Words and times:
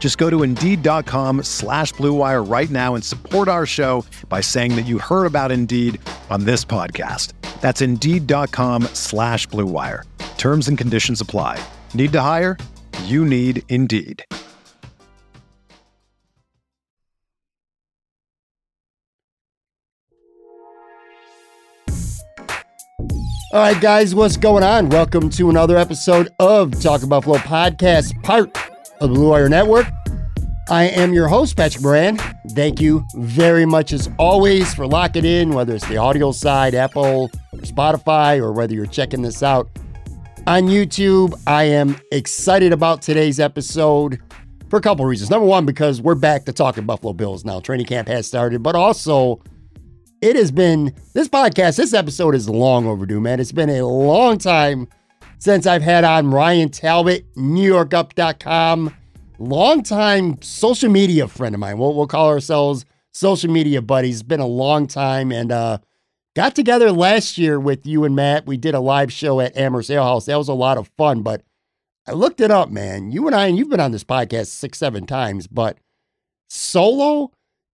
Just 0.00 0.16
go 0.18 0.28
to 0.30 0.42
Indeed.com 0.42 1.44
slash 1.44 1.92
BlueWire 1.92 2.50
right 2.50 2.70
now 2.70 2.94
and 2.96 3.04
support 3.04 3.46
our 3.46 3.66
show 3.66 4.04
by 4.28 4.40
saying 4.40 4.74
that 4.74 4.86
you 4.86 4.98
heard 4.98 5.26
about 5.26 5.52
Indeed 5.52 6.00
on 6.30 6.44
this 6.44 6.64
podcast. 6.64 7.34
That's 7.60 7.82
Indeed.com 7.82 8.84
slash 8.94 9.46
BlueWire. 9.48 10.04
Terms 10.38 10.68
and 10.68 10.78
conditions 10.78 11.20
apply. 11.20 11.62
Need 11.92 12.12
to 12.12 12.20
hire? 12.22 12.56
You 13.04 13.26
need 13.26 13.62
Indeed. 13.68 14.24
All 23.52 23.58
right, 23.60 23.80
guys, 23.80 24.14
what's 24.14 24.36
going 24.36 24.62
on? 24.62 24.90
Welcome 24.90 25.28
to 25.30 25.50
another 25.50 25.76
episode 25.76 26.28
of 26.38 26.80
Talking 26.80 27.08
Buffalo 27.08 27.36
Podcast, 27.38 28.22
part 28.22 28.56
of 29.00 29.08
the 29.10 29.14
Blue 29.16 29.30
Wire 29.30 29.48
Network. 29.48 29.86
I 30.68 30.84
am 30.84 31.12
your 31.12 31.26
host, 31.26 31.56
Patrick 31.56 31.82
Moran. 31.82 32.16
Thank 32.50 32.80
you 32.80 33.04
very 33.16 33.66
much, 33.66 33.92
as 33.92 34.08
always, 34.18 34.72
for 34.72 34.86
locking 34.86 35.24
in, 35.24 35.52
whether 35.52 35.74
it's 35.74 35.86
the 35.88 35.96
audio 35.96 36.30
side, 36.30 36.74
Apple, 36.74 37.30
or 37.52 37.58
Spotify, 37.60 38.38
or 38.40 38.52
whether 38.52 38.74
you're 38.74 38.86
checking 38.86 39.22
this 39.22 39.42
out 39.42 39.68
on 40.46 40.64
YouTube. 40.64 41.40
I 41.46 41.64
am 41.64 42.00
excited 42.12 42.72
about 42.72 43.02
today's 43.02 43.40
episode 43.40 44.20
for 44.68 44.76
a 44.78 44.80
couple 44.80 45.04
reasons. 45.04 45.30
Number 45.30 45.46
one, 45.46 45.66
because 45.66 46.00
we're 46.00 46.14
back 46.14 46.44
to 46.44 46.52
talking 46.52 46.86
Buffalo 46.86 47.12
Bills 47.12 47.44
now. 47.44 47.58
Training 47.58 47.86
camp 47.86 48.06
has 48.06 48.28
started, 48.28 48.62
but 48.62 48.76
also 48.76 49.42
it 50.22 50.36
has 50.36 50.52
been 50.52 50.94
this 51.14 51.28
podcast, 51.28 51.76
this 51.76 51.94
episode 51.94 52.34
is 52.36 52.48
long 52.48 52.86
overdue, 52.86 53.20
man. 53.20 53.40
It's 53.40 53.52
been 53.52 53.70
a 53.70 53.84
long 53.84 54.38
time 54.38 54.86
since 55.38 55.66
I've 55.66 55.82
had 55.82 56.04
on 56.04 56.30
Ryan 56.30 56.68
Talbot, 56.68 57.24
NewYorkUp.com, 57.34 58.94
longtime 59.40 60.40
social 60.42 60.90
media 60.90 61.26
friend 61.26 61.54
of 61.54 61.60
mine. 61.60 61.78
We'll, 61.78 61.94
we'll 61.94 62.06
call 62.06 62.28
ourselves 62.28 62.84
social 63.12 63.50
media 63.50 63.82
buddies. 63.82 64.22
Been 64.22 64.40
a 64.40 64.46
long 64.46 64.86
time 64.86 65.32
and 65.32 65.50
uh, 65.50 65.78
got 66.36 66.54
together 66.54 66.92
last 66.92 67.38
year 67.38 67.58
with 67.58 67.86
you 67.86 68.04
and 68.04 68.14
Matt. 68.14 68.46
We 68.46 68.56
did 68.56 68.74
a 68.74 68.80
live 68.80 69.12
show 69.12 69.40
at 69.40 69.56
Amherst 69.56 69.90
Ale 69.90 70.04
House. 70.04 70.26
That 70.26 70.36
was 70.36 70.48
a 70.48 70.54
lot 70.54 70.78
of 70.78 70.90
fun, 70.96 71.22
but 71.22 71.42
I 72.06 72.12
looked 72.12 72.40
it 72.40 72.50
up, 72.50 72.70
man. 72.70 73.10
You 73.10 73.26
and 73.26 73.34
I, 73.34 73.46
and 73.46 73.56
you've 73.56 73.70
been 73.70 73.80
on 73.80 73.92
this 73.92 74.04
podcast 74.04 74.46
six, 74.48 74.78
seven 74.78 75.06
times, 75.06 75.46
but 75.46 75.78
solo, 76.48 77.32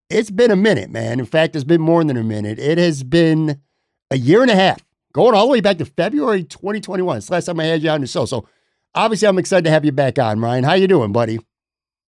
it's 0.09 0.31
been 0.31 0.51
a 0.51 0.57
minute, 0.57 0.91
man. 0.91 1.19
In 1.19 1.27
fact, 1.27 1.57
it's 1.57 1.65
been 1.65 1.81
more 1.81 2.05
than 2.05 2.17
a 2.17 2.23
minute. 2.25 2.59
It 2.59 2.79
has 2.79 3.03
been 3.03 3.61
a 4.11 4.17
year 4.17 4.43
and 4.43 4.51
a 4.51 4.55
half, 4.55 4.85
going 5.13 5.35
all 5.35 5.47
the 5.47 5.53
way 5.53 5.61
back 5.61 5.79
to 5.79 5.85
February 5.85 6.45
2021. 6.45 7.17
It's 7.17 7.27
the 7.27 7.33
last 7.33 7.47
time 7.47 7.59
I 7.59 7.65
had 7.65 7.83
you 7.83 7.91
on 7.91 8.03
the 8.03 8.07
show. 8.07 8.25
So 8.25 8.47
obviously 8.95 9.27
I'm 9.27 9.39
excited 9.39 9.65
to 9.65 9.71
have 9.71 9.85
you 9.85 9.93
back 9.93 10.19
on, 10.19 10.39
Ryan. 10.41 10.65
How 10.65 10.75
you 10.75 10.87
doing, 10.87 11.13
buddy? 11.13 11.41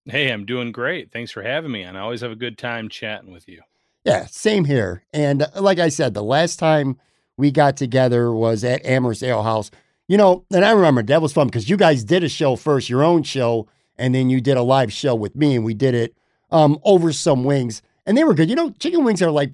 Hey, 0.09 0.31
I'm 0.31 0.45
doing 0.45 0.73
great. 0.73 1.13
Thanks 1.13 1.31
for 1.31 1.43
having 1.43 1.71
me. 1.71 1.83
And 1.83 1.97
I 1.97 2.01
always 2.01 2.23
have 2.23 2.31
a 2.31 2.37
good 2.37 2.59
time 2.59 2.89
chatting 2.89 3.33
with 3.33 3.49
you. 3.49 3.63
Yeah, 4.05 4.27
same 4.27 4.65
here. 4.65 5.05
And 5.13 5.43
uh, 5.43 5.61
like 5.61 5.79
I 5.79 5.91
said, 5.91 6.15
the 6.15 6.23
last 6.23 6.59
time 6.59 6.99
we 7.37 7.51
got 7.51 7.77
together 7.77 8.33
was 8.33 8.65
at 8.65 8.85
Amherst 8.87 9.23
Ale 9.23 9.43
House. 9.43 9.71
You 10.09 10.17
know, 10.17 10.47
and 10.51 10.65
I 10.65 10.71
remember 10.71 11.03
that 11.03 11.21
was 11.21 11.35
fun 11.35 11.49
because 11.49 11.69
you 11.69 11.77
guys 11.77 12.03
did 12.03 12.25
a 12.25 12.29
show 12.29 12.57
first, 12.57 12.89
your 12.89 13.05
own 13.05 13.23
show, 13.23 13.69
and 13.97 14.15
then 14.15 14.31
you 14.31 14.41
did 14.41 14.57
a 14.57 14.63
live 14.63 14.91
show 14.91 15.15
with 15.15 15.37
me, 15.37 15.55
and 15.55 15.65
we 15.65 15.75
did 15.75 15.95
it 15.95 16.17
um, 16.51 16.79
over 16.83 17.13
some 17.13 17.45
wings 17.45 17.83
and 18.09 18.17
they 18.17 18.25
were 18.25 18.35
good. 18.35 18.49
You 18.49 18.57
know, 18.57 18.71
chicken 18.81 19.05
wings 19.05 19.23
are 19.23 19.31
like 19.31 19.53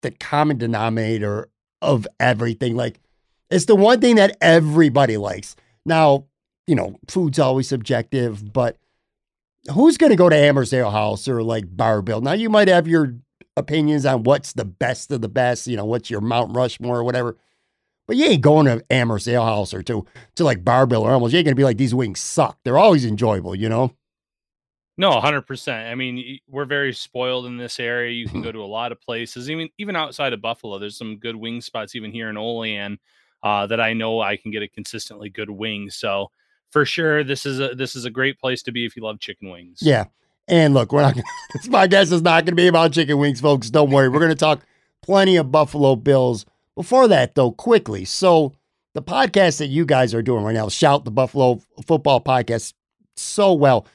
the 0.00 0.12
common 0.12 0.56
denominator 0.56 1.48
of 1.82 2.06
everything. 2.20 2.76
Like 2.76 3.00
it's 3.50 3.66
the 3.66 3.74
one 3.74 4.00
thing 4.00 4.14
that 4.14 4.36
everybody 4.40 5.16
likes. 5.16 5.56
Now, 5.84 6.26
you 6.68 6.76
know, 6.76 6.98
food's 7.08 7.40
always 7.40 7.68
subjective, 7.68 8.52
but 8.52 8.78
who's 9.72 9.96
going 9.96 10.10
to 10.10 10.16
go 10.16 10.28
to 10.28 10.36
Amherst 10.36 10.74
Ale 10.74 10.90
House 10.90 11.28
or 11.28 11.42
like 11.42 11.76
Bar 11.76 12.02
Bill? 12.02 12.20
Now, 12.20 12.32
you 12.32 12.50
might 12.50 12.68
have 12.68 12.88
your 12.88 13.14
opinions 13.56 14.04
on 14.06 14.22
what's 14.22 14.52
the 14.52 14.64
best 14.64 15.10
of 15.10 15.20
the 15.20 15.28
best, 15.28 15.66
you 15.66 15.76
know, 15.76 15.84
what's 15.84 16.10
your 16.10 16.20
Mount 16.20 16.54
Rushmore 16.54 16.98
or 16.98 17.04
whatever. 17.04 17.36
But 18.06 18.16
you 18.16 18.26
ain't 18.26 18.42
going 18.42 18.66
to 18.66 18.84
Amherst 18.90 19.26
Ale 19.26 19.44
House 19.44 19.74
or 19.74 19.82
to, 19.84 20.06
to 20.36 20.44
like 20.44 20.64
Bar 20.64 20.86
Bill 20.86 21.02
or 21.02 21.10
almost. 21.10 21.32
You 21.32 21.38
ain't 21.38 21.46
going 21.46 21.56
to 21.56 21.60
be 21.60 21.64
like, 21.64 21.78
these 21.78 21.94
wings 21.94 22.20
suck. 22.20 22.58
They're 22.64 22.78
always 22.78 23.04
enjoyable, 23.04 23.54
you 23.54 23.68
know? 23.68 23.92
No, 24.98 25.10
100%. 25.10 25.90
I 25.90 25.94
mean, 25.94 26.38
we're 26.48 26.64
very 26.64 26.92
spoiled 26.92 27.46
in 27.46 27.58
this 27.58 27.78
area. 27.78 28.12
You 28.12 28.28
can 28.28 28.40
go 28.40 28.50
to 28.50 28.62
a 28.62 28.64
lot 28.64 28.92
of 28.92 29.00
places, 29.00 29.50
even 29.50 29.68
even 29.76 29.94
outside 29.94 30.32
of 30.32 30.40
Buffalo. 30.40 30.78
There's 30.78 30.96
some 30.96 31.18
good 31.18 31.36
wing 31.36 31.60
spots 31.60 31.94
even 31.94 32.10
here 32.10 32.30
in 32.30 32.38
Olean 32.38 32.98
uh, 33.42 33.66
that 33.66 33.80
I 33.80 33.92
know 33.92 34.20
I 34.20 34.36
can 34.36 34.50
get 34.50 34.62
a 34.62 34.68
consistently 34.68 35.28
good 35.28 35.50
wing. 35.50 35.90
So 35.90 36.30
for 36.76 36.84
sure, 36.84 37.24
this 37.24 37.46
is 37.46 37.58
a 37.58 37.68
this 37.68 37.96
is 37.96 38.04
a 38.04 38.10
great 38.10 38.38
place 38.38 38.62
to 38.64 38.70
be 38.70 38.84
if 38.84 38.98
you 38.98 39.02
love 39.02 39.18
chicken 39.18 39.48
wings. 39.48 39.78
Yeah, 39.80 40.04
and 40.46 40.74
look, 40.74 40.92
we're 40.92 41.00
not. 41.00 41.14
this 41.54 41.68
podcast 41.68 42.12
is 42.12 42.20
not 42.20 42.44
going 42.44 42.52
to 42.52 42.54
be 42.54 42.66
about 42.66 42.92
chicken 42.92 43.16
wings, 43.16 43.40
folks. 43.40 43.70
Don't 43.70 43.88
worry. 43.88 44.10
We're 44.10 44.18
going 44.18 44.28
to 44.28 44.34
talk 44.34 44.60
plenty 45.00 45.36
of 45.36 45.50
Buffalo 45.50 45.96
Bills. 45.96 46.44
Before 46.74 47.08
that, 47.08 47.34
though, 47.34 47.50
quickly. 47.50 48.04
So 48.04 48.52
the 48.92 49.00
podcast 49.00 49.56
that 49.56 49.68
you 49.68 49.86
guys 49.86 50.12
are 50.12 50.20
doing 50.20 50.44
right 50.44 50.52
now, 50.52 50.68
shout 50.68 51.06
the 51.06 51.10
Buffalo 51.10 51.62
Football 51.86 52.20
Podcast, 52.20 52.74
so 53.16 53.54
well 53.54 53.86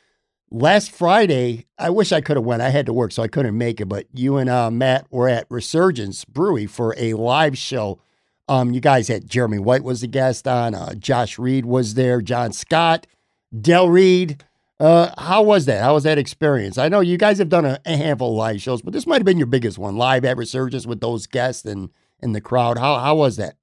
last 0.50 0.90
Friday, 0.90 1.68
I 1.78 1.92
wish 1.92 2.12
I 2.12 2.22
could 2.22 2.36
have 2.36 2.44
went. 2.44 2.64
I 2.64 2.70
had 2.70 2.88
to 2.88 2.94
work, 2.94 3.12
so 3.12 3.22
I 3.22 3.28
couldn't 3.28 3.56
make 3.56 3.80
it. 3.80 3.86
But 3.86 4.08
you 4.12 4.38
and 4.38 4.50
uh, 4.50 4.72
Matt 4.72 5.06
were 5.12 5.30
at 5.30 5.46
Resurgence 5.52 6.26
Brewery 6.26 6.66
for 6.66 6.96
a 6.98 7.14
live 7.14 7.60
show. 7.60 8.00
Um, 8.48 8.72
you 8.72 8.82
guys 8.82 9.08
had 9.08 9.30
Jeremy 9.30 9.60
White 9.60 9.84
was 9.84 10.02
the 10.02 10.08
guest 10.08 10.48
on. 10.48 10.76
Uh, 10.76 10.94
Josh 10.96 11.40
Reed 11.40 11.66
was 11.66 11.94
there. 11.94 12.22
John 12.22 12.52
Scott, 12.52 13.08
Del 13.60 13.88
Reid. 13.90 14.44
Uh, 14.80 15.12
how 15.18 15.44
was 15.44 15.66
that? 15.66 15.84
How 15.84 15.94
was 15.94 16.04
that 16.04 16.18
experience? 16.18 16.78
I 16.78 16.90
know 16.90 17.02
you 17.02 17.18
guys 17.18 17.38
have 17.38 17.50
done 17.50 17.66
a, 17.66 17.80
a 17.86 17.96
handful 17.96 18.32
of 18.32 18.38
live 18.38 18.62
shows, 18.62 18.82
but 18.82 18.94
this 18.94 19.06
might 19.06 19.18
have 19.18 19.26
been 19.26 19.38
your 19.38 19.48
biggest 19.48 19.78
one, 19.78 19.96
live 19.96 20.26
at 20.26 20.38
Resurgence 20.38 20.88
with 20.88 21.02
those 21.02 21.28
guests 21.28 21.66
and 21.66 21.90
and 22.20 22.36
the 22.36 22.42
crowd. 22.42 22.78
How 22.78 22.98
how 22.98 23.16
was 23.16 23.38
that? 23.38 23.56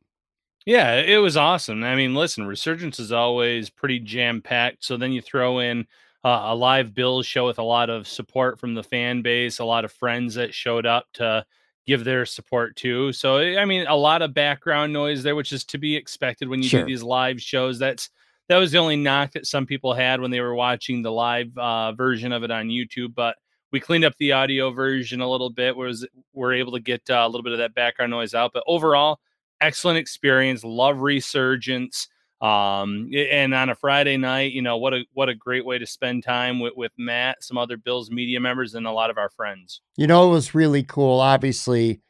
Yeah, 0.65 0.97
it 0.97 1.17
was 1.17 1.37
awesome. 1.37 1.83
I 1.83 1.97
mean, 1.97 2.15
listen, 2.15 2.47
Resurgence 2.47 3.01
is 3.01 3.11
always 3.11 3.71
pretty 3.71 4.01
jam 4.01 4.43
packed. 4.43 4.85
So 4.85 4.97
then 4.97 5.13
you 5.13 5.23
throw 5.23 5.61
in 5.61 5.87
uh, 6.23 6.43
a 6.45 6.55
live 6.55 6.95
Bills 6.95 7.27
show 7.27 7.47
with 7.47 7.59
a 7.59 7.63
lot 7.63 7.91
of 7.91 8.07
support 8.07 8.61
from 8.61 8.75
the 8.75 8.83
fan 8.83 9.23
base, 9.23 9.59
a 9.59 9.65
lot 9.65 9.85
of 9.85 9.93
friends 9.93 10.35
that 10.35 10.53
showed 10.53 10.87
up 10.87 11.07
to 11.15 11.45
give 11.89 12.05
their 12.05 12.27
support 12.27 12.77
too. 12.77 13.13
So 13.15 13.39
I 13.39 13.65
mean, 13.65 13.87
a 13.89 13.97
lot 13.97 14.21
of 14.21 14.35
background 14.35 14.93
noise 14.93 15.23
there, 15.23 15.35
which 15.35 15.53
is 15.53 15.65
to 15.65 15.79
be 15.79 15.97
expected 15.97 16.49
when 16.49 16.63
you 16.63 16.69
sure. 16.69 16.81
do 16.81 16.87
these 16.87 17.03
live 17.03 17.41
shows. 17.41 17.79
That's 17.79 18.11
that 18.49 18.59
was 18.59 18.71
the 18.71 18.79
only 18.79 18.97
knock 18.97 19.33
that 19.33 19.47
some 19.47 19.67
people 19.67 19.95
had 19.95 20.21
when 20.21 20.31
they 20.31 20.41
were 20.41 20.55
watching 20.55 21.03
the 21.03 21.11
live 21.11 21.57
uh, 21.57 21.93
version 21.93 22.31
of 22.31 22.45
it 22.45 22.51
on 22.51 22.69
YouTube, 22.69 23.15
but 23.15 23.37
we 23.73 23.81
cleaned 23.81 24.05
up 24.05 24.15
the 24.19 24.33
audio 24.33 24.71
version 24.71 25.21
a 25.21 25.31
little 25.31 25.51
bit. 25.51 25.75
Was 25.77 26.07
we're 26.35 26.55
able 26.55 26.73
to 26.73 26.81
get 26.81 27.03
uh, 27.11 27.25
a 27.25 27.29
little 27.29 27.43
bit 27.43 27.53
of 27.53 27.59
that 27.59 27.75
background 27.75 28.11
noise 28.11 28.35
out, 28.35 28.53
but 28.53 28.63
overall, 28.67 29.19
excellent 29.61 29.99
experience. 29.99 30.63
Love 30.63 31.01
Resurgence 31.01 32.07
um 32.41 33.11
and 33.13 33.53
on 33.53 33.69
a 33.69 33.75
friday 33.75 34.17
night 34.17 34.53
you 34.53 34.63
know 34.63 34.77
what 34.77 34.95
a 34.95 35.05
what 35.13 35.29
a 35.29 35.35
great 35.35 35.67
way 35.67 35.77
to 35.77 35.87
spend 35.87 36.23
time 36.23 36.61
with 36.61 36.73
with 36.77 36.93
matt 36.97 37.43
some 37.43 37.59
other 37.59 37.77
bills 37.77 38.11
media 38.13 38.39
members 38.39 38.75
and 38.75 38.87
a 38.87 38.93
lot 38.93 39.11
of 39.11 39.19
our 39.19 39.29
friends. 39.29 39.81
You 39.97 40.07
know 40.07 40.29
it 40.29 40.33
was 40.33 40.55
really 40.55 40.85
cool 40.85 41.19
obviously 41.19 42.01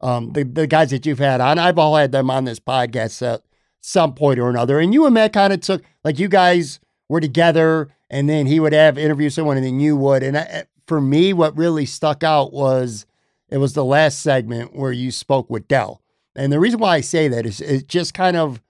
um 0.00 0.32
the, 0.32 0.42
the 0.42 0.66
guys 0.66 0.90
that 0.90 1.06
you've 1.06 1.20
had 1.20 1.40
on 1.40 1.58
i've 1.60 1.78
all 1.78 1.94
had 1.94 2.10
them 2.10 2.30
on 2.30 2.44
this 2.44 2.58
podcast 2.58 3.22
at 3.22 3.42
some 3.80 4.12
point 4.14 4.40
or 4.40 4.50
another 4.50 4.80
and 4.80 4.92
you 4.92 5.04
and 5.06 5.14
matt 5.14 5.32
kind 5.32 5.52
of 5.52 5.60
took 5.60 5.84
like 6.02 6.18
you 6.18 6.26
guys 6.28 6.80
were 7.08 7.20
together 7.20 7.88
and 8.10 8.28
then 8.28 8.46
he 8.46 8.58
would 8.58 8.72
have 8.72 8.98
interview 8.98 9.30
someone 9.30 9.56
and 9.56 9.64
then 9.64 9.78
you 9.78 9.96
would 9.96 10.24
and 10.24 10.36
I, 10.36 10.64
for 10.88 11.00
me 11.00 11.32
what 11.32 11.56
really 11.56 11.86
stuck 11.86 12.24
out 12.24 12.52
was 12.52 13.06
it 13.48 13.58
was 13.58 13.74
the 13.74 13.84
last 13.84 14.20
segment 14.20 14.74
where 14.74 14.92
you 14.92 15.12
spoke 15.12 15.48
with 15.48 15.68
del 15.68 16.02
And 16.34 16.52
the 16.52 16.58
reason 16.60 16.80
why 16.80 16.96
I 16.96 17.00
say 17.00 17.28
that 17.28 17.46
is 17.46 17.60
it 17.60 17.86
just 17.88 18.12
kind 18.14 18.36
of 18.36 18.60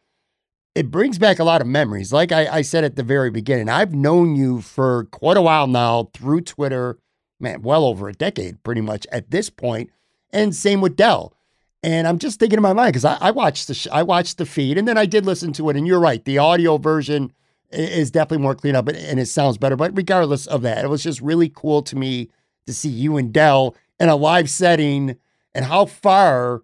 it 0.76 0.90
brings 0.90 1.18
back 1.18 1.38
a 1.38 1.44
lot 1.44 1.62
of 1.62 1.66
memories. 1.66 2.12
Like 2.12 2.32
I, 2.32 2.58
I 2.58 2.60
said 2.60 2.84
at 2.84 2.96
the 2.96 3.02
very 3.02 3.30
beginning, 3.30 3.70
I've 3.70 3.94
known 3.94 4.36
you 4.36 4.60
for 4.60 5.04
quite 5.04 5.38
a 5.38 5.42
while 5.42 5.66
now 5.66 6.10
through 6.12 6.42
Twitter, 6.42 6.98
man, 7.40 7.62
well 7.62 7.86
over 7.86 8.10
a 8.10 8.12
decade, 8.12 8.62
pretty 8.62 8.82
much 8.82 9.06
at 9.10 9.30
this 9.30 9.48
point. 9.48 9.90
And 10.34 10.54
same 10.54 10.82
with 10.82 10.94
Del. 10.94 11.32
And 11.82 12.06
I'm 12.06 12.18
just 12.18 12.38
thinking 12.38 12.58
in 12.58 12.62
my 12.62 12.74
mind 12.74 12.92
because 12.92 13.06
I, 13.06 13.16
I, 13.22 13.30
watched 13.30 13.68
the 13.68 13.74
sh- 13.74 13.88
I 13.90 14.02
watched 14.02 14.36
the 14.36 14.44
feed 14.44 14.76
and 14.76 14.86
then 14.86 14.98
I 14.98 15.06
did 15.06 15.24
listen 15.24 15.54
to 15.54 15.70
it. 15.70 15.76
And 15.78 15.86
you're 15.86 15.98
right, 15.98 16.22
the 16.22 16.36
audio 16.36 16.76
version 16.76 17.32
is 17.70 18.10
definitely 18.10 18.42
more 18.42 18.54
clean 18.54 18.76
up 18.76 18.86
and 18.86 19.18
it 19.18 19.26
sounds 19.26 19.56
better. 19.56 19.76
But 19.76 19.96
regardless 19.96 20.46
of 20.46 20.60
that, 20.60 20.84
it 20.84 20.88
was 20.88 21.02
just 21.02 21.22
really 21.22 21.48
cool 21.48 21.80
to 21.84 21.96
me 21.96 22.28
to 22.66 22.74
see 22.74 22.90
you 22.90 23.16
and 23.16 23.32
Del 23.32 23.74
in 23.98 24.10
a 24.10 24.16
live 24.16 24.50
setting 24.50 25.16
and 25.54 25.64
how 25.64 25.86
far 25.86 26.60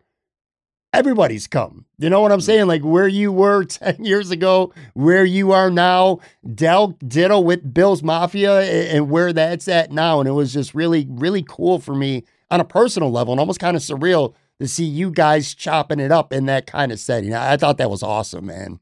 everybody's 0.92 1.46
come. 1.46 1.86
You 1.98 2.10
know 2.10 2.20
what 2.20 2.32
I'm 2.32 2.38
mm. 2.38 2.44
saying? 2.44 2.66
Like 2.66 2.82
where 2.82 3.08
you 3.08 3.32
were 3.32 3.64
10 3.64 4.04
years 4.04 4.30
ago, 4.30 4.72
where 4.94 5.24
you 5.24 5.52
are 5.52 5.70
now, 5.70 6.20
Del 6.54 6.88
ditto 7.06 7.40
with 7.40 7.72
Bills 7.72 8.02
Mafia 8.02 8.60
and 8.60 9.10
where 9.10 9.32
that's 9.32 9.68
at 9.68 9.90
now. 9.90 10.20
And 10.20 10.28
it 10.28 10.32
was 10.32 10.52
just 10.52 10.74
really, 10.74 11.06
really 11.08 11.44
cool 11.46 11.78
for 11.78 11.94
me 11.94 12.24
on 12.50 12.60
a 12.60 12.64
personal 12.64 13.10
level 13.10 13.32
and 13.32 13.40
almost 13.40 13.60
kind 13.60 13.76
of 13.76 13.82
surreal 13.82 14.34
to 14.60 14.68
see 14.68 14.84
you 14.84 15.10
guys 15.10 15.54
chopping 15.54 16.00
it 16.00 16.12
up 16.12 16.32
in 16.32 16.46
that 16.46 16.66
kind 16.66 16.92
of 16.92 17.00
setting. 17.00 17.34
I 17.34 17.56
thought 17.56 17.78
that 17.78 17.90
was 17.90 18.02
awesome, 18.02 18.46
man. 18.46 18.80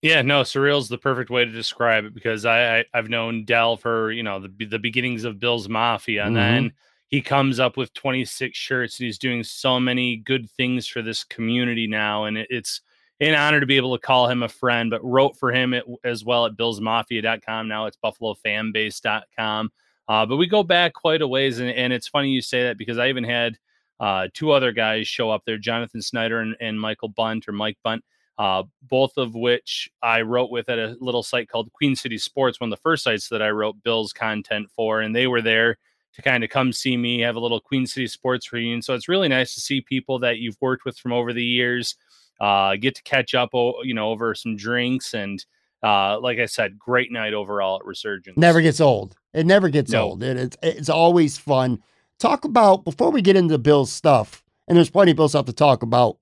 Yeah, 0.00 0.22
no, 0.22 0.40
surreal 0.40 0.78
is 0.78 0.88
the 0.88 0.98
perfect 0.98 1.30
way 1.30 1.44
to 1.44 1.50
describe 1.50 2.04
it 2.04 2.12
because 2.12 2.44
I, 2.44 2.80
I 2.80 2.84
have 2.92 3.08
known 3.08 3.44
Del 3.44 3.76
for 3.76 4.10
you 4.10 4.24
know 4.24 4.40
the 4.40 4.66
the 4.66 4.80
beginnings 4.80 5.22
of 5.22 5.38
Bills 5.38 5.68
Mafia, 5.68 6.24
and 6.26 6.36
mm-hmm. 6.36 6.54
then 6.54 6.72
he 7.12 7.20
comes 7.20 7.60
up 7.60 7.76
with 7.76 7.92
26 7.92 8.56
shirts 8.56 8.98
and 8.98 9.04
he's 9.04 9.18
doing 9.18 9.44
so 9.44 9.78
many 9.78 10.16
good 10.16 10.50
things 10.50 10.88
for 10.88 11.02
this 11.02 11.22
community 11.22 11.86
now. 11.86 12.24
And 12.24 12.38
it, 12.38 12.46
it's 12.48 12.80
an 13.20 13.34
honor 13.34 13.60
to 13.60 13.66
be 13.66 13.76
able 13.76 13.94
to 13.94 14.00
call 14.00 14.28
him 14.28 14.42
a 14.42 14.48
friend 14.48 14.90
but 14.90 15.04
wrote 15.04 15.36
for 15.36 15.52
him 15.52 15.74
at, 15.74 15.84
as 16.04 16.24
well 16.24 16.46
at 16.46 16.56
billsmafia.com 16.56 17.68
now 17.68 17.86
it's 17.86 17.98
buffalofanbase.com 18.02 19.70
uh, 20.08 20.26
but 20.26 20.36
we 20.36 20.46
go 20.46 20.64
back 20.64 20.92
quite 20.92 21.22
a 21.22 21.28
ways 21.28 21.60
and, 21.60 21.70
and, 21.70 21.92
it's 21.92 22.08
funny 22.08 22.30
you 22.30 22.42
say 22.42 22.64
that 22.64 22.78
because 22.78 22.98
i 22.98 23.08
even 23.08 23.22
had 23.22 23.56
uh, 24.00 24.26
two 24.34 24.50
other 24.50 24.72
guys 24.72 25.06
show 25.06 25.30
up 25.30 25.42
there 25.46 25.56
jonathan 25.56 26.02
snyder 26.02 26.40
and, 26.40 26.56
and 26.60 26.80
michael 26.80 27.08
bunt 27.10 27.46
or 27.46 27.52
mike 27.52 27.78
bunt 27.84 28.02
uh, 28.38 28.62
both 28.88 29.12
of 29.18 29.34
which 29.34 29.90
I 30.02 30.22
wrote 30.22 30.50
with 30.50 30.70
at 30.70 30.78
a 30.78 30.96
little 31.00 31.22
site 31.22 31.50
called 31.50 31.70
Queen 31.74 31.94
City 31.94 32.16
Sports, 32.16 32.58
one 32.58 32.72
of 32.72 32.76
the 32.76 32.82
first 32.82 33.04
sites 33.04 33.28
that 33.28 33.42
I 33.42 33.50
wrote 33.50 33.82
Bill's 33.84 34.14
content 34.14 34.70
for, 34.74 35.02
and 35.02 35.14
they 35.14 35.26
were 35.26 35.42
there 35.42 35.76
to 36.14 36.22
kind 36.22 36.44
of 36.44 36.50
come 36.50 36.72
see 36.72 36.96
me, 36.96 37.20
have 37.20 37.36
a 37.36 37.40
little 37.40 37.60
Queen 37.60 37.86
City 37.86 38.06
sports 38.06 38.52
reunion. 38.52 38.82
So 38.82 38.94
it's 38.94 39.08
really 39.08 39.28
nice 39.28 39.54
to 39.54 39.60
see 39.60 39.80
people 39.80 40.18
that 40.20 40.38
you've 40.38 40.58
worked 40.60 40.84
with 40.84 40.98
from 40.98 41.12
over 41.12 41.32
the 41.32 41.44
years, 41.44 41.96
uh, 42.40 42.76
get 42.76 42.94
to 42.96 43.02
catch 43.02 43.34
up, 43.34 43.50
you 43.52 43.94
know, 43.94 44.10
over 44.10 44.34
some 44.34 44.56
drinks. 44.56 45.14
And 45.14 45.44
uh, 45.82 46.20
like 46.20 46.38
I 46.38 46.46
said, 46.46 46.78
great 46.78 47.10
night 47.10 47.34
overall 47.34 47.76
at 47.76 47.84
Resurgence. 47.84 48.36
Never 48.36 48.60
gets 48.60 48.80
old. 48.80 49.16
It 49.32 49.46
never 49.46 49.68
gets 49.68 49.90
no. 49.90 50.02
old. 50.02 50.22
It, 50.22 50.36
it's, 50.36 50.56
it's 50.62 50.88
always 50.88 51.38
fun. 51.38 51.82
Talk 52.18 52.44
about, 52.44 52.84
before 52.84 53.10
we 53.10 53.22
get 53.22 53.36
into 53.36 53.58
Bill's 53.58 53.90
stuff, 53.90 54.44
and 54.68 54.76
there's 54.76 54.90
plenty 54.90 55.10
of 55.10 55.16
Bill 55.16 55.28
stuff 55.28 55.46
to 55.46 55.52
talk 55.52 55.82
about, 55.82 56.18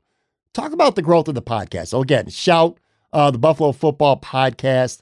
talk 0.54 0.72
about 0.72 0.96
the 0.96 1.02
growth 1.02 1.28
of 1.28 1.34
the 1.34 1.42
podcast. 1.42 1.88
So 1.88 2.00
again, 2.00 2.28
shout 2.31 2.78
uh, 3.12 3.31
the 3.31 3.38
Buffalo 3.38 3.72
Football 3.72 4.19
Podcast. 4.19 5.00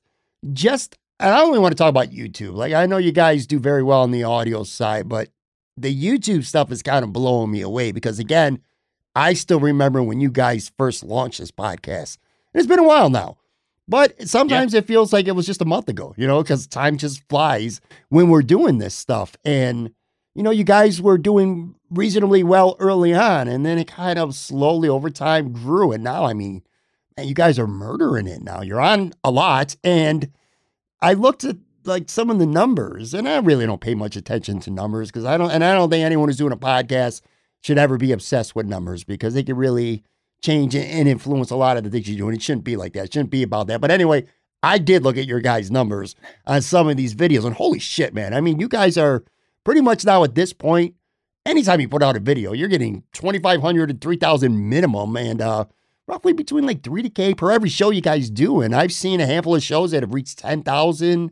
Just 0.52 0.97
and 1.20 1.34
I 1.34 1.40
only 1.40 1.58
want 1.58 1.72
to 1.72 1.76
talk 1.76 1.90
about 1.90 2.10
YouTube. 2.10 2.54
Like 2.54 2.72
I 2.72 2.86
know 2.86 2.98
you 2.98 3.12
guys 3.12 3.46
do 3.46 3.58
very 3.58 3.82
well 3.82 4.02
on 4.02 4.10
the 4.10 4.24
audio 4.24 4.62
side, 4.64 5.08
but 5.08 5.28
the 5.76 5.94
YouTube 5.94 6.44
stuff 6.44 6.72
is 6.72 6.82
kind 6.82 7.04
of 7.04 7.12
blowing 7.12 7.50
me 7.50 7.60
away 7.60 7.92
because 7.92 8.18
again, 8.18 8.60
I 9.14 9.32
still 9.32 9.60
remember 9.60 10.02
when 10.02 10.20
you 10.20 10.30
guys 10.30 10.70
first 10.78 11.02
launched 11.02 11.40
this 11.40 11.50
podcast. 11.50 12.18
And 12.52 12.60
it's 12.60 12.68
been 12.68 12.78
a 12.78 12.84
while 12.84 13.10
now. 13.10 13.36
But 13.88 14.28
sometimes 14.28 14.74
yeah. 14.74 14.80
it 14.80 14.86
feels 14.86 15.12
like 15.12 15.26
it 15.26 15.32
was 15.32 15.46
just 15.46 15.62
a 15.62 15.64
month 15.64 15.88
ago, 15.88 16.14
you 16.18 16.26
know, 16.26 16.42
because 16.42 16.66
time 16.66 16.98
just 16.98 17.26
flies 17.28 17.80
when 18.10 18.28
we're 18.28 18.42
doing 18.42 18.78
this 18.78 18.94
stuff. 18.94 19.34
And, 19.44 19.92
you 20.34 20.42
know, 20.42 20.50
you 20.50 20.62
guys 20.62 21.00
were 21.00 21.16
doing 21.16 21.74
reasonably 21.90 22.42
well 22.42 22.76
early 22.78 23.14
on, 23.14 23.48
and 23.48 23.64
then 23.64 23.78
it 23.78 23.88
kind 23.88 24.18
of 24.18 24.34
slowly 24.34 24.90
over 24.90 25.08
time 25.08 25.52
grew. 25.52 25.90
And 25.92 26.04
now, 26.04 26.24
I 26.24 26.34
mean, 26.34 26.62
man, 27.16 27.28
you 27.28 27.34
guys 27.34 27.58
are 27.58 27.66
murdering 27.66 28.26
it 28.26 28.42
now. 28.42 28.60
You're 28.60 28.80
on 28.80 29.14
a 29.24 29.30
lot. 29.30 29.74
And 29.82 30.30
I 31.00 31.12
looked 31.14 31.44
at 31.44 31.56
like 31.84 32.10
some 32.10 32.30
of 32.30 32.38
the 32.38 32.46
numbers, 32.46 33.14
and 33.14 33.28
I 33.28 33.38
really 33.38 33.66
don't 33.66 33.80
pay 33.80 33.94
much 33.94 34.16
attention 34.16 34.60
to 34.60 34.70
numbers 34.70 35.08
because 35.08 35.24
I 35.24 35.36
don't, 35.36 35.50
and 35.50 35.64
I 35.64 35.74
don't 35.74 35.90
think 35.90 36.04
anyone 36.04 36.28
who's 36.28 36.36
doing 36.36 36.52
a 36.52 36.56
podcast 36.56 37.22
should 37.62 37.78
ever 37.78 37.96
be 37.96 38.12
obsessed 38.12 38.54
with 38.54 38.66
numbers 38.66 39.04
because 39.04 39.34
they 39.34 39.42
can 39.42 39.56
really 39.56 40.04
change 40.42 40.74
and 40.74 41.08
influence 41.08 41.50
a 41.50 41.56
lot 41.56 41.76
of 41.76 41.84
the 41.84 41.90
things 41.90 42.08
you 42.08 42.16
do. 42.16 42.28
And 42.28 42.36
it 42.36 42.42
shouldn't 42.42 42.64
be 42.64 42.76
like 42.76 42.92
that. 42.92 43.06
It 43.06 43.12
shouldn't 43.12 43.30
be 43.30 43.42
about 43.42 43.66
that. 43.68 43.80
But 43.80 43.90
anyway, 43.90 44.26
I 44.62 44.78
did 44.78 45.02
look 45.02 45.16
at 45.16 45.26
your 45.26 45.40
guys' 45.40 45.70
numbers 45.70 46.14
on 46.46 46.62
some 46.62 46.88
of 46.88 46.96
these 46.96 47.14
videos, 47.14 47.44
and 47.44 47.54
holy 47.54 47.78
shit, 47.78 48.12
man! 48.12 48.34
I 48.34 48.40
mean, 48.40 48.58
you 48.58 48.68
guys 48.68 48.98
are 48.98 49.24
pretty 49.64 49.80
much 49.80 50.04
now 50.04 50.24
at 50.24 50.34
this 50.34 50.52
point. 50.52 50.94
Anytime 51.46 51.80
you 51.80 51.88
put 51.88 52.02
out 52.02 52.16
a 52.16 52.20
video, 52.20 52.52
you're 52.52 52.68
getting 52.68 53.04
2,500 53.14 53.88
to 53.88 53.94
3,000 53.94 54.68
minimum, 54.68 55.16
and 55.16 55.40
uh, 55.40 55.64
roughly 56.08 56.32
between 56.32 56.66
like 56.66 56.82
three 56.82 57.02
to 57.02 57.10
K 57.10 57.34
per 57.34 57.52
every 57.52 57.68
show 57.68 57.90
you 57.90 58.00
guys 58.00 58.30
do. 58.30 58.62
And 58.62 58.74
I've 58.74 58.92
seen 58.92 59.20
a 59.20 59.26
handful 59.26 59.54
of 59.54 59.62
shows 59.62 59.92
that 59.92 60.02
have 60.02 60.14
reached 60.14 60.38
10,000, 60.38 61.30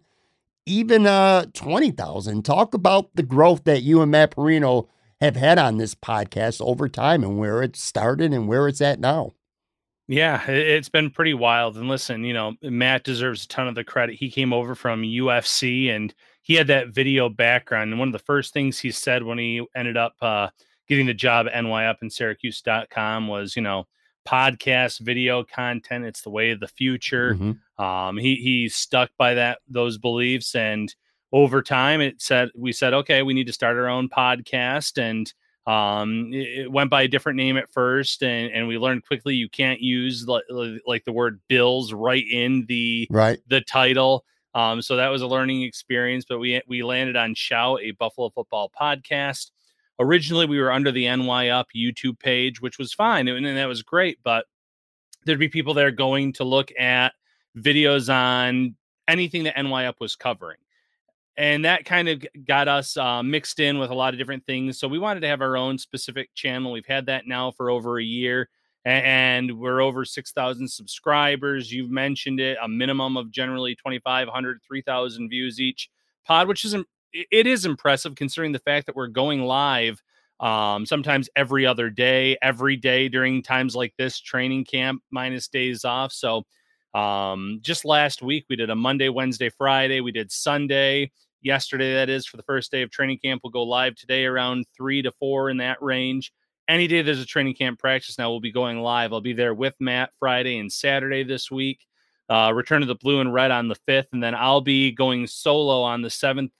even 0.66 1.06
uh, 1.06 1.46
20,000. 1.54 2.44
Talk 2.44 2.74
about 2.74 3.10
the 3.16 3.22
growth 3.22 3.64
that 3.64 3.82
you 3.82 4.02
and 4.02 4.12
Matt 4.12 4.36
Parrino 4.36 4.88
have 5.20 5.34
had 5.34 5.58
on 5.58 5.78
this 5.78 5.94
podcast 5.94 6.60
over 6.60 6.88
time 6.88 7.24
and 7.24 7.38
where 7.38 7.62
it 7.62 7.74
started 7.74 8.32
and 8.32 8.46
where 8.46 8.68
it's 8.68 8.82
at 8.82 9.00
now. 9.00 9.32
Yeah, 10.08 10.40
it's 10.48 10.88
been 10.88 11.10
pretty 11.10 11.34
wild. 11.34 11.76
And 11.76 11.88
listen, 11.88 12.22
you 12.22 12.32
know, 12.32 12.54
Matt 12.62 13.02
deserves 13.02 13.44
a 13.44 13.48
ton 13.48 13.66
of 13.66 13.74
the 13.74 13.82
credit. 13.82 14.14
He 14.14 14.30
came 14.30 14.52
over 14.52 14.76
from 14.76 15.02
UFC 15.02 15.90
and 15.90 16.14
he 16.42 16.54
had 16.54 16.68
that 16.68 16.88
video 16.88 17.28
background. 17.28 17.90
And 17.90 17.98
one 17.98 18.08
of 18.08 18.12
the 18.12 18.20
first 18.20 18.52
things 18.52 18.78
he 18.78 18.92
said 18.92 19.24
when 19.24 19.38
he 19.38 19.66
ended 19.74 19.96
up 19.96 20.14
uh, 20.20 20.48
getting 20.86 21.06
the 21.06 21.14
job 21.14 21.46
at 21.48 21.54
NYUp 21.54 21.96
and 22.02 22.12
Syracuse.com 22.12 23.26
was, 23.26 23.56
you 23.56 23.62
know, 23.62 23.88
podcast 24.26 25.00
video 25.00 25.44
content 25.44 26.04
it's 26.04 26.22
the 26.22 26.30
way 26.30 26.50
of 26.50 26.60
the 26.60 26.68
future. 26.68 27.34
Mm-hmm. 27.34 27.82
um, 27.82 28.16
he 28.16 28.36
he 28.36 28.68
stuck 28.68 29.10
by 29.16 29.34
that 29.34 29.58
those 29.68 29.98
beliefs 29.98 30.54
and 30.54 30.94
over 31.32 31.62
time 31.62 32.00
it 32.00 32.20
said 32.20 32.50
we 32.56 32.72
said 32.72 32.94
okay 32.94 33.22
we 33.22 33.34
need 33.34 33.46
to 33.46 33.52
start 33.52 33.76
our 33.76 33.88
own 33.88 34.08
podcast 34.08 34.98
and 34.98 35.32
um, 35.66 36.32
it, 36.32 36.60
it 36.60 36.72
went 36.72 36.90
by 36.90 37.02
a 37.02 37.08
different 37.08 37.36
name 37.36 37.56
at 37.56 37.72
first 37.72 38.22
and, 38.22 38.52
and 38.52 38.68
we 38.68 38.78
learned 38.78 39.04
quickly 39.04 39.34
you 39.34 39.48
can't 39.48 39.80
use 39.80 40.26
like, 40.26 40.44
like 40.86 41.04
the 41.04 41.12
word 41.12 41.40
bills 41.48 41.92
right 41.92 42.24
in 42.30 42.66
the 42.66 43.08
right. 43.10 43.40
the 43.48 43.60
title. 43.60 44.24
Um, 44.54 44.80
so 44.80 44.96
that 44.96 45.08
was 45.08 45.20
a 45.20 45.26
learning 45.26 45.62
experience 45.62 46.24
but 46.26 46.38
we 46.38 46.62
we 46.66 46.82
landed 46.82 47.16
on 47.16 47.34
shout 47.34 47.80
a 47.82 47.90
buffalo 47.90 48.30
football 48.30 48.70
podcast 48.80 49.50
originally 49.98 50.46
we 50.46 50.60
were 50.60 50.72
under 50.72 50.92
the 50.92 51.04
NY 51.04 51.48
Up 51.48 51.68
YouTube 51.74 52.18
page, 52.18 52.60
which 52.60 52.78
was 52.78 52.92
fine 52.92 53.28
and, 53.28 53.46
and 53.46 53.56
that 53.56 53.66
was 53.66 53.82
great, 53.82 54.18
but 54.22 54.46
there'd 55.24 55.38
be 55.38 55.48
people 55.48 55.74
there 55.74 55.90
going 55.90 56.32
to 56.34 56.44
look 56.44 56.70
at 56.78 57.12
videos 57.56 58.12
on 58.12 58.76
anything 59.08 59.44
that 59.44 59.62
NY 59.62 59.86
Up 59.86 59.96
was 60.00 60.16
covering. 60.16 60.58
And 61.38 61.64
that 61.66 61.84
kind 61.84 62.08
of 62.08 62.24
got 62.46 62.66
us 62.66 62.96
uh, 62.96 63.22
mixed 63.22 63.60
in 63.60 63.78
with 63.78 63.90
a 63.90 63.94
lot 63.94 64.14
of 64.14 64.18
different 64.18 64.46
things. 64.46 64.78
So 64.78 64.88
we 64.88 64.98
wanted 64.98 65.20
to 65.20 65.28
have 65.28 65.42
our 65.42 65.56
own 65.56 65.76
specific 65.76 66.34
channel. 66.34 66.72
We've 66.72 66.86
had 66.86 67.06
that 67.06 67.26
now 67.26 67.50
for 67.50 67.68
over 67.68 67.98
a 67.98 68.04
year 68.04 68.48
and 68.86 69.58
we're 69.58 69.80
over 69.80 70.04
6,000 70.04 70.68
subscribers. 70.68 71.72
You've 71.72 71.90
mentioned 71.90 72.38
it, 72.38 72.56
a 72.62 72.68
minimum 72.68 73.16
of 73.16 73.32
generally 73.32 73.74
2,500, 73.74 74.60
3,000 74.66 75.28
views 75.28 75.60
each 75.60 75.90
pod, 76.24 76.46
which 76.46 76.64
isn't 76.64 76.86
it 77.30 77.46
is 77.46 77.64
impressive 77.64 78.14
considering 78.14 78.52
the 78.52 78.58
fact 78.60 78.86
that 78.86 78.96
we're 78.96 79.06
going 79.08 79.42
live 79.42 80.02
um, 80.40 80.84
sometimes 80.84 81.30
every 81.34 81.64
other 81.64 81.88
day, 81.88 82.36
every 82.42 82.76
day 82.76 83.08
during 83.08 83.42
times 83.42 83.74
like 83.74 83.94
this, 83.96 84.20
training 84.20 84.64
camp 84.64 85.02
minus 85.10 85.48
days 85.48 85.84
off. 85.84 86.12
So 86.12 86.44
um, 86.94 87.58
just 87.62 87.84
last 87.84 88.22
week 88.22 88.44
we 88.48 88.56
did 88.56 88.70
a 88.70 88.76
Monday, 88.76 89.08
Wednesday, 89.08 89.48
Friday. 89.48 90.00
We 90.00 90.12
did 90.12 90.30
Sunday 90.30 91.10
yesterday. 91.40 91.94
That 91.94 92.10
is 92.10 92.26
for 92.26 92.36
the 92.36 92.42
first 92.42 92.70
day 92.70 92.82
of 92.82 92.90
training 92.90 93.18
camp. 93.24 93.40
We'll 93.42 93.50
go 93.50 93.62
live 93.62 93.94
today 93.94 94.24
around 94.24 94.66
three 94.76 95.02
to 95.02 95.12
four 95.12 95.48
in 95.48 95.56
that 95.58 95.80
range. 95.80 96.32
Any 96.68 96.86
day 96.86 97.00
there's 97.00 97.20
a 97.20 97.26
training 97.26 97.54
camp 97.54 97.78
practice 97.78 98.18
now, 98.18 98.30
we'll 98.30 98.40
be 98.40 98.52
going 98.52 98.80
live. 98.80 99.12
I'll 99.12 99.20
be 99.20 99.32
there 99.32 99.54
with 99.54 99.74
Matt 99.78 100.10
Friday 100.18 100.58
and 100.58 100.70
Saturday 100.70 101.22
this 101.22 101.50
week. 101.50 101.86
Uh, 102.28 102.50
return 102.52 102.80
to 102.80 102.86
the 102.86 102.96
blue 102.96 103.20
and 103.20 103.32
red 103.32 103.52
on 103.52 103.68
the 103.68 103.76
fifth, 103.86 104.08
and 104.12 104.20
then 104.20 104.34
I'll 104.34 104.60
be 104.60 104.90
going 104.90 105.28
solo 105.28 105.82
on 105.82 106.02
the 106.02 106.10
seventh 106.10 106.50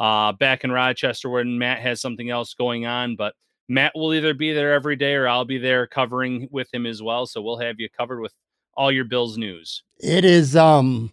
uh, 0.00 0.32
back 0.32 0.64
in 0.64 0.72
Rochester 0.72 1.28
when 1.28 1.58
Matt 1.58 1.78
has 1.80 2.00
something 2.00 2.30
else 2.30 2.54
going 2.54 2.86
on. 2.86 3.14
But 3.14 3.34
Matt 3.68 3.92
will 3.94 4.14
either 4.14 4.34
be 4.34 4.52
there 4.52 4.72
every 4.72 4.96
day 4.96 5.14
or 5.14 5.28
I'll 5.28 5.44
be 5.44 5.58
there 5.58 5.86
covering 5.86 6.48
with 6.50 6.72
him 6.74 6.86
as 6.86 7.02
well. 7.02 7.26
So 7.26 7.40
we'll 7.42 7.58
have 7.58 7.76
you 7.78 7.88
covered 7.88 8.20
with 8.20 8.32
all 8.74 8.90
your 8.90 9.04
Bills 9.04 9.36
news. 9.36 9.84
It 9.98 10.24
is 10.24 10.56
um 10.56 11.12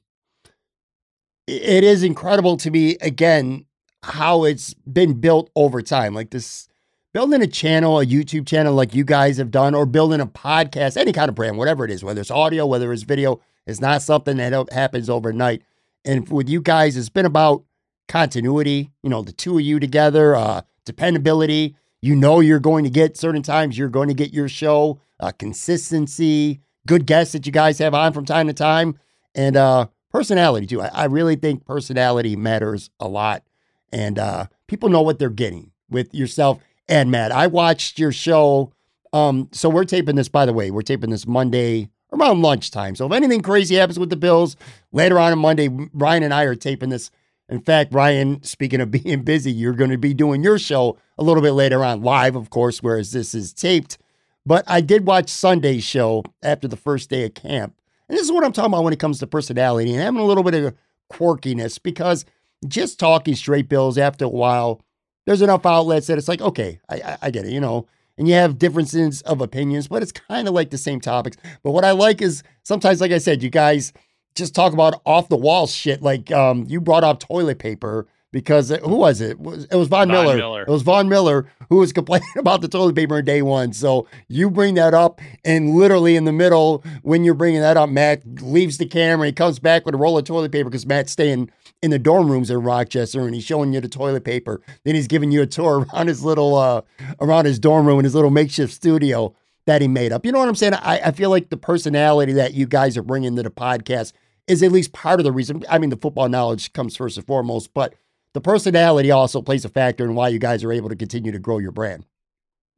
it 1.45 1.83
is 1.83 2.03
incredible 2.03 2.57
to 2.57 2.71
me 2.71 2.97
again 3.01 3.65
how 4.03 4.45
it's 4.45 4.73
been 4.73 5.19
built 5.19 5.49
over 5.55 5.81
time. 5.81 6.13
Like 6.13 6.29
this 6.29 6.67
building 7.13 7.41
a 7.41 7.47
channel, 7.47 7.99
a 7.99 8.05
YouTube 8.05 8.47
channel 8.47 8.73
like 8.73 8.93
you 8.95 9.03
guys 9.03 9.37
have 9.37 9.51
done, 9.51 9.75
or 9.75 9.85
building 9.85 10.21
a 10.21 10.27
podcast, 10.27 10.97
any 10.97 11.11
kind 11.11 11.29
of 11.29 11.35
brand, 11.35 11.57
whatever 11.57 11.83
it 11.83 11.91
is, 11.91 12.03
whether 12.03 12.21
it's 12.21 12.31
audio, 12.31 12.65
whether 12.65 12.93
it's 12.93 13.03
video, 13.03 13.41
it's 13.65 13.81
not 13.81 14.01
something 14.01 14.37
that 14.37 14.71
happens 14.71 15.09
overnight. 15.09 15.61
And 16.05 16.29
with 16.29 16.47
you 16.47 16.61
guys, 16.61 16.95
it's 16.95 17.09
been 17.09 17.25
about 17.25 17.63
continuity, 18.07 18.91
you 19.03 19.09
know, 19.09 19.21
the 19.21 19.31
two 19.31 19.57
of 19.57 19.63
you 19.63 19.79
together, 19.79 20.35
uh, 20.35 20.61
dependability. 20.85 21.75
You 22.01 22.15
know, 22.15 22.39
you're 22.39 22.59
going 22.59 22.83
to 22.83 22.89
get 22.89 23.17
certain 23.17 23.41
times, 23.41 23.77
you're 23.77 23.89
going 23.89 24.07
to 24.07 24.13
get 24.13 24.31
your 24.31 24.47
show, 24.47 24.99
uh, 25.19 25.31
consistency, 25.31 26.61
good 26.85 27.05
guests 27.05 27.33
that 27.33 27.45
you 27.45 27.51
guys 27.51 27.79
have 27.79 27.93
on 27.93 28.13
from 28.13 28.25
time 28.25 28.47
to 28.47 28.53
time, 28.53 28.99
and 29.33 29.57
uh, 29.57 29.87
personality 30.11 30.67
too. 30.67 30.81
I, 30.81 30.87
I 30.93 31.05
really 31.05 31.35
think 31.35 31.65
personality 31.65 32.35
matters 32.35 32.89
a 32.99 33.07
lot. 33.07 33.43
And 33.91 34.19
uh, 34.19 34.47
people 34.67 34.89
know 34.89 35.01
what 35.01 35.17
they're 35.17 35.29
getting 35.29 35.71
with 35.89 36.13
yourself 36.13 36.59
and 36.87 37.11
Matt. 37.11 37.31
I 37.31 37.47
watched 37.47 37.99
your 37.99 38.11
show. 38.11 38.71
Um, 39.13 39.49
so 39.51 39.69
we're 39.69 39.85
taping 39.85 40.15
this, 40.15 40.29
by 40.29 40.45
the 40.45 40.53
way, 40.53 40.71
we're 40.71 40.81
taping 40.81 41.09
this 41.09 41.27
Monday 41.27 41.89
around 42.13 42.41
lunchtime. 42.41 42.95
So 42.95 43.05
if 43.05 43.11
anything 43.11 43.41
crazy 43.41 43.75
happens 43.75 43.99
with 43.99 44.09
the 44.09 44.15
Bills 44.15 44.55
later 44.91 45.19
on 45.19 45.31
on 45.31 45.39
Monday, 45.39 45.69
Ryan 45.93 46.23
and 46.23 46.33
I 46.33 46.43
are 46.43 46.55
taping 46.55 46.89
this. 46.89 47.09
In 47.49 47.61
fact, 47.61 47.93
Ryan, 47.93 48.43
speaking 48.43 48.81
of 48.81 48.91
being 49.03 49.21
busy, 49.23 49.51
you're 49.51 49.73
going 49.73 49.91
to 49.91 49.97
be 49.97 50.13
doing 50.13 50.43
your 50.43 50.59
show 50.59 50.97
a 51.17 51.23
little 51.23 51.41
bit 51.41 51.51
later 51.51 51.83
on, 51.83 52.01
live, 52.01 52.35
of 52.35 52.49
course, 52.49 52.83
whereas 52.83 53.11
this 53.11 53.33
is 53.33 53.53
taped. 53.53 53.97
But 54.45 54.63
I 54.67 54.81
did 54.81 55.07
watch 55.07 55.29
Sunday's 55.29 55.83
show 55.83 56.23
after 56.41 56.67
the 56.67 56.77
first 56.77 57.09
day 57.09 57.25
of 57.25 57.33
camp. 57.33 57.75
And 58.07 58.17
this 58.17 58.25
is 58.25 58.31
what 58.31 58.45
I'm 58.45 58.53
talking 58.53 58.71
about 58.71 58.83
when 58.83 58.93
it 58.93 58.99
comes 58.99 59.19
to 59.19 59.27
personality 59.27 59.91
and 59.91 60.01
having 60.01 60.21
a 60.21 60.25
little 60.25 60.43
bit 60.43 60.53
of 60.53 60.73
quirkiness 61.11 61.81
because 61.81 62.25
just 62.67 62.99
talking 62.99 63.35
straight 63.35 63.67
bills 63.67 63.97
after 63.97 64.25
a 64.25 64.29
while, 64.29 64.81
there's 65.25 65.41
enough 65.41 65.65
outlets 65.65 66.07
that 66.07 66.17
it's 66.17 66.29
like, 66.29 66.41
okay, 66.41 66.79
I, 66.87 66.95
I, 66.95 67.17
I 67.23 67.31
get 67.31 67.45
it, 67.45 67.51
you 67.51 67.59
know 67.59 67.87
and 68.17 68.27
you 68.27 68.33
have 68.33 68.57
differences 68.57 69.21
of 69.23 69.41
opinions, 69.41 69.87
but 69.87 70.01
it's 70.01 70.11
kind 70.11 70.47
of 70.47 70.53
like 70.53 70.71
the 70.71 70.77
same 70.77 70.99
topics. 70.99 71.37
But 71.63 71.71
what 71.71 71.85
I 71.85 71.91
like 71.91 72.21
is 72.21 72.43
sometimes, 72.63 72.99
like 72.99 73.11
I 73.11 73.19
said, 73.19 73.43
you 73.43 73.49
guys 73.49 73.93
just 74.37 74.55
talk 74.55 74.73
about 74.73 75.01
off 75.05 75.29
the 75.29 75.37
wall 75.37 75.67
shit. 75.67 76.01
Like 76.01 76.31
um, 76.31 76.65
you 76.67 76.79
brought 76.79 77.03
up 77.03 77.19
toilet 77.19 77.59
paper 77.59 78.07
because 78.31 78.71
it, 78.71 78.81
who 78.81 78.95
was 78.95 79.21
it? 79.21 79.31
It 79.31 79.39
was, 79.39 79.65
it 79.65 79.75
was 79.75 79.87
Von, 79.87 80.07
Von 80.07 80.25
Miller. 80.25 80.37
Miller. 80.37 80.61
It 80.63 80.69
was 80.69 80.81
Von 80.81 81.09
Miller 81.09 81.49
who 81.69 81.77
was 81.77 81.91
complaining 81.91 82.27
about 82.37 82.61
the 82.61 82.67
toilet 82.67 82.95
paper 82.95 83.19
in 83.19 83.25
day 83.25 83.41
one. 83.41 83.73
So 83.73 84.07
you 84.27 84.49
bring 84.49 84.75
that 84.75 84.93
up, 84.93 85.21
and 85.43 85.75
literally 85.75 86.15
in 86.15 86.25
the 86.25 86.31
middle, 86.31 86.83
when 87.01 87.23
you're 87.23 87.33
bringing 87.33 87.61
that 87.61 87.77
up, 87.77 87.89
Matt 87.89 88.21
leaves 88.41 88.77
the 88.77 88.85
camera. 88.85 89.27
He 89.27 89.33
comes 89.33 89.59
back 89.59 89.85
with 89.85 89.95
a 89.95 89.97
roll 89.97 90.17
of 90.17 90.25
toilet 90.25 90.51
paper 90.51 90.69
because 90.69 90.85
Matt's 90.85 91.11
staying 91.11 91.49
in 91.81 91.91
the 91.91 91.99
dorm 91.99 92.29
rooms 92.29 92.49
in 92.49 92.61
Rochester, 92.61 93.25
and 93.25 93.35
he's 93.35 93.43
showing 93.43 93.73
you 93.73 93.81
the 93.81 93.89
toilet 93.89 94.23
paper. 94.23 94.61
Then 94.83 94.95
he's 94.95 95.07
giving 95.07 95.31
you 95.31 95.41
a 95.41 95.47
tour 95.47 95.85
around 95.93 96.07
his 96.07 96.23
little, 96.23 96.55
uh, 96.55 96.81
around 97.19 97.45
his 97.45 97.59
dorm 97.59 97.85
room 97.85 97.99
in 97.99 98.05
his 98.05 98.15
little 98.15 98.31
makeshift 98.31 98.73
studio 98.73 99.35
that 99.65 99.81
he 99.81 99.87
made 99.87 100.11
up. 100.11 100.25
You 100.25 100.31
know 100.31 100.39
what 100.39 100.47
I'm 100.47 100.55
saying? 100.55 100.73
I, 100.75 100.99
I 101.05 101.11
feel 101.11 101.29
like 101.29 101.49
the 101.49 101.57
personality 101.57 102.33
that 102.33 102.53
you 102.53 102.65
guys 102.65 102.97
are 102.97 103.03
bringing 103.03 103.35
to 103.35 103.43
the 103.43 103.51
podcast 103.51 104.13
is 104.47 104.63
at 104.63 104.71
least 104.71 104.93
part 104.93 105.19
of 105.19 105.23
the 105.23 105.31
reason. 105.31 105.63
I 105.69 105.77
mean, 105.77 105.89
the 105.89 105.97
football 105.97 106.29
knowledge 106.29 106.73
comes 106.73 106.95
first 106.95 107.17
and 107.17 107.25
foremost, 107.25 107.73
but 107.73 107.93
the 108.33 108.41
personality 108.41 109.11
also 109.11 109.41
plays 109.41 109.65
a 109.65 109.69
factor 109.69 110.05
in 110.05 110.15
why 110.15 110.29
you 110.29 110.39
guys 110.39 110.63
are 110.63 110.71
able 110.71 110.89
to 110.89 110.95
continue 110.95 111.31
to 111.31 111.39
grow 111.39 111.57
your 111.57 111.71
brand. 111.71 112.05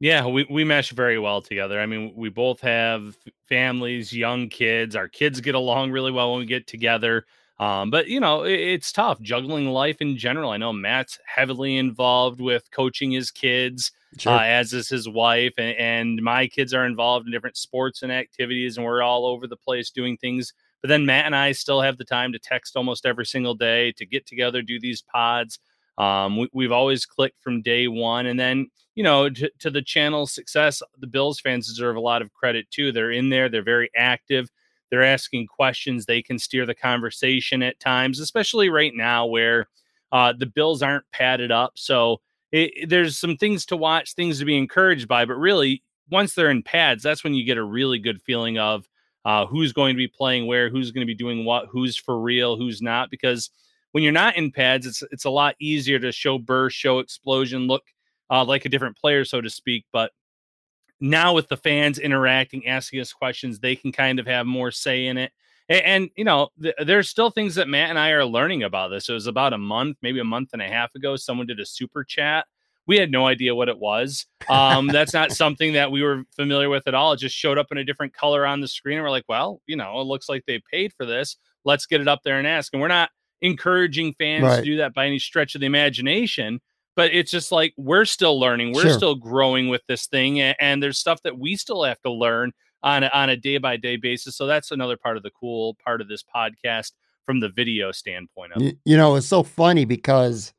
Yeah, 0.00 0.26
we, 0.26 0.46
we 0.48 0.64
mesh 0.64 0.90
very 0.92 1.18
well 1.18 1.42
together. 1.42 1.78
I 1.78 1.84
mean, 1.84 2.14
we 2.16 2.30
both 2.30 2.60
have 2.62 3.18
families, 3.48 4.12
young 4.12 4.48
kids. 4.48 4.96
Our 4.96 5.08
kids 5.08 5.42
get 5.42 5.54
along 5.54 5.90
really 5.90 6.10
well 6.10 6.32
when 6.32 6.40
we 6.40 6.46
get 6.46 6.66
together. 6.66 7.26
Um, 7.58 7.90
but 7.90 8.08
you 8.08 8.20
know, 8.20 8.44
it, 8.44 8.58
it's 8.58 8.90
tough 8.90 9.20
juggling 9.20 9.68
life 9.68 10.00
in 10.00 10.16
general. 10.16 10.50
I 10.50 10.56
know 10.56 10.72
Matt's 10.72 11.18
heavily 11.26 11.76
involved 11.76 12.40
with 12.40 12.70
coaching 12.70 13.10
his 13.10 13.30
kids, 13.30 13.92
sure. 14.16 14.32
uh, 14.32 14.42
as 14.42 14.72
is 14.72 14.88
his 14.88 15.06
wife, 15.06 15.52
and, 15.58 15.76
and 15.76 16.22
my 16.22 16.46
kids 16.46 16.72
are 16.72 16.86
involved 16.86 17.26
in 17.26 17.32
different 17.32 17.58
sports 17.58 18.02
and 18.02 18.10
activities, 18.10 18.78
and 18.78 18.86
we're 18.86 19.02
all 19.02 19.26
over 19.26 19.46
the 19.46 19.58
place 19.58 19.90
doing 19.90 20.16
things. 20.16 20.54
But 20.82 20.88
then 20.88 21.06
Matt 21.06 21.26
and 21.26 21.36
I 21.36 21.52
still 21.52 21.80
have 21.80 21.98
the 21.98 22.04
time 22.04 22.32
to 22.32 22.38
text 22.38 22.76
almost 22.76 23.06
every 23.06 23.26
single 23.26 23.54
day 23.54 23.92
to 23.92 24.06
get 24.06 24.26
together, 24.26 24.62
do 24.62 24.80
these 24.80 25.02
pods. 25.02 25.58
Um, 25.98 26.46
we, 26.52 26.64
have 26.64 26.72
always 26.72 27.04
clicked 27.04 27.42
from 27.42 27.60
day 27.60 27.86
one, 27.86 28.26
and 28.26 28.40
then 28.40 28.70
you 28.94 29.04
know 29.04 29.28
to, 29.28 29.50
to 29.58 29.70
the 29.70 29.82
channel's 29.82 30.32
success, 30.32 30.82
the 30.98 31.06
Bills 31.06 31.40
fans 31.40 31.68
deserve 31.68 31.96
a 31.96 32.00
lot 32.00 32.22
of 32.22 32.32
credit 32.32 32.70
too. 32.70 32.92
They're 32.92 33.10
in 33.10 33.28
there, 33.28 33.48
they're 33.48 33.62
very 33.62 33.90
active 33.94 34.48
they're 34.90 35.04
asking 35.04 35.46
questions. 35.46 36.04
They 36.04 36.20
can 36.20 36.38
steer 36.38 36.66
the 36.66 36.74
conversation 36.74 37.62
at 37.62 37.80
times, 37.80 38.20
especially 38.20 38.68
right 38.68 38.92
now 38.94 39.26
where 39.26 39.68
uh, 40.12 40.34
the 40.36 40.46
Bills 40.46 40.82
aren't 40.82 41.10
padded 41.12 41.52
up. 41.52 41.72
So 41.76 42.20
it, 42.52 42.88
there's 42.88 43.16
some 43.16 43.36
things 43.36 43.64
to 43.66 43.76
watch, 43.76 44.14
things 44.14 44.40
to 44.40 44.44
be 44.44 44.58
encouraged 44.58 45.06
by. 45.06 45.24
But 45.24 45.38
really, 45.38 45.82
once 46.10 46.34
they're 46.34 46.50
in 46.50 46.64
pads, 46.64 47.02
that's 47.02 47.22
when 47.22 47.34
you 47.34 47.44
get 47.44 47.56
a 47.56 47.64
really 47.64 48.00
good 48.00 48.20
feeling 48.20 48.58
of 48.58 48.88
uh, 49.24 49.46
who's 49.46 49.72
going 49.72 49.94
to 49.94 49.98
be 49.98 50.08
playing 50.08 50.46
where, 50.46 50.70
who's 50.70 50.90
going 50.90 51.06
to 51.06 51.10
be 51.10 51.14
doing 51.14 51.44
what, 51.44 51.66
who's 51.70 51.96
for 51.96 52.20
real, 52.20 52.56
who's 52.56 52.80
not. 52.80 53.10
Because 53.10 53.50
when 53.92 54.02
you're 54.02 54.12
not 54.12 54.36
in 54.36 54.50
pads, 54.50 54.86
it's 54.86 55.02
it's 55.10 55.24
a 55.24 55.30
lot 55.30 55.56
easier 55.60 55.98
to 55.98 56.12
show 56.12 56.38
burst, 56.38 56.76
show 56.76 56.98
explosion, 57.00 57.66
look 57.66 57.82
uh, 58.30 58.44
like 58.44 58.64
a 58.64 58.68
different 58.68 58.96
player, 58.96 59.24
so 59.24 59.40
to 59.40 59.50
speak. 59.50 59.84
But 59.92 60.12
now 61.00 61.34
with 61.34 61.48
the 61.48 61.56
fans 61.56 61.98
interacting, 61.98 62.66
asking 62.66 63.00
us 63.00 63.12
questions, 63.12 63.58
they 63.58 63.76
can 63.76 63.92
kind 63.92 64.18
of 64.18 64.26
have 64.26 64.46
more 64.46 64.70
say 64.70 65.06
in 65.06 65.18
it. 65.18 65.32
And, 65.68 65.82
and 65.84 66.10
you 66.16 66.24
know, 66.24 66.48
th- 66.62 66.74
there's 66.84 67.08
still 67.08 67.30
things 67.30 67.54
that 67.56 67.68
Matt 67.68 67.90
and 67.90 67.98
I 67.98 68.10
are 68.10 68.24
learning 68.24 68.62
about 68.62 68.88
this. 68.88 69.08
It 69.08 69.14
was 69.14 69.26
about 69.26 69.52
a 69.52 69.58
month, 69.58 69.96
maybe 70.02 70.20
a 70.20 70.24
month 70.24 70.50
and 70.52 70.62
a 70.62 70.68
half 70.68 70.94
ago. 70.94 71.16
Someone 71.16 71.46
did 71.46 71.60
a 71.60 71.66
super 71.66 72.04
chat. 72.04 72.46
We 72.86 72.96
had 72.96 73.10
no 73.10 73.26
idea 73.26 73.54
what 73.54 73.68
it 73.68 73.78
was. 73.78 74.26
Um, 74.48 74.88
that's 74.88 75.14
not 75.14 75.32
something 75.32 75.74
that 75.74 75.92
we 75.92 76.02
were 76.02 76.24
familiar 76.34 76.68
with 76.68 76.88
at 76.88 76.94
all. 76.94 77.12
It 77.12 77.18
just 77.20 77.36
showed 77.36 77.58
up 77.58 77.68
in 77.70 77.78
a 77.78 77.84
different 77.84 78.14
color 78.14 78.44
on 78.44 78.60
the 78.60 78.66
screen. 78.66 78.96
And 78.96 79.04
we're 79.04 79.10
like, 79.10 79.26
well, 79.28 79.60
you 79.66 79.76
know, 79.76 80.00
it 80.00 80.04
looks 80.04 80.28
like 80.28 80.42
they 80.46 80.60
paid 80.72 80.92
for 80.94 81.06
this. 81.06 81.36
Let's 81.64 81.86
get 81.86 82.00
it 82.00 82.08
up 82.08 82.20
there 82.24 82.38
and 82.38 82.46
ask. 82.46 82.72
And 82.72 82.82
we're 82.82 82.88
not 82.88 83.10
encouraging 83.42 84.14
fans 84.14 84.44
right. 84.44 84.56
to 84.56 84.62
do 84.62 84.76
that 84.78 84.94
by 84.94 85.06
any 85.06 85.18
stretch 85.18 85.54
of 85.54 85.60
the 85.60 85.66
imagination 85.66 86.60
but 86.96 87.14
it's 87.14 87.30
just 87.30 87.50
like 87.50 87.72
we're 87.76 88.04
still 88.04 88.38
learning 88.38 88.72
we're 88.74 88.82
sure. 88.82 88.92
still 88.92 89.14
growing 89.14 89.68
with 89.68 89.82
this 89.88 90.06
thing 90.06 90.40
and, 90.40 90.56
and, 90.60 90.82
there's 90.82 90.98
stuff 90.98 91.22
that 91.22 91.38
we 91.38 91.56
still 91.56 91.82
have 91.84 92.00
to 92.02 92.10
learn 92.10 92.52
on 92.82 93.04
a, 93.04 93.10
on 93.14 93.30
a 93.30 93.36
day 93.36 93.58
by 93.58 93.76
day 93.76 93.96
basis 93.96 94.36
so 94.36 94.46
that's 94.46 94.70
another 94.70 94.96
part 94.96 95.16
of 95.16 95.22
the 95.22 95.30
cool 95.30 95.76
part 95.84 96.00
of 96.00 96.08
this 96.08 96.22
podcast 96.22 96.92
from 97.24 97.40
the 97.40 97.48
video 97.48 97.92
standpoint 97.92 98.52
of 98.52 98.62
you, 98.62 98.72
you 98.84 98.96
know 98.96 99.16
it's 99.16 99.26
so 99.26 99.42
funny 99.42 99.84
because 99.84 100.52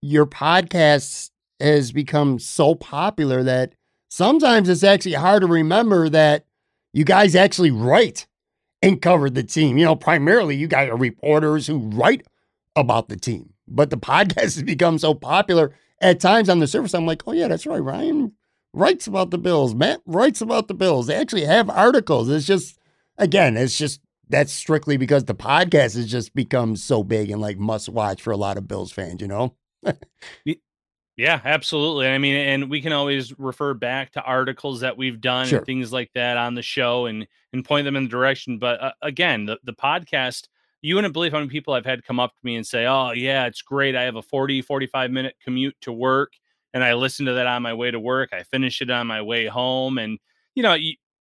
your 0.00 0.26
podcast 0.26 1.30
has 1.60 1.92
become 1.92 2.38
so 2.38 2.74
popular 2.74 3.42
that 3.42 3.74
sometimes 4.08 4.68
it's 4.68 4.84
actually 4.84 5.14
hard 5.14 5.42
to 5.42 5.46
remember 5.46 6.08
that 6.08 6.44
you 6.92 7.04
guys 7.04 7.34
actually 7.34 7.70
write 7.70 8.26
and 8.82 9.02
cover 9.02 9.30
the 9.30 9.42
team 9.42 9.78
you 9.78 9.84
know 9.84 9.96
primarily 9.96 10.54
you 10.54 10.68
guys 10.68 10.88
are 10.88 10.96
reporters 10.96 11.66
who 11.66 11.78
write 11.90 12.26
about 12.76 13.08
the 13.08 13.16
team 13.16 13.54
but 13.68 13.90
the 13.90 13.96
podcast 13.98 14.40
has 14.40 14.62
become 14.62 14.98
so 14.98 15.14
popular 15.14 15.72
at 16.00 16.20
times 16.20 16.48
on 16.48 16.58
the 16.58 16.66
surface. 16.66 16.94
I'm 16.94 17.06
like, 17.06 17.22
oh, 17.26 17.32
yeah, 17.32 17.48
that's 17.48 17.66
right. 17.66 17.82
Ryan 17.82 18.32
writes 18.72 19.06
about 19.06 19.30
the 19.30 19.38
Bills. 19.38 19.74
Matt 19.74 20.00
writes 20.06 20.40
about 20.40 20.68
the 20.68 20.74
Bills. 20.74 21.06
They 21.06 21.14
actually 21.14 21.44
have 21.44 21.70
articles. 21.70 22.28
It's 22.28 22.46
just, 22.46 22.78
again, 23.18 23.56
it's 23.56 23.78
just, 23.78 24.00
that's 24.28 24.52
strictly 24.52 24.96
because 24.96 25.24
the 25.24 25.34
podcast 25.34 25.94
has 25.94 26.06
just 26.06 26.34
become 26.34 26.76
so 26.76 27.04
big 27.04 27.30
and 27.30 27.40
like 27.40 27.58
must 27.58 27.88
watch 27.88 28.20
for 28.20 28.32
a 28.32 28.36
lot 28.36 28.58
of 28.58 28.68
Bills 28.68 28.92
fans, 28.92 29.20
you 29.20 29.28
know? 29.28 29.54
yeah, 31.16 31.40
absolutely. 31.44 32.08
I 32.08 32.18
mean, 32.18 32.36
and 32.36 32.70
we 32.70 32.80
can 32.80 32.92
always 32.92 33.38
refer 33.38 33.74
back 33.74 34.12
to 34.12 34.22
articles 34.22 34.80
that 34.80 34.96
we've 34.96 35.20
done 35.20 35.46
sure. 35.46 35.58
and 35.58 35.66
things 35.66 35.92
like 35.92 36.10
that 36.14 36.36
on 36.36 36.54
the 36.54 36.62
show 36.62 37.06
and 37.06 37.26
and 37.52 37.64
point 37.64 37.84
them 37.84 37.96
in 37.96 38.04
the 38.04 38.10
direction. 38.10 38.58
But 38.58 38.82
uh, 38.82 38.92
again, 39.02 39.46
the, 39.46 39.58
the 39.64 39.72
podcast 39.72 40.48
you 40.82 40.94
wouldn't 40.94 41.14
believe 41.14 41.32
how 41.32 41.38
many 41.38 41.50
people 41.50 41.74
I've 41.74 41.86
had 41.86 42.04
come 42.04 42.20
up 42.20 42.36
to 42.36 42.40
me 42.44 42.56
and 42.56 42.66
say, 42.66 42.86
Oh, 42.86 43.10
yeah, 43.12 43.46
it's 43.46 43.62
great. 43.62 43.96
I 43.96 44.02
have 44.02 44.16
a 44.16 44.22
40, 44.22 44.62
45 44.62 45.10
minute 45.10 45.34
commute 45.42 45.74
to 45.80 45.92
work 45.92 46.32
and 46.76 46.84
I 46.84 46.92
listen 46.92 47.24
to 47.24 47.32
that 47.32 47.46
on 47.46 47.62
my 47.62 47.72
way 47.72 47.90
to 47.90 47.98
work. 47.98 48.34
I 48.34 48.42
finish 48.42 48.82
it 48.82 48.90
on 48.90 49.06
my 49.06 49.22
way 49.22 49.46
home. 49.46 49.96
And, 49.96 50.18
you 50.54 50.62
know, 50.62 50.76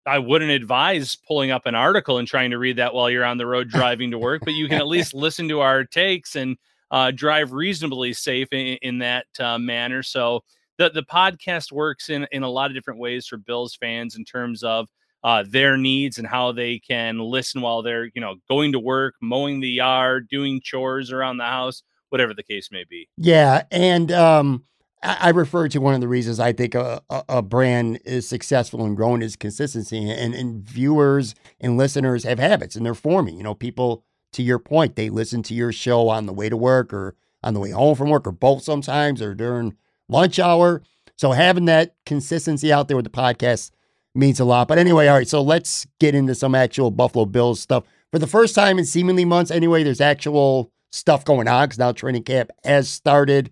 I 0.05 0.19
wouldn't 0.19 0.51
advise 0.51 1.15
pulling 1.15 1.49
up 1.49 1.65
an 1.65 1.75
article 1.75 2.17
and 2.17 2.27
trying 2.27 2.51
to 2.51 2.57
read 2.57 2.75
that 2.75 2.93
while 2.93 3.09
you're 3.09 3.23
on 3.23 3.37
the 3.37 3.47
road 3.47 3.69
driving 3.69 4.11
to 4.11 4.19
work, 4.19 4.41
but 4.43 4.53
you 4.53 4.67
can 4.67 4.79
at 4.79 4.87
least 4.87 5.13
listen 5.13 5.47
to 5.47 5.61
our 5.61 5.85
takes 5.85 6.35
and 6.35 6.57
uh, 6.91 7.11
drive 7.11 7.51
reasonably 7.51 8.13
safe 8.13 8.47
in, 8.51 8.77
in 8.81 8.99
that 8.99 9.25
uh, 9.39 9.57
manner. 9.57 10.03
So 10.03 10.43
the, 10.77 10.89
the 10.89 11.03
podcast 11.03 11.71
works 11.71 12.09
in, 12.09 12.27
in 12.31 12.43
a 12.43 12.49
lot 12.49 12.69
of 12.69 12.75
different 12.75 12.99
ways 12.99 13.27
for 13.27 13.37
Bills 13.37 13.75
fans 13.79 14.15
in 14.15 14.25
terms 14.25 14.63
of 14.63 14.87
uh, 15.23 15.43
their 15.49 15.75
needs 15.75 16.19
and 16.19 16.27
how 16.27 16.51
they 16.51 16.77
can 16.77 17.17
listen 17.17 17.61
while 17.61 17.81
they're 17.81 18.11
you 18.13 18.21
know 18.21 18.35
going 18.47 18.71
to 18.71 18.79
work 18.79 19.15
mowing 19.21 19.59
the 19.59 19.69
yard 19.69 20.27
doing 20.29 20.61
chores 20.63 21.11
around 21.11 21.37
the 21.37 21.43
house 21.43 21.81
whatever 22.09 22.31
the 22.31 22.43
case 22.43 22.69
may 22.71 22.83
be 22.87 23.09
yeah 23.17 23.63
and 23.71 24.11
um 24.11 24.63
I, 25.01 25.17
I 25.21 25.29
refer 25.29 25.67
to 25.69 25.79
one 25.79 25.95
of 25.95 26.01
the 26.01 26.07
reasons 26.07 26.39
I 26.39 26.53
think 26.53 26.75
a, 26.75 27.01
a, 27.09 27.23
a 27.29 27.41
brand 27.41 27.99
is 28.05 28.27
successful 28.27 28.83
and 28.83 28.95
growing 28.95 29.21
is 29.21 29.35
consistency, 29.35 30.09
and, 30.09 30.33
and 30.33 30.63
viewers 30.63 31.35
and 31.59 31.77
listeners 31.77 32.23
have 32.23 32.39
habits, 32.39 32.75
and 32.75 32.85
they're 32.85 32.93
forming. 32.93 33.37
You 33.37 33.43
know, 33.43 33.55
people 33.55 34.03
to 34.35 34.43
your 34.43 34.59
point, 34.59 34.95
they 34.95 35.09
listen 35.09 35.41
to 35.43 35.53
your 35.53 35.71
show 35.71 36.09
on 36.09 36.25
the 36.25 36.33
way 36.33 36.49
to 36.49 36.57
work 36.57 36.93
or 36.93 37.15
on 37.41 37.53
the 37.53 37.59
way 37.59 37.71
home 37.71 37.95
from 37.95 38.09
work, 38.09 38.27
or 38.27 38.31
both 38.31 38.63
sometimes, 38.63 39.21
or 39.21 39.33
during 39.33 39.75
lunch 40.09 40.39
hour. 40.39 40.81
So 41.15 41.31
having 41.31 41.65
that 41.65 41.95
consistency 42.05 42.73
out 42.73 42.87
there 42.87 42.97
with 42.97 43.05
the 43.05 43.11
podcast 43.11 43.71
means 44.13 44.39
a 44.39 44.45
lot. 44.45 44.67
But 44.67 44.77
anyway, 44.77 45.07
all 45.07 45.17
right, 45.17 45.27
so 45.27 45.41
let's 45.41 45.87
get 45.99 46.15
into 46.15 46.35
some 46.35 46.53
actual 46.53 46.91
Buffalo 46.91 47.25
Bills 47.25 47.61
stuff. 47.61 47.85
For 48.11 48.19
the 48.19 48.27
first 48.27 48.55
time 48.55 48.77
in 48.77 48.85
seemingly 48.85 49.23
months, 49.23 49.51
anyway, 49.51 49.83
there's 49.83 50.01
actual 50.01 50.71
stuff 50.91 51.23
going 51.23 51.47
on 51.47 51.67
because 51.67 51.79
now 51.79 51.93
training 51.93 52.23
camp 52.23 52.51
has 52.63 52.89
started. 52.89 53.51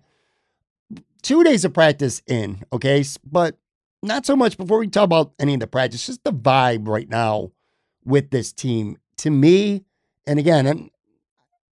Two 1.22 1.44
days 1.44 1.64
of 1.64 1.72
practice 1.72 2.20
in, 2.26 2.62
okay, 2.72 3.02
but 3.24 3.56
not 4.02 4.26
so 4.26 4.36
much 4.36 4.58
before 4.58 4.78
we 4.78 4.88
talk 4.88 5.04
about 5.04 5.32
any 5.38 5.54
of 5.54 5.60
the 5.60 5.66
practice, 5.66 6.06
just 6.06 6.24
the 6.24 6.32
vibe 6.32 6.88
right 6.88 7.08
now 7.08 7.52
with 8.04 8.30
this 8.30 8.52
team. 8.52 8.98
To 9.18 9.30
me, 9.30 9.84
and 10.26 10.38
again, 10.38 10.66
I'm, 10.66 10.90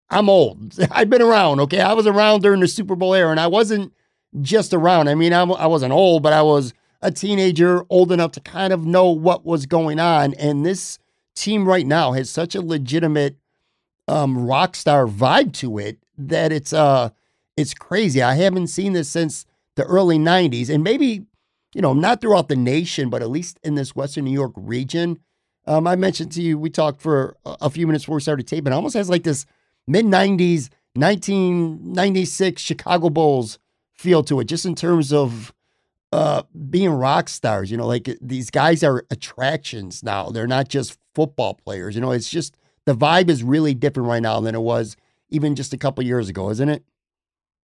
I'm 0.09 0.29
old. 0.29 0.77
I've 0.91 1.09
been 1.09 1.21
around, 1.21 1.59
okay? 1.61 1.81
I 1.81 1.93
was 1.93 2.07
around 2.07 2.41
during 2.41 2.61
the 2.61 2.67
Super 2.67 2.95
Bowl 2.95 3.13
era, 3.13 3.31
and 3.31 3.39
I 3.39 3.47
wasn't 3.47 3.93
just 4.41 4.73
around. 4.73 5.07
I 5.07 5.15
mean, 5.15 5.33
I, 5.33 5.41
I 5.41 5.67
wasn't 5.67 5.93
old, 5.93 6.23
but 6.23 6.33
I 6.33 6.41
was 6.41 6.73
a 7.01 7.11
teenager, 7.11 7.83
old 7.89 8.11
enough 8.11 8.31
to 8.33 8.39
kind 8.39 8.71
of 8.71 8.85
know 8.85 9.09
what 9.09 9.45
was 9.45 9.65
going 9.65 9.99
on. 9.99 10.33
And 10.35 10.65
this 10.65 10.99
team 11.35 11.67
right 11.67 11.85
now 11.85 12.11
has 12.11 12.29
such 12.29 12.55
a 12.55 12.61
legitimate 12.61 13.37
um, 14.07 14.45
rock 14.45 14.75
star 14.75 15.07
vibe 15.07 15.53
to 15.53 15.77
it 15.77 15.97
that 16.17 16.51
it's 16.51 16.73
uh 16.73 17.09
it's 17.57 17.73
crazy. 17.73 18.21
I 18.21 18.35
haven't 18.35 18.67
seen 18.67 18.93
this 18.93 19.09
since 19.09 19.45
the 19.75 19.83
early 19.83 20.17
90s 20.17 20.69
and 20.69 20.83
maybe 20.83 21.25
you 21.73 21.81
know 21.81 21.93
not 21.93 22.21
throughout 22.21 22.49
the 22.49 22.55
nation 22.55 23.09
but 23.09 23.21
at 23.21 23.29
least 23.29 23.59
in 23.63 23.75
this 23.75 23.95
western 23.95 24.25
New 24.25 24.31
York 24.31 24.53
region. 24.55 25.19
Um, 25.65 25.87
I 25.87 25.95
mentioned 25.95 26.31
to 26.33 26.41
you 26.41 26.57
we 26.57 26.69
talked 26.69 27.01
for 27.01 27.37
a 27.45 27.69
few 27.69 27.87
minutes 27.87 28.05
before 28.05 28.15
we 28.15 28.21
started 28.21 28.47
taping. 28.47 28.73
It 28.73 28.75
almost 28.75 28.95
has 28.95 29.09
like 29.09 29.23
this 29.23 29.45
mid 29.87 30.05
90s 30.05 30.69
1996 30.93 32.61
Chicago 32.61 33.09
Bulls 33.09 33.59
feel 33.93 34.23
to 34.23 34.39
it 34.39 34.45
just 34.45 34.65
in 34.65 34.75
terms 34.75 35.13
of 35.13 35.53
uh 36.11 36.43
being 36.69 36.89
rock 36.89 37.29
stars, 37.29 37.71
you 37.71 37.77
know, 37.77 37.87
like 37.87 38.09
these 38.21 38.49
guys 38.49 38.83
are 38.83 39.05
attractions 39.09 40.03
now. 40.03 40.29
They're 40.29 40.47
not 40.47 40.67
just 40.67 40.97
football 41.15 41.53
players. 41.53 41.95
You 41.95 42.01
know, 42.01 42.11
it's 42.11 42.29
just 42.29 42.57
the 42.85 42.95
vibe 42.95 43.29
is 43.29 43.43
really 43.43 43.73
different 43.73 44.09
right 44.09 44.21
now 44.21 44.39
than 44.41 44.55
it 44.55 44.61
was 44.61 44.97
even 45.29 45.55
just 45.55 45.73
a 45.73 45.77
couple 45.77 46.03
years 46.03 46.27
ago, 46.27 46.49
isn't 46.49 46.69
it? 46.69 46.83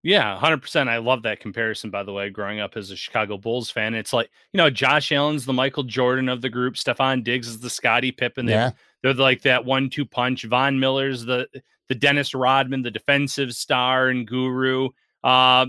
Yeah, 0.08 0.40
100%. 0.42 0.88
I 0.88 1.00
love 1.00 1.24
that 1.24 1.42
comparison, 1.42 1.90
by 1.90 2.02
the 2.02 2.14
way, 2.14 2.30
growing 2.30 2.62
up 2.62 2.78
as 2.78 2.92
a 2.92 2.96
Chicago 2.96 3.38
Bulls 3.38 3.70
fan. 3.70 3.94
It's 3.94 4.14
like, 4.14 4.30
you 4.54 4.58
know, 4.58 4.70
Josh 4.70 5.12
Allen's 5.12 5.46
the 5.46 5.52
Michael 5.52 5.84
Jordan 5.84 6.30
of 6.30 6.42
the 6.42 6.48
group. 6.48 6.76
Stefon 6.76 7.26
Diggs 7.26 7.50
is 7.50 7.60
the 7.60 7.70
Scottie 7.70 8.14
Pippen. 8.14 8.48
Yeah. 8.48 8.72
They're, 9.04 9.14
like 9.14 9.42
that 9.42 9.66
one 9.66 9.90
two 9.90 10.06
punch. 10.06 10.46
Von 10.46 10.80
Miller's 10.80 11.26
the, 11.26 11.50
the 11.90 11.96
Dennis 11.96 12.34
Rodman, 12.34 12.84
the 12.84 12.90
defensive 12.90 13.52
star 13.52 14.08
and 14.08 14.26
guru. 14.26 14.92
Uh, 15.26 15.66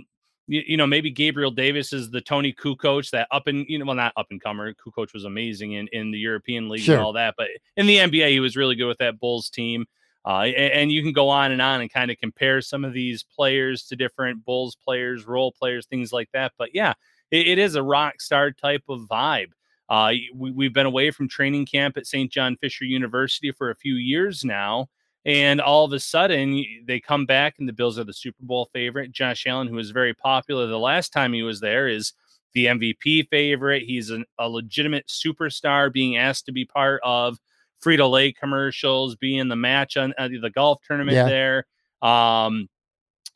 you, 0.47 0.63
you, 0.69 0.77
know, 0.77 0.87
maybe 0.87 1.11
Gabriel 1.11 1.51
Davis 1.51 1.93
is 1.93 2.09
the 2.09 2.21
Toni 2.21 2.53
Kukoc, 2.53 3.11
that 3.11 3.27
up 3.33 3.49
and 3.49 3.67
you 3.69 3.81
know, 3.81 3.87
well, 3.87 3.97
not 3.97 4.13
up 4.17 4.29
and 4.31 4.41
comer. 4.41 4.73
Kukoc 4.73 5.13
was 5.15 5.25
amazing 5.25 5.73
in, 5.73 5.89
in 5.89 6.13
the 6.13 6.19
European 6.19 6.69
League 6.69 6.83
sure. 6.83 6.95
and 6.95 7.05
all 7.05 7.13
that, 7.15 7.35
but 7.37 7.49
in 7.77 7.89
the 7.89 7.97
NBA, 7.97 8.31
he 8.31 8.39
was 8.39 8.57
really 8.57 8.77
good 8.77 8.87
with 8.87 8.99
that 8.99 9.19
Bulls 9.19 9.51
team. 9.51 9.85
Uh, 10.25 10.43
and, 10.43 10.93
you 10.93 11.03
can 11.03 11.13
go 11.13 11.29
on 11.29 11.53
and 11.53 11.63
on 11.63 11.81
and 11.81 11.91
kind 11.91 12.11
of 12.11 12.19
compare 12.19 12.61
some 12.61 12.85
of 12.85 12.93
these 12.93 13.23
players 13.23 13.85
to 13.85 13.97
different 13.97 14.45
Bulls 14.45 14.77
players, 14.77 15.27
role 15.27 15.53
players, 15.53 15.87
things 15.87 16.13
like 16.13 16.29
that. 16.33 16.53
But 16.59 16.75
yeah, 16.75 16.95
it, 17.31 17.47
it 17.47 17.59
is 17.59 17.77
a 17.77 17.83
rock 17.83 18.21
star 18.21 18.51
type 18.51 18.83
of 18.89 19.01
vibe. 19.11 19.53
Uh, 19.89 20.13
we, 20.35 20.51
we've 20.51 20.75
been 20.75 20.87
away 20.87 21.11
from 21.11 21.29
training 21.29 21.67
camp 21.67 21.97
at 21.97 22.07
St. 22.07 22.31
John 22.31 22.57
Fisher 22.57 22.85
University 22.85 23.53
for 23.53 23.71
a 23.71 23.77
few 23.77 23.95
years 23.95 24.45
now. 24.45 24.89
And 25.25 25.61
all 25.61 25.85
of 25.85 25.93
a 25.93 26.01
sudden, 26.01 26.65
they 26.87 27.01
come 27.01 27.27
back, 27.27 27.57
and 27.59 27.69
the 27.69 27.73
Bills 27.73 27.99
are 27.99 28.05
the 28.05 28.13
Super 28.13 28.43
Bowl 28.45 28.71
favorite. 28.73 29.13
Josh 29.13 29.47
Allen, 29.47 29.69
who 29.69 29.75
was 29.75 29.91
very 29.91 30.15
popular 30.15 30.67
the 30.67 30.79
last 30.79 31.13
time 31.13 31.33
he 31.33 31.43
was 31.43 31.61
there, 31.61 31.89
is 31.89 32.13
the 32.55 32.67
MVP 32.67 33.29
favorite. 33.29 33.83
He's 33.83 34.11
an, 34.11 34.25
a 34.39 34.49
legitimate 34.49 35.09
superstar 35.09 35.93
being 35.93 36.17
asked 36.17 36.47
to 36.47 36.53
be 36.53 36.65
part 36.65 37.01
of 37.05 37.39
Frito 37.85 38.11
Lay 38.11 38.33
commercials, 38.33 39.17
being 39.17 39.49
the 39.49 39.57
match 39.57 39.97
on 39.97 40.13
uh, 40.19 40.29
the 40.29 40.51
golf 40.51 40.81
tournament 40.87 41.15
yeah. 41.15 41.29
there. 41.29 41.67
Um, 42.03 42.69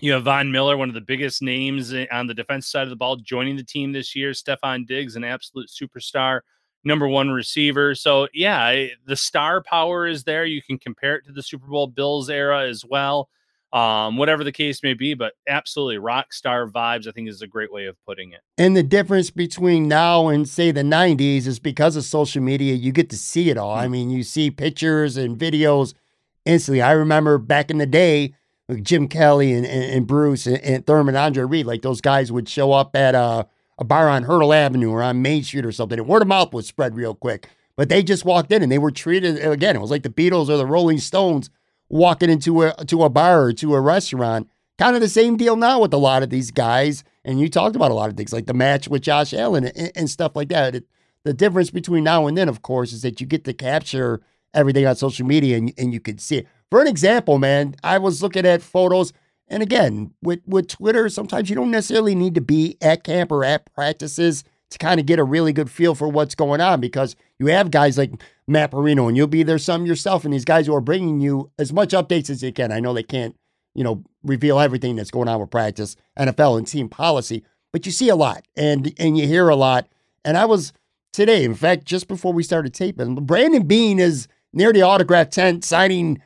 you 0.01 0.13
have 0.13 0.25
Von 0.25 0.51
Miller, 0.51 0.77
one 0.77 0.89
of 0.89 0.95
the 0.95 1.01
biggest 1.01 1.43
names 1.43 1.95
on 2.11 2.27
the 2.27 2.35
defense 2.35 2.69
side 2.69 2.83
of 2.83 2.91
the 2.91 2.97
ball, 2.97 3.17
joining 3.17 3.57
the 3.57 3.65
team 3.65 3.93
this 3.93 4.17
year. 4.17 4.33
Stefon 4.33 4.87
Diggs, 4.87 5.15
an 5.15 5.23
absolute 5.23 5.69
superstar 5.69 6.41
number 6.85 7.07
one 7.07 7.31
receiver. 7.31 7.95
So 7.95 8.29
yeah, 8.35 8.87
the 9.07 9.17
star 9.17 9.63
power 9.63 10.07
is 10.07 10.25
there. 10.25 10.45
You 10.45 10.63
can 10.63 10.79
compare 10.79 11.17
it 11.17 11.25
to 11.27 11.33
the 11.33 11.43
Super 11.43 11.67
Bowl 11.67 11.87
Bills 11.87 12.29
era 12.29 12.69
as 12.69 12.85
well. 12.85 13.29
Um, 13.73 14.19
whatever 14.19 14.45
the 14.45 14.53
case 14.53 14.83
may 14.83 14.93
be, 14.93 15.15
but 15.15 15.33
absolutely 15.49 15.97
rock 15.97 16.35
star 16.35 16.69
vibes, 16.69 17.09
I 17.09 17.13
think 17.13 17.29
is 17.29 17.41
a 17.41 17.47
great 17.47 17.73
way 17.73 17.87
of 17.87 17.97
putting 18.05 18.33
it. 18.33 18.41
And 18.59 18.77
the 18.77 18.83
difference 18.83 19.31
between 19.31 19.89
now 19.89 20.29
and 20.29 20.47
say 20.47 20.73
the 20.73 20.83
90s 20.83 21.47
is 21.47 21.59
because 21.59 21.97
of 21.97 22.05
social 22.05 22.43
media, 22.43 22.75
you 22.75 22.93
get 22.93 23.09
to 23.11 23.17
see 23.17 23.49
it 23.49 23.57
all. 23.57 23.75
I 23.75 23.89
mean, 23.89 24.11
you 24.11 24.25
see 24.25 24.51
pictures 24.51 25.17
and 25.17 25.39
videos 25.39 25.95
instantly. 26.45 26.83
I 26.83 26.93
remember 26.93 27.39
back 27.39 27.71
in 27.71 27.79
the 27.79 27.87
day, 27.87 28.35
like 28.69 28.83
Jim 28.83 29.09
Kelly 29.09 29.55
and, 29.55 29.65
and, 29.65 29.85
and 29.85 30.07
Bruce 30.07 30.47
and, 30.47 30.59
and, 30.59 30.87
Thurman 30.87 31.17
Andre 31.17 31.45
Reed, 31.45 31.65
like 31.65 31.81
those 31.81 32.03
guys 32.03 32.31
would 32.31 32.49
show 32.49 32.73
up 32.73 32.95
at 32.95 33.15
uh 33.15 33.45
a 33.79 33.85
bar 33.85 34.09
on 34.09 34.23
Hertel 34.23 34.53
Avenue 34.53 34.91
or 34.91 35.03
on 35.03 35.23
Main 35.23 35.43
Street 35.43 35.65
or 35.65 35.73
something. 35.73 35.99
And 35.99 36.07
word 36.07 36.23
of 36.23 36.29
mouth 36.29 36.53
was 36.53 36.67
spread 36.67 36.95
real 36.95 37.15
quick. 37.15 37.49
But 37.75 37.89
they 37.89 38.03
just 38.03 38.25
walked 38.25 38.53
in 38.53 38.63
and 38.63 38.71
they 38.71 38.79
were 38.79 38.91
treated 38.91 39.39
again. 39.39 39.77
It 39.77 39.81
was 39.81 39.91
like 39.91 40.03
the 40.03 40.11
Beatles 40.11 40.49
or 40.49 40.57
the 40.57 40.67
Rolling 40.67 40.99
Stones 40.99 41.49
walking 41.93 42.31
into 42.31 42.63
a 42.63 42.73
to 42.87 43.05
a 43.05 43.09
bar 43.09 43.45
or 43.45 43.53
to 43.53 43.75
a 43.75 43.81
restaurant. 43.81 44.49
Kind 44.79 44.97
of 44.97 45.03
the 45.03 45.09
same 45.09 45.37
deal 45.37 45.55
now 45.55 45.81
with 45.81 45.93
a 45.93 45.99
lot 45.99 46.25
of 46.25 46.31
these 46.31 46.51
guys. 46.51 47.05
And 47.25 47.39
you 47.39 47.49
talked 47.49 47.77
about 47.77 47.93
a 47.93 47.95
lot 47.95 48.11
of 48.11 48.17
things 48.17 48.33
like 48.33 48.47
the 48.47 48.55
match 48.55 48.89
with 48.89 49.03
Josh 49.03 49.33
Allen 49.33 49.67
and, 49.67 49.93
and 49.95 50.11
stuff 50.11 50.35
like 50.35 50.49
that. 50.49 50.75
It, 50.75 50.85
the 51.25 51.35
difference 51.35 51.71
between 51.71 52.03
now 52.03 52.27
and 52.27 52.37
then, 52.37 52.49
of 52.49 52.63
course, 52.63 52.93
is 52.93 53.03
that 53.03 53.21
you 53.21 53.27
get 53.29 53.45
to 53.45 53.53
capture 53.53 54.21
everything 54.55 54.85
on 54.87 54.97
social 54.97 55.25
media 55.25 55.57
and, 55.57 55.73
and 55.79 55.93
you 55.93 56.01
can 56.01 56.19
see 56.19 56.39
it. 56.39 56.49
For 56.71 56.81
an 56.81 56.89
example, 56.89 57.39
man, 57.39 57.77
I 57.85 57.99
was 57.99 58.23
looking 58.23 58.47
at 58.47 58.63
photos 58.63 59.13
and 59.53 59.63
again, 59.63 60.15
with, 60.23 60.41
with 60.47 60.69
Twitter, 60.69 61.11
sometimes 61.11 61.51
you 61.51 61.57
don't 61.57 61.71
necessarily 61.71 62.15
need 62.15 62.35
to 62.37 62.41
be 62.41 62.79
at 62.81 63.05
camp 63.05 63.31
or 63.31 63.45
at 63.45 63.73
practices 63.75 64.45
to 64.71 64.79
kind 64.79 64.99
of 64.99 65.05
get 65.05 65.19
a 65.19 65.25
really 65.25 65.53
good 65.53 65.71
feel 65.71 65.95
for 65.95 66.09
what's 66.09 66.35
going 66.35 66.63
on 66.63 66.81
because 66.81 67.15
you 67.39 67.47
have 67.49 67.71
guys 67.71 67.99
like 67.99 68.13
Matt 68.47 68.73
Parrino 68.73 69.09
and 69.09 69.17
you'll 69.17 69.27
be 69.27 69.43
there 69.43 69.59
some 69.59 69.87
yourself 69.87 70.25
and 70.25 70.33
these 70.33 70.45
guys 70.45 70.67
who 70.67 70.75
are 70.75 70.81
bringing 70.81 71.21
you 71.21 71.51
as 71.59 71.73
much 71.73 71.91
updates 71.91 72.31
as 72.31 72.41
they 72.41 72.53
can. 72.53 72.73
I 72.73 72.81
know 72.81 72.93
they 72.93 73.03
can't, 73.03 73.37
you 73.75 73.85
know, 73.85 74.03
reveal 74.23 74.59
everything 74.59 74.97
that's 74.97 75.11
going 75.11 75.29
on 75.29 75.41
with 75.41 75.51
practice, 75.51 75.97
NFL 76.19 76.59
and 76.59 76.67
team 76.67 76.89
policy, 76.89 77.45
but 77.73 77.87
you 77.87 77.93
see 77.93 78.09
a 78.09 78.17
lot 78.17 78.45
and 78.57 78.93
and 78.99 79.17
you 79.17 79.27
hear 79.27 79.49
a 79.49 79.57
lot. 79.57 79.89
And 80.25 80.37
I 80.37 80.45
was 80.45 80.73
today, 81.13 81.45
in 81.45 81.55
fact, 81.55 81.85
just 81.85 82.09
before 82.09 82.33
we 82.33 82.43
started 82.43 82.75
taping, 82.75 83.15
Brandon 83.15 83.67
Beane 83.67 83.99
is 83.99 84.29
near 84.53 84.73
the 84.73 84.83
autograph 84.83 85.31
tent 85.31 85.65
signing 85.65 86.21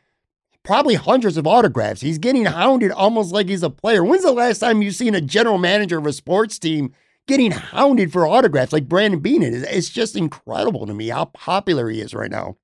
probably 0.65 0.95
hundreds 0.97 1.37
of 1.37 1.47
autographs. 1.47 2.01
He's 2.01 2.19
getting 2.19 2.45
hounded 2.45 2.91
almost 2.91 3.33
like 3.33 3.49
he's 3.49 3.63
a 3.63 3.71
player. 3.71 4.05
When's 4.05 4.25
the 4.25 4.33
last 4.33 4.59
time 4.59 4.83
you've 4.83 4.97
seen 4.97 5.15
a 5.15 5.21
general 5.21 5.59
manager 5.59 5.99
of 5.99 6.07
a 6.07 6.13
sports 6.13 6.59
team 6.59 6.93
getting 7.27 7.51
hounded 7.51 8.13
for 8.13 8.27
autographs 8.27 8.73
like 8.73 8.89
Brandon 8.89 9.21
Beane 9.21 9.43
is? 9.43 9.63
It's 9.63 9.89
just 9.89 10.17
incredible 10.17 10.87
to 10.87 10.95
me 10.95 11.09
how 11.09 11.27
popular 11.27 11.89
he 11.89 12.01
is 12.01 12.15
right 12.15 12.31
now. 12.31 12.57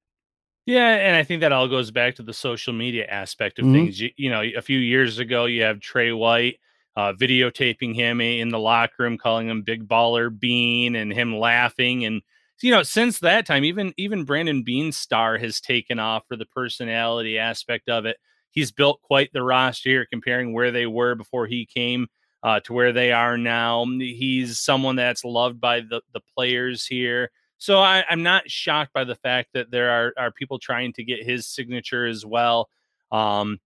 Yeah, 0.65 0.91
and 0.91 1.17
I 1.17 1.25
think 1.25 1.41
that 1.41 1.53
all 1.53 1.67
goes 1.67 1.91
back 1.91 2.15
to 2.17 2.23
the 2.23 2.33
social 2.33 2.73
media 2.73 3.05
aspect 3.07 3.59
of 3.59 3.65
mm-hmm. 3.65 3.75
things. 3.75 4.01
You, 4.01 4.11
you, 4.17 4.31
know, 4.31 4.43
a 4.43 4.63
few 4.63 4.79
years 4.79 5.19
ago, 5.19 5.47
you 5.47 5.63
have 5.63 5.81
Tre 5.81 6.13
White 6.13 6.61
uh, 6.95 7.13
videotaping 7.15 7.97
him 7.97 8.21
in 8.21 8.51
the 8.51 8.61
locker 8.61 8.95
room, 9.01 9.19
calling 9.19 9.49
him 9.49 9.63
Big 9.63 9.89
Baller 9.89 10.31
Beane, 10.37 10.95
and 10.95 11.13
him 11.13 11.37
laughing 11.37 12.05
and 12.05 12.23
you 12.63 12.71
know, 12.71 12.83
since 12.83 13.19
that 13.19 13.45
time, 13.45 13.65
even 13.65 13.93
even 13.97 14.25
Brandon 14.25 14.63
Beane's 14.63 14.97
star 14.97 15.37
has 15.39 15.61
taken 15.61 15.99
off 15.99 16.25
for 16.29 16.37
the 16.37 16.47
personality 16.47 17.39
aspect 17.39 17.89
of 17.89 18.07
it. 18.07 18.17
He's 18.51 18.71
built 18.71 19.03
quite 19.03 19.33
the 19.33 19.43
roster 19.43 19.89
here, 19.89 20.07
comparing 20.07 20.53
where 20.53 20.71
they 20.71 20.87
were 20.87 21.15
before 21.15 21.47
he 21.47 21.67
came 21.67 22.07
uh, 22.43 22.61
to 22.61 22.73
where 22.73 22.93
they 22.93 23.13
are 23.13 23.39
now. 23.39 23.85
He's 23.99 24.59
someone 24.59 24.97
that's 24.97 25.25
loved 25.25 25.61
by 25.61 25.81
the 25.81 26.03
the 26.13 26.21
players 26.35 26.87
here. 26.87 27.31
So 27.59 27.79
I, 27.79 28.05
am 28.11 28.23
not 28.25 28.51
shocked 28.51 28.93
by 28.93 29.05
the 29.05 29.15
fact 29.15 29.51
that 29.55 29.71
there 29.71 29.91
are 29.91 30.13
are 30.17 30.33
people 30.33 30.59
trying 30.59 30.93
to 30.95 31.05
get 31.05 31.25
his 31.25 31.47
signature 31.47 32.07
as 32.07 32.27
well. 32.27 32.69
Um, 33.13 33.61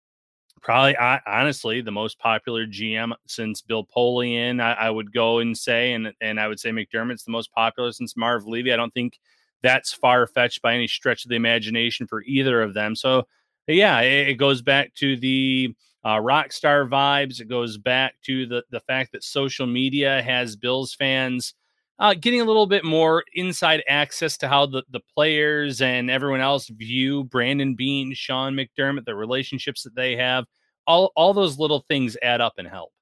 probably 0.61 0.97
honestly 1.27 1.81
the 1.81 1.93
most 1.93 2.19
popular 2.19 2.67
GM 2.67 3.13
since 3.27 3.63
Bill 3.63 3.87
Polian. 3.87 4.61
I, 4.61 4.73
I, 4.73 4.91
would 4.91 5.13
go 5.13 5.39
and 5.39 5.57
say, 5.57 5.93
and 5.93 6.13
and 6.21 6.39
I 6.41 6.49
would 6.49 6.61
say 6.61 6.71
McDermott's 6.71 7.25
the 7.25 7.31
most 7.31 7.53
popular 7.53 7.93
since 7.93 8.17
Marv 8.17 8.47
Levy. 8.47 8.73
I 8.73 8.77
don't 8.77 8.93
think 8.93 9.19
that's 9.63 9.93
far 9.93 10.27
fetched 10.27 10.63
by 10.63 10.75
any 10.75 10.89
stretch 10.89 11.25
of 11.25 11.31
the 11.31 11.37
imagination 11.37 12.07
for 12.07 12.23
either 12.23 12.63
of 12.63 12.75
them. 12.75 12.95
So 12.95 13.27
yeah, 13.67 14.01
it, 14.01 14.29
it 14.29 14.35
goes 14.35 14.63
back 14.63 14.95
to 14.97 15.17
the 15.17 15.75
uh, 16.07 16.21
rock 16.21 16.53
star 16.53 16.87
vibes. 16.87 17.41
It 17.41 17.49
goes 17.49 17.79
back 17.79 18.15
to 18.25 18.47
the 18.47 18.63
the 18.71 18.81
fact 18.81 19.13
that 19.13 19.25
social 19.25 19.67
media 19.67 20.23
has 20.23 20.57
Bills 20.57 20.95
fans. 20.95 21.55
Uh, 21.99 22.15
getting 22.15 22.43
a 22.43 22.45
little 22.45 22.67
bit 22.67 22.85
more 22.85 23.25
inside 23.33 23.83
access 23.89 24.37
to 24.37 24.47
how 24.47 24.67
the, 24.67 24.83
the 24.91 25.01
players 25.15 25.81
and 25.81 26.11
everyone 26.11 26.43
else 26.43 26.69
view 26.69 27.25
Brandon 27.25 27.75
Beane, 27.75 28.13
Sean 28.13 28.55
McDermott, 28.55 29.07
the 29.07 29.15
relationships 29.15 29.83
that 29.83 29.95
they 29.97 30.15
have 30.15 30.45
all 30.87 31.11
all 31.17 31.35
those 31.35 31.59
little 31.59 31.85
things 31.89 32.17
add 32.23 32.41
up 32.41 32.55
and 32.59 32.69
help. 32.69 32.93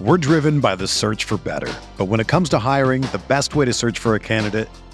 We're 0.00 0.18
driven 0.18 0.60
by 0.60 0.74
the 0.74 0.88
search 0.88 1.24
for 1.24 1.36
better. 1.36 1.72
But 1.96 2.06
when 2.06 2.18
it 2.18 2.26
comes 2.26 2.48
to 2.50 2.58
hiring, 2.58 3.02
the 3.02 3.22
best 3.28 3.54
way 3.54 3.66
to 3.66 3.72
search 3.72 4.00
for 4.00 4.14
a 4.14 4.20
candidate 4.20 4.68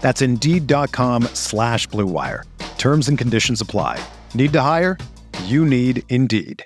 That's 0.00 0.22
Indeed.com 0.22 1.24
slash 1.34 1.88
BlueWire. 1.88 2.44
Terms 2.78 3.08
and 3.08 3.18
conditions 3.18 3.60
apply. 3.60 3.98
Need 4.34 4.52
to 4.52 4.60
hire? 4.60 4.98
You 5.44 5.64
need 5.64 6.04
Indeed. 6.08 6.64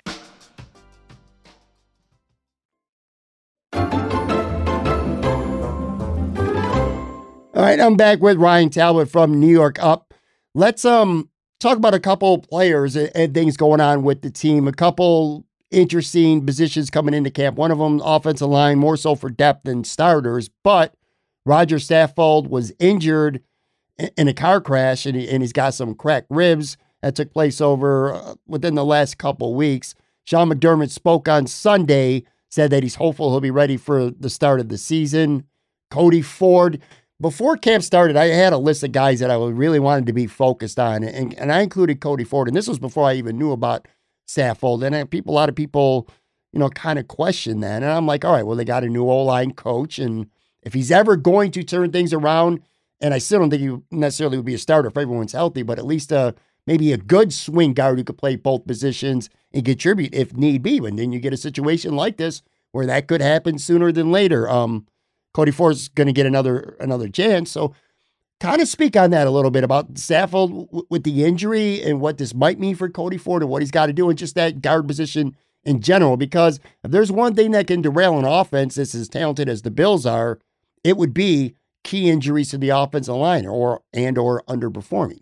All 7.53 7.67
right, 7.67 7.79
I'm 7.79 7.95
back 7.95 8.21
with 8.21 8.37
Ryan 8.37 8.69
Talbot 8.69 9.09
from 9.09 9.39
New 9.39 9.51
York 9.51 9.77
Up. 9.83 10.13
Let's 10.55 10.83
um 10.83 11.29
talk 11.59 11.77
about 11.77 11.93
a 11.93 11.99
couple 11.99 12.39
players 12.39 12.95
and, 12.95 13.11
and 13.13 13.33
things 13.33 13.55
going 13.55 13.79
on 13.79 14.03
with 14.03 14.21
the 14.21 14.31
team. 14.31 14.67
A 14.67 14.71
couple 14.71 15.45
interesting 15.69 16.45
positions 16.45 16.89
coming 16.89 17.13
into 17.13 17.29
camp. 17.29 17.57
One 17.57 17.71
of 17.71 17.77
them, 17.77 18.01
offensive 18.03 18.49
line, 18.49 18.79
more 18.79 18.97
so 18.97 19.15
for 19.15 19.29
depth 19.29 19.65
than 19.65 19.83
starters. 19.83 20.49
But 20.63 20.95
Roger 21.45 21.77
Saffold 21.77 22.47
was 22.47 22.71
injured 22.79 23.41
in 24.17 24.27
a 24.27 24.33
car 24.33 24.61
crash, 24.61 25.05
and, 25.05 25.15
he, 25.15 25.29
and 25.29 25.41
he's 25.43 25.53
got 25.53 25.73
some 25.73 25.95
cracked 25.95 26.27
ribs 26.29 26.77
that 27.01 27.15
took 27.15 27.33
place 27.33 27.61
over 27.61 28.13
uh, 28.13 28.35
within 28.47 28.75
the 28.75 28.85
last 28.85 29.17
couple 29.17 29.55
weeks. 29.55 29.95
Sean 30.23 30.49
McDermott 30.49 30.91
spoke 30.91 31.27
on 31.27 31.47
Sunday, 31.47 32.23
said 32.49 32.69
that 32.71 32.83
he's 32.83 32.95
hopeful 32.95 33.31
he'll 33.31 33.41
be 33.41 33.51
ready 33.51 33.77
for 33.77 34.11
the 34.11 34.29
start 34.29 34.59
of 34.59 34.69
the 34.69 34.77
season. 34.77 35.45
Cody 35.89 36.21
Ford, 36.21 36.79
before 37.19 37.57
camp 37.57 37.83
started, 37.83 38.17
I 38.17 38.25
had 38.25 38.53
a 38.53 38.57
list 38.57 38.83
of 38.83 38.91
guys 38.91 39.19
that 39.19 39.31
I 39.31 39.35
really 39.35 39.79
wanted 39.79 40.05
to 40.07 40.13
be 40.13 40.27
focused 40.27 40.79
on, 40.79 41.03
and, 41.03 41.33
and 41.37 41.51
I 41.51 41.61
included 41.61 42.01
Cody 42.01 42.23
Ford. 42.23 42.47
And 42.47 42.55
this 42.55 42.67
was 42.67 42.79
before 42.79 43.07
I 43.07 43.15
even 43.15 43.37
knew 43.37 43.51
about 43.51 43.87
Saffold. 44.27 44.83
And 44.83 45.09
people, 45.09 45.33
a 45.33 45.35
lot 45.35 45.49
of 45.49 45.55
people, 45.55 46.07
you 46.53 46.59
know, 46.59 46.69
kind 46.69 46.97
of 46.99 47.07
question 47.07 47.59
that. 47.61 47.83
And 47.83 47.91
I'm 47.91 48.07
like, 48.07 48.23
all 48.23 48.33
right, 48.33 48.45
well, 48.45 48.55
they 48.55 48.65
got 48.65 48.83
a 48.83 48.89
new 48.89 49.09
O 49.09 49.23
line 49.23 49.51
coach, 49.51 49.99
and 49.99 50.27
if 50.63 50.73
he's 50.73 50.91
ever 50.91 51.15
going 51.15 51.51
to 51.51 51.63
turn 51.63 51.91
things 51.91 52.13
around, 52.13 52.61
and 52.99 53.13
I 53.13 53.17
still 53.17 53.39
don't 53.39 53.49
think 53.49 53.61
he 53.61 53.77
necessarily 53.89 54.37
would 54.37 54.45
be 54.45 54.53
a 54.53 54.59
starter 54.59 54.89
if 54.89 54.97
everyone's 54.97 55.33
healthy, 55.33 55.63
but 55.63 55.79
at 55.79 55.85
least 55.85 56.11
a 56.11 56.35
maybe 56.67 56.93
a 56.93 56.97
good 56.97 57.33
swing 57.33 57.73
guard 57.73 57.97
who 57.97 58.03
could 58.03 58.17
play 58.17 58.35
both 58.35 58.67
positions 58.67 59.29
and 59.51 59.65
contribute 59.65 60.13
if 60.13 60.35
need 60.35 60.61
be. 60.61 60.77
And 60.77 60.97
then 60.97 61.11
you 61.11 61.19
get 61.19 61.33
a 61.33 61.37
situation 61.37 61.95
like 61.95 62.17
this 62.17 62.41
where 62.71 62.85
that 62.85 63.07
could 63.07 63.21
happen 63.21 63.57
sooner 63.57 63.91
than 63.91 64.11
later. 64.11 64.49
Um, 64.49 64.85
Cody 65.33 65.51
Ford's 65.51 65.87
going 65.87 66.07
to 66.07 66.13
get 66.13 66.25
another 66.25 66.75
another 66.79 67.09
chance. 67.09 67.51
So, 67.51 67.73
kind 68.39 68.61
of 68.61 68.67
speak 68.67 68.95
on 68.95 69.11
that 69.11 69.27
a 69.27 69.31
little 69.31 69.51
bit 69.51 69.63
about 69.63 69.93
Saffold 69.93 70.67
w- 70.67 70.87
with 70.89 71.03
the 71.03 71.23
injury 71.23 71.81
and 71.81 72.01
what 72.01 72.17
this 72.17 72.33
might 72.33 72.59
mean 72.59 72.75
for 72.75 72.89
Cody 72.89 73.17
Ford 73.17 73.41
and 73.41 73.51
what 73.51 73.61
he's 73.61 73.71
got 73.71 73.85
to 73.87 73.93
do, 73.93 74.09
and 74.09 74.17
just 74.17 74.35
that 74.35 74.61
guard 74.61 74.87
position 74.87 75.35
in 75.63 75.81
general. 75.81 76.17
Because 76.17 76.59
if 76.83 76.91
there's 76.91 77.11
one 77.11 77.33
thing 77.33 77.51
that 77.51 77.67
can 77.67 77.81
derail 77.81 78.17
an 78.19 78.25
offense 78.25 78.75
that's 78.75 78.95
as 78.95 79.07
talented 79.07 79.47
as 79.47 79.61
the 79.61 79.71
Bills 79.71 80.05
are, 80.05 80.39
it 80.83 80.97
would 80.97 81.13
be 81.13 81.55
key 81.83 82.09
injuries 82.09 82.49
to 82.49 82.57
the 82.57 82.69
offensive 82.69 83.15
line 83.15 83.45
or 83.45 83.81
and 83.93 84.17
or 84.17 84.43
underperforming. 84.47 85.21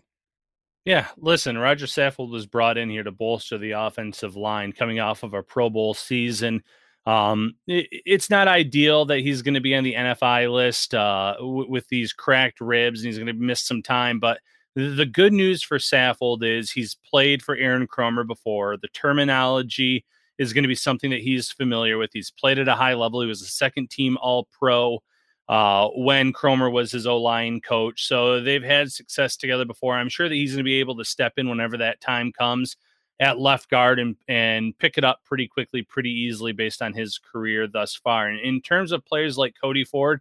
Yeah, 0.84 1.08
listen, 1.18 1.58
Roger 1.58 1.86
Saffold 1.86 2.30
was 2.30 2.46
brought 2.46 2.78
in 2.78 2.88
here 2.88 3.02
to 3.02 3.12
bolster 3.12 3.58
the 3.58 3.72
offensive 3.72 4.34
line 4.34 4.72
coming 4.72 4.98
off 4.98 5.22
of 5.22 5.34
a 5.34 5.42
Pro 5.42 5.68
Bowl 5.68 5.92
season. 5.92 6.62
Um, 7.06 7.54
it, 7.66 7.86
it's 7.90 8.30
not 8.30 8.48
ideal 8.48 9.04
that 9.06 9.20
he's 9.20 9.42
going 9.42 9.54
to 9.54 9.60
be 9.60 9.74
on 9.74 9.84
the 9.84 9.94
NFI 9.94 10.52
list 10.52 10.94
uh, 10.94 11.34
w- 11.38 11.70
with 11.70 11.86
these 11.88 12.12
cracked 12.12 12.60
ribs 12.60 13.00
and 13.00 13.06
he's 13.06 13.18
going 13.18 13.26
to 13.26 13.32
miss 13.32 13.62
some 13.62 13.82
time. 13.82 14.20
But 14.20 14.40
the 14.74 15.06
good 15.06 15.32
news 15.32 15.62
for 15.62 15.78
Saffold 15.78 16.42
is 16.42 16.70
he's 16.70 16.96
played 17.08 17.42
for 17.42 17.56
Aaron 17.56 17.86
Kromer 17.86 18.26
before. 18.26 18.76
The 18.76 18.88
terminology 18.88 20.04
is 20.38 20.52
going 20.52 20.64
to 20.64 20.68
be 20.68 20.74
something 20.74 21.10
that 21.10 21.20
he's 21.20 21.50
familiar 21.50 21.98
with. 21.98 22.10
He's 22.12 22.30
played 22.30 22.58
at 22.58 22.68
a 22.68 22.74
high 22.74 22.94
level. 22.94 23.20
He 23.20 23.26
was 23.26 23.42
a 23.42 23.46
second 23.46 23.90
team 23.90 24.16
All 24.20 24.48
Pro 24.58 25.00
uh, 25.50 25.88
when 25.96 26.32
Kromer 26.32 26.70
was 26.70 26.92
his 26.92 27.08
O 27.08 27.16
line 27.16 27.60
coach. 27.60 28.06
So 28.06 28.40
they've 28.40 28.62
had 28.62 28.92
success 28.92 29.36
together 29.36 29.64
before. 29.64 29.96
I'm 29.96 30.08
sure 30.08 30.28
that 30.28 30.34
he's 30.34 30.52
going 30.52 30.60
to 30.60 30.64
be 30.64 30.78
able 30.78 30.96
to 30.96 31.04
step 31.04 31.32
in 31.38 31.48
whenever 31.48 31.76
that 31.78 32.00
time 32.00 32.30
comes 32.30 32.76
at 33.18 33.40
left 33.40 33.68
guard 33.68 33.98
and, 33.98 34.14
and 34.28 34.78
pick 34.78 34.96
it 34.96 35.02
up 35.02 35.24
pretty 35.24 35.48
quickly, 35.48 35.82
pretty 35.82 36.12
easily 36.12 36.52
based 36.52 36.80
on 36.80 36.94
his 36.94 37.18
career 37.18 37.66
thus 37.66 37.96
far. 37.96 38.28
And 38.28 38.38
in 38.38 38.62
terms 38.62 38.92
of 38.92 39.04
players 39.04 39.36
like 39.36 39.56
Cody 39.60 39.82
Ford, 39.82 40.20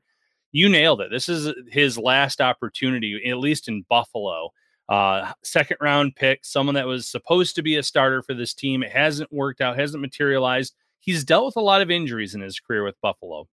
you 0.52 0.68
nailed 0.68 1.00
it. 1.00 1.12
This 1.12 1.30
is 1.30 1.54
his 1.68 1.96
last 1.96 2.42
opportunity, 2.42 3.22
at 3.30 3.38
least 3.38 3.68
in 3.68 3.86
Buffalo. 3.88 4.50
Uh, 4.90 5.32
second 5.44 5.78
round 5.80 6.16
pick, 6.16 6.44
someone 6.44 6.74
that 6.74 6.88
was 6.88 7.08
supposed 7.08 7.54
to 7.56 7.62
be 7.62 7.76
a 7.76 7.84
starter 7.84 8.24
for 8.24 8.34
this 8.34 8.56
team. 8.56 8.82
It 8.82 8.92
hasn't 8.92 9.32
worked 9.32 9.62
out, 9.62 9.78
hasn't 9.78 10.02
materialized. 10.02 10.74
He's 11.00 11.24
dealt 11.24 11.46
with 11.46 11.56
a 11.56 11.62
lot 11.62 11.84
of 11.84 11.92
injuries 11.92 12.34
in 12.34 12.42
his 12.42 12.60
career 12.60 12.84
with 12.84 13.00
Buffalo 13.00 13.48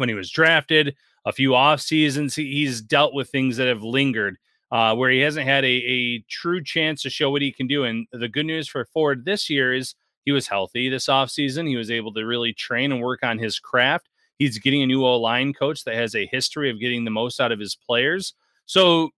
when 0.00 0.08
he 0.08 0.14
was 0.14 0.30
drafted, 0.30 0.96
a 1.24 1.32
few 1.32 1.54
off 1.54 1.80
seasons. 1.80 2.34
He's 2.34 2.80
dealt 2.80 3.14
with 3.14 3.28
things 3.28 3.56
that 3.58 3.68
have 3.68 3.82
lingered 3.82 4.36
uh, 4.72 4.94
where 4.94 5.10
he 5.10 5.20
hasn't 5.20 5.46
had 5.46 5.64
a, 5.64 5.68
a 5.68 6.24
true 6.28 6.62
chance 6.62 7.02
to 7.02 7.10
show 7.10 7.30
what 7.30 7.42
he 7.42 7.52
can 7.52 7.66
do. 7.66 7.84
And 7.84 8.06
the 8.12 8.28
good 8.28 8.46
news 8.46 8.68
for 8.68 8.84
Ford 8.84 9.24
this 9.24 9.50
year 9.50 9.74
is 9.74 9.94
he 10.24 10.32
was 10.32 10.48
healthy 10.48 10.88
this 10.88 11.06
offseason. 11.06 11.68
He 11.68 11.76
was 11.76 11.90
able 11.90 12.12
to 12.14 12.26
really 12.26 12.52
train 12.52 12.92
and 12.92 13.00
work 13.00 13.22
on 13.22 13.38
his 13.38 13.58
craft. 13.58 14.08
He's 14.38 14.58
getting 14.58 14.82
a 14.82 14.86
new 14.86 15.04
O 15.04 15.18
line 15.18 15.52
coach 15.52 15.84
that 15.84 15.96
has 15.96 16.14
a 16.14 16.26
history 16.26 16.70
of 16.70 16.80
getting 16.80 17.04
the 17.04 17.10
most 17.10 17.40
out 17.40 17.52
of 17.52 17.58
his 17.58 17.74
players. 17.74 18.34
So 18.66 19.10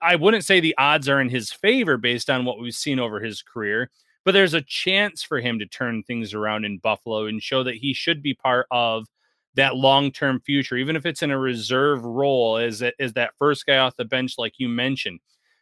I 0.00 0.16
wouldn't 0.16 0.44
say 0.44 0.60
the 0.60 0.76
odds 0.76 1.08
are 1.08 1.20
in 1.20 1.30
his 1.30 1.50
favor 1.50 1.96
based 1.96 2.28
on 2.28 2.44
what 2.44 2.60
we've 2.60 2.74
seen 2.74 2.98
over 2.98 3.20
his 3.20 3.42
career, 3.42 3.90
but 4.24 4.32
there's 4.32 4.54
a 4.54 4.60
chance 4.60 5.22
for 5.22 5.40
him 5.40 5.58
to 5.58 5.66
turn 5.66 6.02
things 6.02 6.34
around 6.34 6.64
in 6.64 6.78
Buffalo 6.78 7.26
and 7.26 7.42
show 7.42 7.64
that 7.64 7.76
he 7.76 7.94
should 7.94 8.22
be 8.22 8.34
part 8.34 8.66
of 8.70 9.06
that 9.54 9.76
long 9.76 10.10
term 10.10 10.40
future, 10.40 10.76
even 10.76 10.96
if 10.96 11.06
it's 11.06 11.22
in 11.22 11.30
a 11.30 11.38
reserve 11.38 12.04
role 12.04 12.56
as, 12.56 12.82
as 12.98 13.12
that 13.14 13.32
first 13.38 13.66
guy 13.66 13.78
off 13.78 13.96
the 13.96 14.04
bench, 14.04 14.34
like 14.38 14.54
you 14.58 14.68
mentioned. 14.68 15.20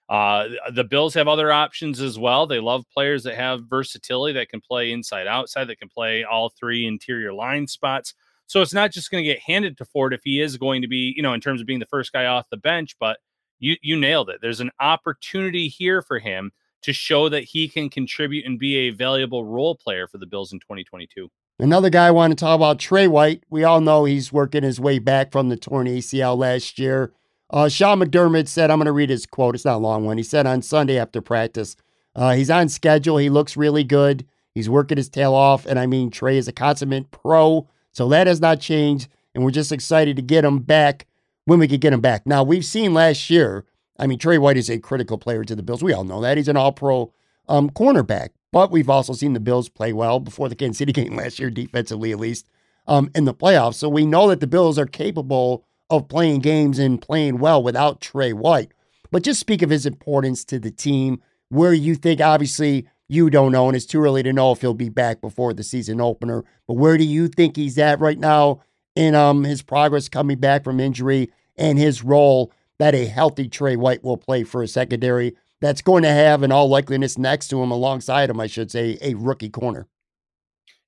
Uh, 0.09 0.49
the 0.75 0.85
Bills 0.85 1.15
have 1.15 1.29
other 1.29 1.53
options 1.53 2.01
as 2.01 2.19
well. 2.19 2.47
They 2.47 2.61
love 2.61 2.85
players 2.93 3.23
that 3.25 3.37
have 3.37 3.65
versatility 3.69 4.35
that 4.35 4.51
can 4.51 4.61
play 4.61 4.93
inside, 4.93 5.27
outside, 5.27 5.69
that 5.69 5.79
can 5.79 5.89
play 5.89 6.25
all 6.25 6.51
three 6.51 6.87
interior 6.87 7.33
line 7.33 7.67
spots. 7.67 8.15
So 8.47 8.61
it's 8.61 8.75
not 8.75 8.91
just 8.91 9.11
going 9.11 9.25
to 9.25 9.31
get 9.31 9.41
handed 9.41 9.79
to 9.79 9.87
Ford 9.87 10.13
if 10.13 10.21
he 10.25 10.41
is 10.41 10.59
going 10.59 10.83
to 10.83 10.89
be, 10.89 11.15
you 11.17 11.23
know, 11.23 11.33
in 11.33 11.41
terms 11.41 11.61
of 11.61 11.67
being 11.67 11.79
the 11.79 11.87
first 11.87 12.13
guy 12.13 12.27
off 12.27 12.51
the 12.51 12.59
bench, 12.59 12.97
but 13.01 13.19
you 13.59 13.77
you 13.81 13.97
nailed 13.97 14.29
it. 14.29 14.41
There's 14.43 14.61
an 14.61 14.73
opportunity 14.81 15.69
here 15.69 16.03
for 16.03 16.19
him 16.19 16.53
to 16.83 16.93
show 16.93 17.29
that 17.29 17.45
he 17.45 17.69
can 17.69 17.89
contribute 17.89 18.45
and 18.45 18.59
be 18.59 18.77
a 18.77 18.91
valuable 18.91 19.45
role 19.45 19.77
player 19.77 20.07
for 20.07 20.19
the 20.19 20.27
Bills 20.27 20.53
in 20.53 20.61
2022. 20.61 21.31
Another 21.59 21.91
guy 21.91 22.09
I 22.09 22.11
want 22.11 22.33
to 22.33 22.37
talk 22.37 22.57
about, 22.57 22.79
Tre 22.79 23.07
White. 23.07 23.45
We 23.51 23.63
all 23.63 23.81
know 23.81 24.05
he's 24.05 24.33
working 24.33 24.63
his 24.63 24.81
way 24.81 24.99
back 24.99 25.31
from 25.31 25.49
the 25.49 25.57
torn 25.57 25.87
ACL 25.87 26.37
last 26.37 26.79
year. 26.79 27.13
Uh, 27.51 27.69
Sean 27.69 28.01
McDermott 28.01 28.49
said, 28.49 28.71
I'm 28.71 28.79
going 28.79 28.87
to 28.87 28.93
read 28.93 29.11
his 29.11 29.27
quote. 29.27 29.55
It's 29.55 29.65
not 29.65 29.77
a 29.77 29.79
long 29.79 30.07
one. 30.07 30.17
He 30.17 30.23
said 30.23 30.47
on 30.47 30.63
Sunday 30.63 30.99
after 30.99 31.21
practice, 31.21 31.77
uh, 32.17 32.33
he's 32.33 32.51
on 32.51 32.69
schedule. 32.69 33.19
He 33.19 33.29
looks 33.29 33.57
really 33.57 33.85
good. 33.85 34.27
He's 34.55 34.71
working 34.71 34.97
his 34.97 35.09
tail 35.09 35.35
off. 35.35 35.67
And 35.67 35.79
I 35.79 35.87
mean, 35.87 36.11
Tre 36.11 36.37
is 36.37 36.49
a 36.49 36.53
consummate 36.53 37.11
pro. 37.11 37.69
So 37.93 38.09
that 38.09 38.27
has 38.27 38.41
not 38.41 38.61
changed. 38.61 39.09
And 39.35 39.45
we're 39.45 39.51
just 39.51 39.73
excited 39.73 40.17
to 40.17 40.23
get 40.23 40.45
him 40.45 40.61
back 40.61 41.07
when 41.45 41.59
we 41.59 41.69
can 41.69 41.79
get 41.79 41.93
him 41.93 42.01
back. 42.01 42.27
Now, 42.27 42.43
we've 42.43 42.65
seen 42.65 42.95
last 42.95 43.29
year, 43.31 43.67
I 43.99 44.07
mean, 44.07 44.19
Trey 44.19 44.39
White 44.39 44.57
is 44.57 44.71
a 44.71 44.79
critical 44.79 45.19
player 45.19 45.45
to 45.45 45.55
the 45.55 45.63
Bills. 45.63 45.83
We 45.83 45.93
all 45.93 46.05
know 46.05 46.21
that. 46.23 46.37
He's 46.37 46.49
an 46.49 46.57
all 46.57 46.73
pro 46.73 47.13
um, 47.53 47.71
cornerback. 47.71 48.31
But 48.51 48.71
we've 48.71 48.91
also 48.91 49.13
seen 49.13 49.35
the 49.35 49.41
Bills 49.41 49.69
play 49.69 49.93
well 49.93 50.19
before 50.19 50.49
the 50.49 50.57
Kansas 50.57 50.79
City 50.79 50.93
game 50.93 51.15
last 51.15 51.39
year, 51.39 51.51
defensively 51.51 52.11
at 52.11 52.19
least, 52.19 52.49
um, 52.87 53.11
in 53.15 53.25
the 53.25 53.35
playoffs. 53.35 53.75
So 53.75 53.89
we 53.89 54.07
know 54.07 54.29
that 54.29 54.41
the 54.41 54.47
Bills 54.47 54.79
are 54.79 54.87
capable 54.87 55.65
of 55.91 56.09
playing 56.09 56.41
games 56.41 56.79
and 56.79 57.01
playing 57.01 57.39
well 57.39 57.63
without 57.63 58.01
Tre 58.01 58.33
White. 58.33 58.73
But 59.11 59.23
just 59.23 59.41
speak 59.41 59.61
of 59.63 59.71
his 59.71 59.85
importance 59.85 60.45
to 60.47 60.59
the 60.59 60.71
team, 60.71 61.21
where 61.51 61.75
you 61.75 61.95
think 61.95 62.21
obviously 62.21 62.89
you 63.09 63.29
don't 63.29 63.53
know, 63.53 63.67
and 63.67 63.77
it's 63.77 63.85
too 63.85 64.03
early 64.03 64.23
to 64.23 64.33
know 64.33 64.53
if 64.53 64.63
he'll 64.63 64.73
be 64.73 64.89
back 64.89 65.21
before 65.21 65.53
the 65.53 65.63
season 65.63 66.01
opener. 66.01 66.45
But 66.67 66.75
where 66.75 66.97
do 66.97 67.05
you 67.05 67.29
think 67.29 67.57
he's 67.57 67.77
at 67.77 68.01
right 68.01 68.19
now 68.19 68.63
in 68.97 69.15
um 69.15 69.45
his 69.45 69.61
progress 69.63 70.09
coming 70.09 70.39
back 70.39 70.65
from 70.65 70.81
injury 70.81 71.31
and 71.57 71.79
his 71.79 72.03
role 72.03 72.53
that 72.79 72.95
a 72.95 73.05
healthy 73.05 73.49
Tre 73.49 73.77
White 73.77 74.03
will 74.03 74.17
play 74.17 74.45
for 74.45 74.63
a 74.63 74.69
secondary 74.69 75.37
that's 75.63 75.81
going 75.81 76.03
to 76.03 76.11
have, 76.11 76.43
in 76.43 76.53
all 76.53 76.69
likeliness, 76.69 77.17
next 77.17 77.49
to 77.49 77.63
him, 77.63 77.71
alongside 77.71 78.29
him, 78.29 78.41
I 78.41 78.49
should 78.49 78.71
say, 78.71 78.99
a 79.01 79.15
rookie 79.15 79.49
corner. 79.49 79.87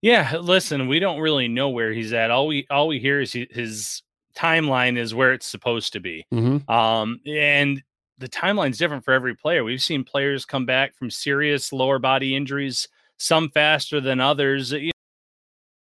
Yeah, 0.03 0.37
listen, 0.39 0.89
we 0.89 0.99
don't 0.99 1.21
really 1.21 1.49
know 1.49 1.71
where 1.71 1.93
he's 1.93 2.13
at. 2.13 2.31
All 2.31 2.47
we 2.47 2.67
all 2.69 2.89
we 2.89 2.99
hear 2.99 3.23
is 3.23 3.33
he, 3.33 3.47
his 3.51 4.03
timeline 4.37 4.99
is 4.99 5.15
where 5.15 5.33
it's 5.33 5.47
supposed 5.47 5.95
to 5.95 6.01
be. 6.01 6.27
Mm-hmm. 6.31 6.71
Um, 6.71 7.21
and 7.27 7.83
the 8.19 8.29
timeline's 8.29 8.77
different 8.77 9.05
for 9.05 9.15
every 9.15 9.35
player. 9.35 9.65
We've 9.65 9.81
seen 9.81 10.05
players 10.05 10.45
come 10.45 10.67
back 10.67 10.95
from 10.95 11.11
serious 11.11 11.73
lower 11.73 11.99
body 11.99 12.37
injuries, 12.37 12.87
some 13.17 13.49
faster 13.49 14.01
than 14.01 14.21
others. 14.21 14.73
You 14.73 14.91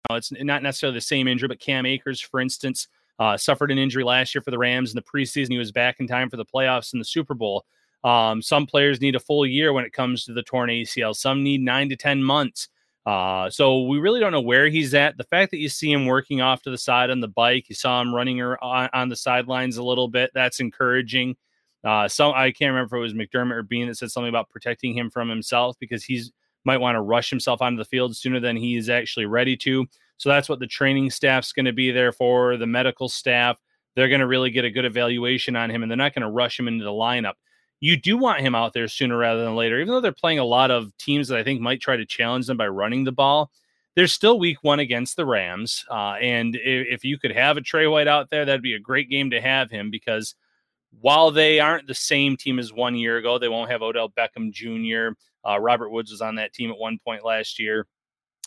know, 0.09 0.17
it's 0.17 0.31
not 0.31 0.61
necessarily 0.61 0.97
the 0.97 1.01
same 1.01 1.27
injury, 1.27 1.47
but 1.47 1.59
Cam 1.59 1.85
Akers, 1.85 2.21
for 2.21 2.39
instance, 2.39 2.87
uh, 3.17 3.35
suffered 3.37 3.71
an 3.71 3.77
injury 3.77 4.03
last 4.03 4.35
year 4.35 4.41
for 4.41 4.51
the 4.51 4.59
Rams 4.59 4.91
in 4.91 4.95
the 4.95 5.01
preseason. 5.01 5.51
He 5.51 5.57
was 5.57 5.71
back 5.71 5.99
in 5.99 6.07
time 6.07 6.29
for 6.29 6.37
the 6.37 6.45
playoffs 6.45 6.93
and 6.93 7.01
the 7.01 7.05
Super 7.05 7.33
Bowl. 7.33 7.65
Um, 8.03 8.41
some 8.41 8.65
players 8.65 9.01
need 9.01 9.15
a 9.15 9.19
full 9.19 9.45
year 9.45 9.73
when 9.73 9.85
it 9.85 9.93
comes 9.93 10.25
to 10.25 10.33
the 10.33 10.43
torn 10.43 10.69
ACL. 10.69 11.15
Some 11.15 11.43
need 11.43 11.61
nine 11.61 11.89
to 11.89 11.95
ten 11.95 12.23
months. 12.23 12.69
Uh, 13.05 13.49
so 13.49 13.83
we 13.83 13.99
really 13.99 14.19
don't 14.19 14.31
know 14.31 14.41
where 14.41 14.69
he's 14.69 14.93
at. 14.93 15.17
The 15.17 15.25
fact 15.25 15.51
that 15.51 15.57
you 15.57 15.69
see 15.69 15.91
him 15.91 16.05
working 16.05 16.41
off 16.41 16.61
to 16.63 16.71
the 16.71 16.77
side 16.77 17.09
on 17.09 17.19
the 17.19 17.27
bike, 17.27 17.65
you 17.67 17.75
saw 17.75 18.01
him 18.01 18.15
running 18.15 18.41
on, 18.41 18.89
on 18.93 19.09
the 19.09 19.15
sidelines 19.15 19.77
a 19.77 19.83
little 19.83 20.07
bit. 20.07 20.31
That's 20.33 20.59
encouraging. 20.59 21.35
Uh, 21.83 22.07
so 22.07 22.31
I 22.31 22.51
can't 22.51 22.71
remember 22.71 22.95
if 22.95 22.99
it 22.99 23.01
was 23.01 23.13
McDermott 23.13 23.55
or 23.55 23.63
Beane 23.63 23.87
that 23.87 23.97
said 23.97 24.11
something 24.11 24.29
about 24.29 24.49
protecting 24.49 24.95
him 24.97 25.09
from 25.09 25.27
himself 25.27 25.75
because 25.79 26.03
he's 26.03 26.31
might 26.65 26.79
want 26.79 26.95
to 26.95 27.01
rush 27.01 27.29
himself 27.29 27.61
onto 27.61 27.77
the 27.77 27.85
field 27.85 28.15
sooner 28.15 28.39
than 28.39 28.55
he 28.55 28.77
is 28.77 28.89
actually 28.89 29.25
ready 29.25 29.57
to. 29.57 29.85
So 30.17 30.29
that's 30.29 30.47
what 30.47 30.59
the 30.59 30.67
training 30.67 31.09
staff's 31.09 31.51
going 31.51 31.65
to 31.65 31.73
be 31.73 31.91
there 31.91 32.13
for. 32.13 32.55
The 32.55 32.67
medical 32.67 33.09
staff, 33.09 33.57
they're 33.95 34.07
going 34.07 34.21
to 34.21 34.27
really 34.27 34.49
get 34.49 34.63
a 34.63 34.71
good 34.71 34.85
evaluation 34.85 35.57
on 35.57 35.69
him, 35.69 35.81
and 35.81 35.91
they're 35.91 35.97
not 35.97 36.13
going 36.13 36.23
to 36.23 36.29
rush 36.29 36.57
him 36.57 36.69
into 36.69 36.85
the 36.85 36.91
lineup. 36.91 37.33
You 37.83 37.97
do 37.97 38.15
want 38.15 38.39
him 38.39 38.55
out 38.55 38.71
there 38.71 38.87
sooner 38.87 39.17
rather 39.17 39.43
than 39.43 39.57
later, 39.57 39.77
even 39.77 39.89
though 39.89 39.99
they're 39.99 40.13
playing 40.13 40.39
a 40.39 40.45
lot 40.45 40.71
of 40.71 40.95
teams 40.97 41.27
that 41.27 41.37
I 41.37 41.43
think 41.43 41.59
might 41.59 41.81
try 41.81 41.97
to 41.97 42.05
challenge 42.05 42.47
them 42.47 42.55
by 42.55 42.69
running 42.69 43.03
the 43.03 43.11
ball. 43.11 43.51
There's 43.93 44.13
still 44.13 44.39
week 44.39 44.59
one 44.61 44.79
against 44.79 45.17
the 45.17 45.25
Rams. 45.25 45.83
Uh, 45.91 46.13
and 46.13 46.55
if, 46.55 46.87
if 46.89 47.03
you 47.03 47.19
could 47.19 47.33
have 47.33 47.57
a 47.57 47.61
Tre 47.61 47.85
White 47.87 48.07
out 48.07 48.29
there, 48.29 48.45
that'd 48.45 48.61
be 48.61 48.75
a 48.75 48.79
great 48.79 49.09
game 49.09 49.31
to 49.31 49.41
have 49.41 49.69
him 49.69 49.91
because 49.91 50.33
while 51.01 51.29
they 51.29 51.59
aren't 51.59 51.85
the 51.85 51.93
same 51.93 52.37
team 52.37 52.57
as 52.57 52.71
one 52.71 52.95
year 52.95 53.17
ago, 53.17 53.37
they 53.37 53.49
won't 53.49 53.69
have 53.69 53.81
Odell 53.81 54.09
Beckham 54.09 54.53
Jr. 54.53 55.17
Uh, 55.45 55.59
Robert 55.59 55.89
Woods 55.89 56.09
was 56.09 56.21
on 56.21 56.35
that 56.35 56.53
team 56.53 56.71
at 56.71 56.77
one 56.77 56.99
point 57.05 57.25
last 57.25 57.59
year. 57.59 57.85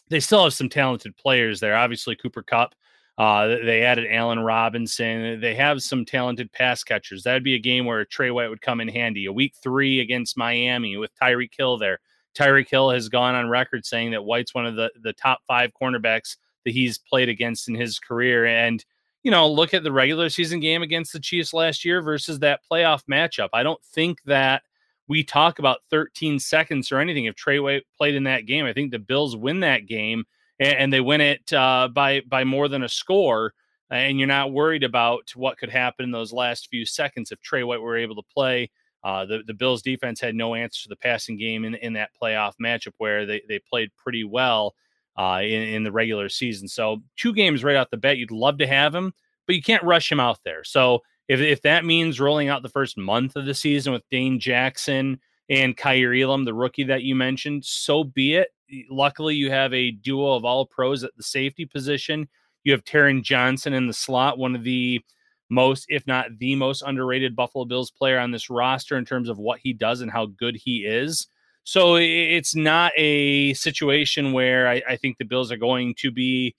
They 0.08 0.20
still 0.20 0.44
have 0.44 0.54
some 0.54 0.70
talented 0.70 1.14
players 1.18 1.60
there. 1.60 1.76
Obviously, 1.76 2.16
Cooper 2.16 2.42
Kupp. 2.42 2.74
Uh, 3.18 3.46
they 3.64 3.82
added 3.82 4.06
Allen 4.10 4.40
Robinson. 4.40 5.40
They 5.40 5.54
have 5.54 5.82
some 5.82 6.04
talented 6.04 6.52
pass 6.52 6.84
catchers. 6.84 7.22
That'd 7.22 7.44
be 7.44 7.54
a 7.54 7.58
game 7.58 7.86
where 7.86 8.04
Tre 8.04 8.30
White 8.30 8.48
would 8.48 8.60
come 8.60 8.80
in 8.80 8.88
handy. 8.88 9.24
A 9.26 9.32
week 9.32 9.54
three 9.62 10.00
against 10.00 10.36
Miami 10.36 10.96
with 10.96 11.10
Tyreek 11.20 11.52
Hill 11.56 11.78
there. 11.78 11.98
Tyreek 12.36 12.68
Hill 12.68 12.90
has 12.90 13.08
gone 13.08 13.34
on 13.34 13.48
record 13.48 13.86
saying 13.86 14.10
that 14.10 14.24
White's 14.24 14.54
one 14.54 14.66
of 14.66 14.76
the, 14.76 14.90
the 15.00 15.14
top 15.14 15.40
five 15.46 15.70
cornerbacks 15.80 16.36
that 16.64 16.72
he's 16.72 16.98
played 16.98 17.30
against 17.30 17.68
in 17.68 17.74
his 17.74 17.98
career. 17.98 18.44
And 18.44 18.84
you 19.22 19.30
know, 19.30 19.50
look 19.50 19.74
at 19.74 19.82
the 19.82 19.90
regular 19.90 20.28
season 20.28 20.60
game 20.60 20.82
against 20.82 21.12
the 21.12 21.18
Chiefs 21.18 21.52
last 21.52 21.84
year 21.84 22.00
versus 22.00 22.38
that 22.40 22.60
playoff 22.70 23.02
matchup. 23.10 23.48
I 23.52 23.64
don't 23.64 23.82
think 23.82 24.22
that 24.24 24.62
we 25.08 25.24
talk 25.24 25.58
about 25.58 25.80
13 25.90 26.38
seconds 26.38 26.92
or 26.92 26.98
anything 26.98 27.24
if 27.24 27.34
Tre 27.34 27.58
White 27.58 27.84
played 27.96 28.14
in 28.14 28.24
that 28.24 28.46
game. 28.46 28.66
I 28.66 28.72
think 28.72 28.90
the 28.92 28.98
Bills 28.98 29.36
win 29.36 29.60
that 29.60 29.86
game 29.86 30.24
and, 30.58 30.78
and 30.78 30.92
they 30.92 31.00
win 31.00 31.20
it 31.20 31.52
uh, 31.52 31.88
by 31.92 32.20
by 32.28 32.44
more 32.44 32.68
than 32.68 32.82
a 32.82 32.88
score. 32.88 33.52
And 33.88 34.18
you're 34.18 34.26
not 34.26 34.52
worried 34.52 34.82
about 34.82 35.30
what 35.36 35.58
could 35.58 35.70
happen 35.70 36.04
in 36.04 36.10
those 36.10 36.32
last 36.32 36.66
few 36.68 36.84
seconds 36.84 37.30
if 37.30 37.40
Tre 37.40 37.62
White 37.62 37.80
were 37.80 37.96
able 37.96 38.16
to 38.16 38.22
play. 38.34 38.68
Uh, 39.04 39.24
the, 39.24 39.42
the 39.46 39.54
Bills 39.54 39.82
defense 39.82 40.20
had 40.20 40.34
no 40.34 40.56
answer 40.56 40.82
to 40.82 40.88
the 40.88 40.96
passing 40.96 41.38
game 41.38 41.64
in, 41.64 41.76
in 41.76 41.92
that 41.92 42.10
playoff 42.20 42.54
matchup 42.60 42.94
where 42.98 43.24
they, 43.24 43.40
they 43.48 43.60
played 43.60 43.90
pretty 43.96 44.24
well 44.24 44.74
uh, 45.16 45.38
in, 45.40 45.62
in 45.62 45.84
the 45.84 45.92
regular 45.92 46.28
season. 46.28 46.66
So 46.66 47.02
two 47.16 47.32
games 47.32 47.62
right 47.62 47.76
out 47.76 47.92
the 47.92 47.96
bat, 47.96 48.18
you'd 48.18 48.32
love 48.32 48.58
to 48.58 48.66
have 48.66 48.92
him, 48.92 49.12
but 49.46 49.54
you 49.54 49.62
can't 49.62 49.84
rush 49.84 50.10
him 50.10 50.18
out 50.18 50.40
there. 50.44 50.64
So 50.64 51.04
if, 51.28 51.38
if 51.38 51.62
that 51.62 51.84
means 51.84 52.18
rolling 52.18 52.48
out 52.48 52.64
the 52.64 52.68
first 52.68 52.98
month 52.98 53.36
of 53.36 53.46
the 53.46 53.54
season 53.54 53.92
with 53.92 54.02
Dane 54.10 54.40
Jackson 54.40 55.20
and 55.48 55.76
Kaiir 55.76 56.14
Elam, 56.14 56.44
the 56.44 56.54
rookie 56.54 56.84
that 56.84 57.02
you 57.02 57.14
mentioned, 57.14 57.64
so 57.64 58.04
be 58.04 58.34
it. 58.34 58.48
Luckily, 58.90 59.34
you 59.34 59.50
have 59.50 59.72
a 59.72 59.92
duo 59.92 60.34
of 60.34 60.44
all 60.44 60.66
pros 60.66 61.04
at 61.04 61.16
the 61.16 61.22
safety 61.22 61.64
position. 61.64 62.28
You 62.64 62.72
have 62.72 62.84
Taron 62.84 63.22
Johnson 63.22 63.72
in 63.72 63.86
the 63.86 63.92
slot, 63.92 64.38
one 64.38 64.56
of 64.56 64.64
the 64.64 65.00
most, 65.48 65.86
if 65.88 66.06
not 66.06 66.38
the 66.38 66.56
most 66.56 66.82
underrated 66.82 67.36
Buffalo 67.36 67.64
Bills 67.64 67.90
player 67.90 68.18
on 68.18 68.32
this 68.32 68.50
roster 68.50 68.96
in 68.96 69.04
terms 69.04 69.28
of 69.28 69.38
what 69.38 69.60
he 69.60 69.72
does 69.72 70.00
and 70.00 70.10
how 70.10 70.26
good 70.26 70.56
he 70.56 70.84
is. 70.84 71.28
So 71.62 71.96
it's 71.96 72.54
not 72.54 72.92
a 72.96 73.52
situation 73.54 74.32
where 74.32 74.68
I, 74.68 74.82
I 74.88 74.96
think 74.96 75.18
the 75.18 75.24
Bills 75.24 75.50
are 75.50 75.56
going 75.56 75.94
to 75.98 76.10
be 76.12 76.54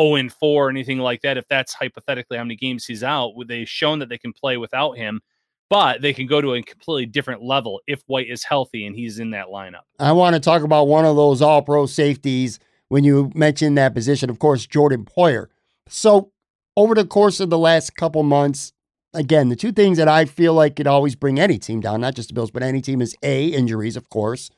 0 0.00 0.14
and 0.16 0.32
4 0.32 0.66
or 0.66 0.70
anything 0.70 0.98
like 0.98 1.22
that. 1.22 1.36
If 1.36 1.46
that's 1.48 1.74
hypothetically 1.74 2.38
how 2.38 2.44
many 2.44 2.56
games 2.56 2.86
he's 2.86 3.02
out, 3.02 3.32
they've 3.46 3.68
shown 3.68 3.98
that 3.98 4.08
they 4.08 4.18
can 4.18 4.32
play 4.32 4.56
without 4.56 4.92
him, 4.92 5.20
but 5.68 6.00
they 6.00 6.12
can 6.12 6.26
go 6.26 6.40
to 6.40 6.54
a 6.54 6.62
completely 6.62 7.06
different 7.06 7.42
level 7.42 7.80
if 7.86 8.02
White 8.06 8.28
is 8.30 8.44
healthy 8.44 8.86
and 8.86 8.94
he's 8.94 9.18
in 9.18 9.30
that 9.30 9.46
lineup. 9.46 9.82
I 9.98 10.12
want 10.12 10.34
to 10.34 10.40
talk 10.40 10.62
about 10.62 10.88
one 10.88 11.04
of 11.04 11.16
those 11.16 11.42
all 11.42 11.62
pro 11.62 11.86
safeties 11.86 12.58
when 12.88 13.04
you 13.04 13.32
mentioned 13.34 13.76
that 13.78 13.94
position, 13.94 14.30
of 14.30 14.38
course, 14.38 14.66
Jordan 14.66 15.04
Poyer. 15.04 15.46
So, 15.88 16.32
over 16.76 16.94
the 16.94 17.06
course 17.06 17.40
of 17.40 17.50
the 17.50 17.58
last 17.58 17.96
couple 17.96 18.22
months, 18.22 18.72
again, 19.14 19.48
the 19.48 19.56
two 19.56 19.72
things 19.72 19.98
that 19.98 20.08
I 20.08 20.24
feel 20.24 20.54
like 20.54 20.76
could 20.76 20.86
always 20.86 21.16
bring 21.16 21.40
any 21.40 21.58
team 21.58 21.80
down, 21.80 22.00
not 22.02 22.14
just 22.14 22.28
the 22.28 22.34
Bills, 22.34 22.50
but 22.50 22.62
any 22.62 22.80
team 22.80 23.00
is 23.00 23.16
A, 23.22 23.46
injuries, 23.46 23.96
of 23.96 24.08
course, 24.08 24.50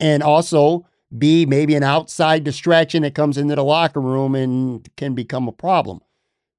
and 0.00 0.22
also 0.22 0.86
B, 1.16 1.46
maybe 1.46 1.74
an 1.74 1.82
outside 1.82 2.44
distraction 2.44 3.02
that 3.02 3.14
comes 3.14 3.38
into 3.38 3.54
the 3.54 3.64
locker 3.64 4.00
room 4.00 4.34
and 4.34 4.88
can 4.96 5.14
become 5.14 5.46
a 5.46 5.52
problem. 5.52 6.00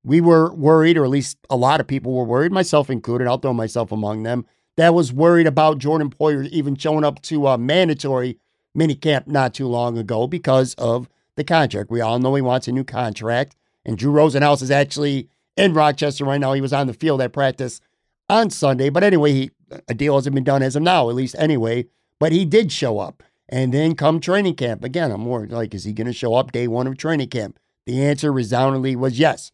We 0.04 0.22
were 0.22 0.54
worried, 0.54 0.98
or 0.98 1.04
at 1.04 1.10
least 1.10 1.38
a 1.50 1.58
lot 1.58 1.80
of 1.80 1.88
people 1.88 2.14
were 2.14 2.24
worried, 2.24 2.52
myself 2.52 2.90
included, 2.90 3.28
I'll 3.28 3.38
throw 3.38 3.54
myself 3.54 3.92
among 3.92 4.24
them, 4.24 4.46
that 4.78 4.94
was 4.94 5.12
worried 5.12 5.48
about 5.48 5.78
Jordan 5.78 6.10
Poyer 6.10 6.48
even 6.50 6.76
showing 6.76 7.04
up 7.04 7.22
to 7.24 7.48
a 7.48 7.58
mandatory 7.58 8.38
minicamp 8.78 9.28
not 9.28 9.54
too 9.54 9.68
long 9.68 9.98
ago 9.98 10.26
because 10.26 10.74
of 10.76 11.10
the 11.36 11.44
contract. 11.44 11.92
We 11.92 12.02
all 12.02 12.20
know 12.20 12.36
he 12.36 12.42
wants 12.42 12.68
a 12.68 12.72
new 12.72 12.84
contract. 12.84 13.56
And 13.86 13.98
Drew 13.98 14.12
Rosenhaus 14.12 14.62
is 14.62 14.72
actually 14.72 15.30
in 15.58 15.74
Rochester 15.74 16.26
right 16.26 16.40
now. 16.40 16.54
He 16.54 16.62
was 16.62 16.74
on 16.74 16.88
the 16.88 16.94
field 16.94 17.22
at 17.22 17.34
practice 17.34 17.82
on 18.30 18.50
Sunday. 18.50 18.90
But 18.90 19.04
anyway, 19.04 19.34
he, 19.34 19.52
a 19.88 19.94
deal 19.94 20.16
hasn't 20.16 20.36
been 20.36 20.44
done 20.44 20.62
as 20.64 20.76
of 20.76 20.84
now, 20.84 21.10
at 21.10 21.16
least 21.16 21.36
anyway. 21.38 21.88
But 22.20 22.32
he 22.32 22.46
did 22.46 22.72
show 22.72 23.00
up. 23.00 23.24
And 23.48 23.74
then 23.74 23.96
come 23.96 24.20
training 24.20 24.56
camp. 24.56 24.84
Again, 24.84 25.12
I'm 25.12 25.22
more 25.22 25.48
like, 25.48 25.74
is 25.74 25.84
he 25.84 25.92
going 25.92 26.08
to 26.08 26.14
show 26.14 26.36
up 26.36 26.52
day 26.52 26.68
one 26.68 26.88
of 26.88 26.98
training 26.98 27.30
camp? 27.30 27.60
The 27.86 28.04
answer 28.04 28.32
resoundingly 28.32 28.96
was 28.96 29.18
yes. 29.18 29.52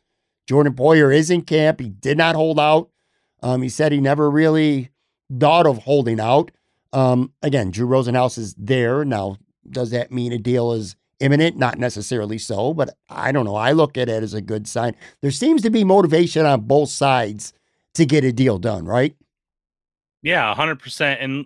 Jordan 0.48 0.74
Poyer 0.74 1.16
is 1.16 1.30
in 1.30 1.42
camp. 1.42 1.80
He 1.80 1.90
did 1.90 2.18
not 2.18 2.36
hold 2.36 2.60
out. 2.60 2.90
Um, 3.42 3.62
he 3.62 3.70
said 3.70 3.92
he 3.92 4.00
never 4.00 4.30
really 4.30 4.90
thought 5.40 5.68
of 5.68 5.80
holding 5.80 6.20
out. 6.20 6.52
Um, 6.94 7.34
again, 7.42 7.72
Drew 7.72 7.88
Rosenhaus 7.88 8.38
is 8.38 8.54
there. 8.56 9.04
Now, 9.04 9.38
does 9.70 9.92
that 9.92 10.12
mean 10.12 10.32
a 10.32 10.38
deal 10.38 10.72
is 10.72 10.96
imminent? 11.20 11.58
Not 11.58 11.78
necessarily 11.78 12.38
so, 12.38 12.74
but 12.74 12.96
I 13.10 13.32
don't 13.32 13.46
know. 13.46 13.56
I 13.56 13.72
look 13.72 13.98
at 13.98 14.10
it 14.10 14.24
as 14.24 14.34
a 14.34 14.42
good 14.42 14.68
sign. 14.68 14.96
There 15.22 15.32
seems 15.32 15.62
to 15.64 15.70
be 15.70 15.84
motivation 15.84 16.46
on 16.46 16.62
both 16.62 16.90
sides 16.90 17.54
to 17.96 18.06
get 18.06 18.24
a 18.24 18.32
deal 18.32 18.58
done, 18.60 18.86
right? 18.86 19.16
Yeah, 20.22 20.54
100%. 20.56 21.18
And 21.20 21.46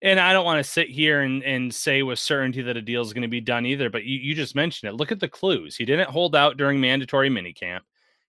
and 0.00 0.20
I 0.20 0.32
don't 0.32 0.44
want 0.44 0.64
to 0.64 0.70
sit 0.70 0.88
here 0.88 1.22
and, 1.22 1.42
and 1.42 1.74
say 1.74 2.04
with 2.04 2.20
certainty 2.20 2.62
that 2.62 2.76
a 2.76 2.82
deal 2.82 3.02
is 3.02 3.12
going 3.12 3.22
to 3.22 3.28
be 3.28 3.40
done 3.40 3.66
either, 3.66 3.90
but 3.90 4.04
you, 4.04 4.16
you 4.18 4.34
just 4.34 4.54
mentioned 4.54 4.88
it. 4.88 4.94
Look 4.94 5.10
at 5.10 5.18
the 5.18 5.28
clues. 5.28 5.76
He 5.76 5.84
didn't 5.84 6.10
hold 6.10 6.36
out 6.36 6.56
during 6.56 6.80
mandatory 6.80 7.28
minicamp. 7.28 7.80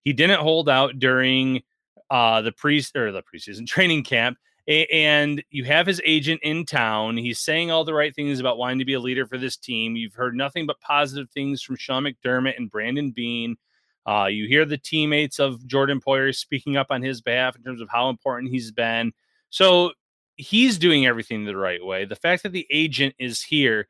He 0.04 0.14
didn't 0.14 0.40
hold 0.42 0.70
out 0.70 1.00
during 1.00 1.62
uh, 2.10 2.42
the 2.42 2.52
pre 2.52 2.84
or 2.96 3.12
the 3.12 3.24
preseason 3.24 3.68
training 3.68 4.04
camp. 4.04 4.38
A- 4.68 4.88
and 4.88 5.44
you 5.50 5.64
have 5.66 5.88
his 5.88 6.02
agent 6.06 6.42
in 6.44 6.66
town. 6.66 7.18
He's 7.18 7.40
saying 7.40 7.72
all 7.72 7.84
the 7.84 7.94
right 7.94 8.16
things 8.16 8.40
about 8.40 8.58
wanting 8.58 8.80
to 8.80 8.86
be 8.86 8.94
a 8.94 9.00
leader 9.00 9.26
for 9.26 9.38
this 9.38 9.58
team. 9.58 9.96
You've 9.96 10.14
heard 10.14 10.36
nothing 10.36 10.66
but 10.66 10.80
positive 10.80 11.30
things 11.32 11.62
from 11.62 11.76
Sean 11.76 12.04
McDermott 12.04 12.58
and 12.58 12.70
Brandon 12.70 13.12
Beane. 13.12 13.58
Uh, 14.06 14.26
you 14.26 14.48
hear 14.48 14.66
the 14.66 14.78
teammates 14.78 15.40
of 15.40 15.66
Jordan 15.68 16.00
Poyer 16.00 16.36
speaking 16.36 16.78
up 16.78 16.88
on 16.90 17.02
his 17.02 17.22
behalf 17.22 17.56
in 17.56 17.64
terms 17.64 17.82
of 17.82 17.90
how 17.90 18.10
important 18.10 18.52
he's 18.52 18.72
been. 18.72 19.12
So 19.50 19.92
he's 20.36 20.78
doing 20.78 21.06
everything 21.06 21.46
the 21.46 21.58
right 21.58 21.84
way. 21.84 22.06
The 22.06 22.16
fact 22.16 22.44
that 22.44 22.54
the 22.54 22.66
agent 22.72 23.14
is 23.20 23.44
here, 23.44 23.88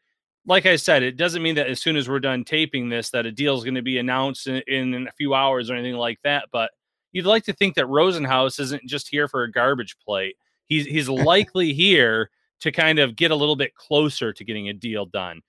like 0.50 0.66
I 0.66 0.78
said, 0.78 1.04
it 1.04 1.16
doesn't 1.16 1.44
mean 1.44 1.56
that 1.56 1.68
as 1.68 1.80
soon 1.80 1.96
as 1.96 2.10
we're 2.10 2.20
done 2.20 2.44
taping 2.44 2.90
this, 2.90 3.12
that 3.12 3.28
a 3.28 3.32
deal 3.32 3.56
is 3.56 3.64
going 3.64 3.76
to 3.76 3.84
be 3.84 4.00
announced 4.00 4.48
in, 4.48 4.64
in, 4.68 5.08
a 5.08 5.12
few 5.12 5.36
hours 5.36 5.70
or 5.70 5.76
anything 5.76 5.96
like 5.96 6.20
that. 6.24 6.48
But 6.52 6.72
you'd 7.12 7.28
like 7.28 7.44
to 7.44 7.54
think 7.54 7.76
that 7.76 7.86
Rosenhaus 7.86 8.60
isn't 8.60 8.84
just 8.88 9.08
here 9.08 9.28
for 9.28 9.44
a 9.44 9.52
garbage 9.52 9.96
plate. 10.04 10.36
He's 10.66 10.88
he's 10.88 11.08
likely 11.32 11.72
here 11.72 12.32
to 12.62 12.72
kind 12.72 12.98
of 12.98 13.16
get 13.16 13.30
a 13.30 13.36
little 13.36 13.56
bit 13.56 13.76
closer 13.76 14.34
to 14.34 14.44
getting 14.44 14.70
a 14.70 14.74
deal 14.74 15.06
done. 15.06 15.42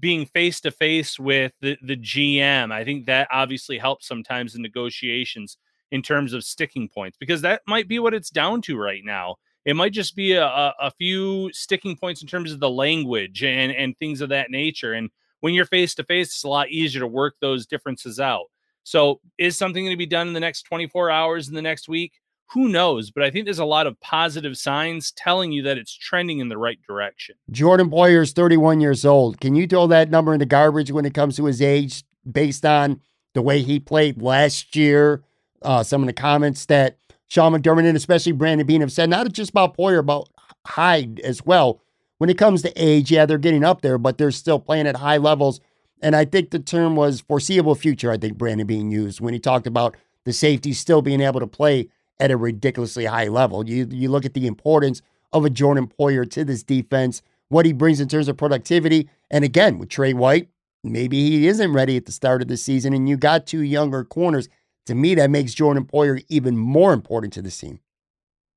Being 0.00 0.26
face 0.26 0.60
to 0.62 0.72
face 0.72 1.18
with 1.20 1.52
the, 1.60 1.78
the 1.82 1.96
GM, 1.96 2.72
I 2.72 2.84
think 2.84 3.06
that 3.06 3.28
obviously 3.30 3.78
helps 3.78 4.08
sometimes 4.08 4.56
in 4.56 4.62
negotiations 4.62 5.56
in 5.92 6.02
terms 6.02 6.32
of 6.32 6.42
sticking 6.42 6.88
points 6.88 7.16
because 7.16 7.42
that 7.42 7.62
might 7.68 7.86
be 7.86 8.00
what 8.00 8.14
it's 8.14 8.30
down 8.30 8.60
to 8.62 8.76
right 8.76 9.02
now. 9.04 9.36
It 9.64 9.76
might 9.76 9.92
just 9.92 10.16
be 10.16 10.32
a, 10.32 10.44
a, 10.46 10.90
few 10.98 11.50
sticking 11.52 11.96
points 11.96 12.20
in 12.20 12.28
terms 12.28 12.52
of 12.52 12.58
the 12.58 12.70
language 12.70 13.44
and, 13.44 13.70
and 13.70 13.96
things 13.96 14.20
of 14.20 14.30
that 14.30 14.50
nature. 14.50 14.92
And 14.92 15.08
when 15.40 15.54
you're 15.54 15.66
face 15.66 15.94
to 15.96 16.04
face, 16.04 16.28
it's 16.28 16.44
a 16.44 16.48
lot 16.48 16.70
easier 16.70 17.00
to 17.00 17.06
work 17.06 17.36
those 17.40 17.66
differences 17.66 18.18
out. 18.18 18.46
So, 18.84 19.20
is 19.38 19.56
something 19.56 19.84
going 19.84 19.94
to 19.94 19.98
be 19.98 20.06
done 20.06 20.26
in 20.26 20.34
the 20.34 20.40
next 20.40 20.62
24 20.62 21.10
hours 21.10 21.48
in 21.48 21.54
the 21.54 21.62
next 21.62 21.88
week? 21.88 22.14
Who 22.52 22.68
knows? 22.68 23.10
But 23.10 23.22
I 23.22 23.30
think 23.30 23.46
there's 23.46 23.60
a 23.60 23.64
lot 23.64 23.86
of 23.86 23.98
positive 24.00 24.58
signs 24.58 25.12
telling 25.12 25.52
you 25.52 25.62
that 25.62 25.78
it's 25.78 25.94
trending 25.94 26.40
in 26.40 26.48
the 26.48 26.58
right 26.58 26.78
direction. 26.86 27.36
Jordan 27.50 27.90
Poyer 27.90 28.22
is 28.22 28.32
31 28.32 28.80
years 28.80 29.06
old. 29.06 29.40
Can 29.40 29.54
you 29.54 29.66
throw 29.66 29.86
that 29.86 30.10
number 30.10 30.34
in 30.34 30.40
the 30.40 30.46
garbage 30.46 30.90
when 30.90 31.04
it 31.04 31.14
comes 31.14 31.36
to 31.36 31.46
his 31.46 31.62
age 31.62 32.04
based 32.30 32.66
on 32.66 33.00
the 33.34 33.42
way 33.42 33.62
he 33.62 33.78
played 33.78 34.20
last 34.20 34.76
year? 34.76 35.22
Uh, 35.62 35.82
some 35.82 36.02
of 36.02 36.08
the 36.08 36.12
comments 36.12 36.66
that 36.66 36.98
Sean 37.32 37.52
McDermott 37.52 37.86
and 37.86 37.96
especially 37.96 38.32
Brandon 38.32 38.66
Beane 38.66 38.82
have 38.82 38.92
said, 38.92 39.08
not 39.08 39.32
just 39.32 39.50
about 39.50 39.76
Poyer, 39.76 40.04
but 40.04 40.28
Hyde 40.66 41.18
as 41.20 41.44
well. 41.44 41.80
When 42.18 42.30
it 42.30 42.38
comes 42.38 42.62
to 42.62 42.72
age, 42.76 43.10
yeah, 43.10 43.26
they're 43.26 43.38
getting 43.38 43.64
up 43.64 43.80
there, 43.80 43.98
but 43.98 44.18
they're 44.18 44.30
still 44.30 44.58
playing 44.60 44.86
at 44.86 44.96
high 44.96 45.16
levels 45.16 45.60
and 46.02 46.16
I 46.16 46.24
think 46.24 46.50
the 46.50 46.58
term 46.58 46.96
was 46.96 47.20
foreseeable 47.20 47.76
future, 47.76 48.10
I 48.10 48.18
think 48.18 48.36
Brandon 48.36 48.66
Beane 48.66 48.90
used 48.90 49.20
when 49.20 49.32
he 49.32 49.38
talked 49.38 49.68
about 49.68 49.96
the 50.24 50.32
safety 50.32 50.72
still 50.72 51.00
being 51.00 51.20
able 51.20 51.40
to 51.40 51.46
play 51.46 51.88
at 52.18 52.32
a 52.32 52.36
ridiculously 52.36 53.04
high 53.04 53.28
level. 53.28 53.66
You 53.68 53.86
you 53.90 54.10
look 54.10 54.24
at 54.24 54.34
the 54.34 54.46
importance 54.46 55.00
of 55.32 55.44
a 55.44 55.50
Jordan 55.50 55.86
Poyer 55.86 56.28
to 56.32 56.44
this 56.44 56.62
defense, 56.62 57.22
what 57.48 57.64
he 57.64 57.72
brings 57.72 58.00
in 58.00 58.08
terms 58.08 58.28
of 58.28 58.36
productivity. 58.36 59.08
And 59.30 59.44
again, 59.44 59.78
with 59.78 59.88
Tre 59.88 60.12
White, 60.12 60.48
maybe 60.82 61.30
he 61.30 61.46
isn't 61.46 61.72
ready 61.72 61.96
at 61.96 62.06
the 62.06 62.12
start 62.12 62.42
of 62.42 62.48
the 62.48 62.56
season, 62.56 62.92
and 62.92 63.08
you 63.08 63.16
got 63.16 63.46
two 63.46 63.62
younger 63.62 64.04
corners. 64.04 64.48
To 64.86 64.94
me, 64.94 65.14
that 65.14 65.30
makes 65.30 65.54
Jordan 65.54 65.84
Poyer 65.84 66.24
even 66.28 66.56
more 66.56 66.92
important 66.92 67.32
to 67.34 67.42
the 67.42 67.50
team. 67.50 67.80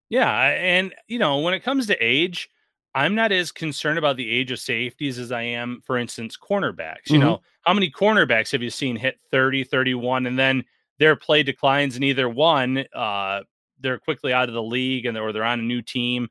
Yeah. 0.09 0.29
And, 0.31 0.93
you 1.07 1.19
know, 1.19 1.39
when 1.39 1.53
it 1.53 1.63
comes 1.63 1.87
to 1.87 1.97
age, 2.03 2.49
I'm 2.95 3.13
not 3.13 3.31
as 3.31 3.51
concerned 3.51 3.99
about 3.99 4.17
the 4.17 4.29
age 4.29 4.51
of 4.51 4.59
safeties 4.59 5.19
as 5.19 5.31
I 5.31 5.41
am, 5.41 5.81
for 5.85 5.97
instance, 5.97 6.37
cornerbacks. 6.37 7.09
You 7.09 7.19
mm-hmm. 7.19 7.27
know, 7.27 7.41
how 7.65 7.73
many 7.73 7.91
cornerbacks 7.91 8.51
have 8.51 8.63
you 8.63 8.69
seen 8.69 8.95
hit 8.95 9.19
30, 9.31 9.65
31, 9.65 10.25
and 10.25 10.39
then 10.39 10.63
their 10.97 11.15
play 11.15 11.43
declines 11.43 11.97
in 11.97 12.03
either 12.03 12.29
one, 12.29 12.85
uh, 12.95 13.41
they're 13.79 13.99
quickly 13.99 14.31
out 14.31 14.47
of 14.47 14.55
the 14.55 14.63
league 14.63 15.05
and 15.05 15.17
or 15.17 15.33
they're 15.33 15.43
on 15.43 15.59
a 15.59 15.63
new 15.63 15.81
team, 15.81 16.29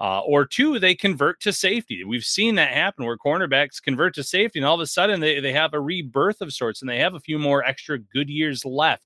uh, 0.00 0.20
or 0.20 0.44
two, 0.46 0.78
they 0.78 0.94
convert 0.94 1.40
to 1.40 1.52
safety. 1.52 2.04
We've 2.04 2.24
seen 2.24 2.54
that 2.56 2.72
happen 2.72 3.04
where 3.04 3.16
cornerbacks 3.16 3.82
convert 3.82 4.14
to 4.14 4.22
safety, 4.22 4.58
and 4.58 4.66
all 4.66 4.74
of 4.74 4.80
a 4.80 4.86
sudden 4.86 5.20
they, 5.20 5.40
they 5.40 5.52
have 5.52 5.74
a 5.74 5.80
rebirth 5.80 6.40
of 6.40 6.52
sorts 6.52 6.80
and 6.80 6.88
they 6.88 6.98
have 6.98 7.14
a 7.14 7.20
few 7.20 7.38
more 7.38 7.64
extra 7.64 7.98
good 7.98 8.28
years 8.28 8.64
left. 8.64 9.04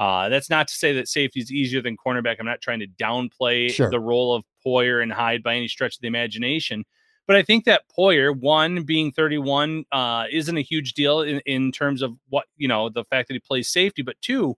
Uh, 0.00 0.30
that's 0.30 0.48
not 0.48 0.66
to 0.66 0.72
say 0.72 0.94
that 0.94 1.08
safety 1.08 1.40
is 1.40 1.52
easier 1.52 1.82
than 1.82 1.94
cornerback. 1.94 2.36
I'm 2.40 2.46
not 2.46 2.62
trying 2.62 2.80
to 2.80 2.86
downplay 2.86 3.70
sure. 3.70 3.90
the 3.90 4.00
role 4.00 4.34
of 4.34 4.44
Poyer 4.66 5.02
and 5.02 5.12
Hyde 5.12 5.42
by 5.42 5.54
any 5.54 5.68
stretch 5.68 5.96
of 5.96 6.00
the 6.00 6.08
imagination. 6.08 6.86
But 7.26 7.36
I 7.36 7.42
think 7.42 7.66
that 7.66 7.82
Poyer, 7.94 8.34
one 8.34 8.82
being 8.84 9.12
31, 9.12 9.84
uh, 9.92 10.24
isn't 10.32 10.56
a 10.56 10.62
huge 10.62 10.94
deal 10.94 11.20
in, 11.20 11.40
in 11.40 11.70
terms 11.70 12.00
of 12.00 12.14
what, 12.30 12.46
you 12.56 12.66
know, 12.66 12.88
the 12.88 13.04
fact 13.04 13.28
that 13.28 13.34
he 13.34 13.40
plays 13.40 13.68
safety. 13.68 14.00
But 14.00 14.16
two, 14.22 14.56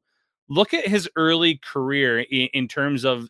look 0.49 0.73
at 0.73 0.87
his 0.87 1.11
early 1.17 1.57
career 1.57 2.21
in, 2.21 2.49
in 2.55 2.69
terms 2.69 3.05
of 3.05 3.29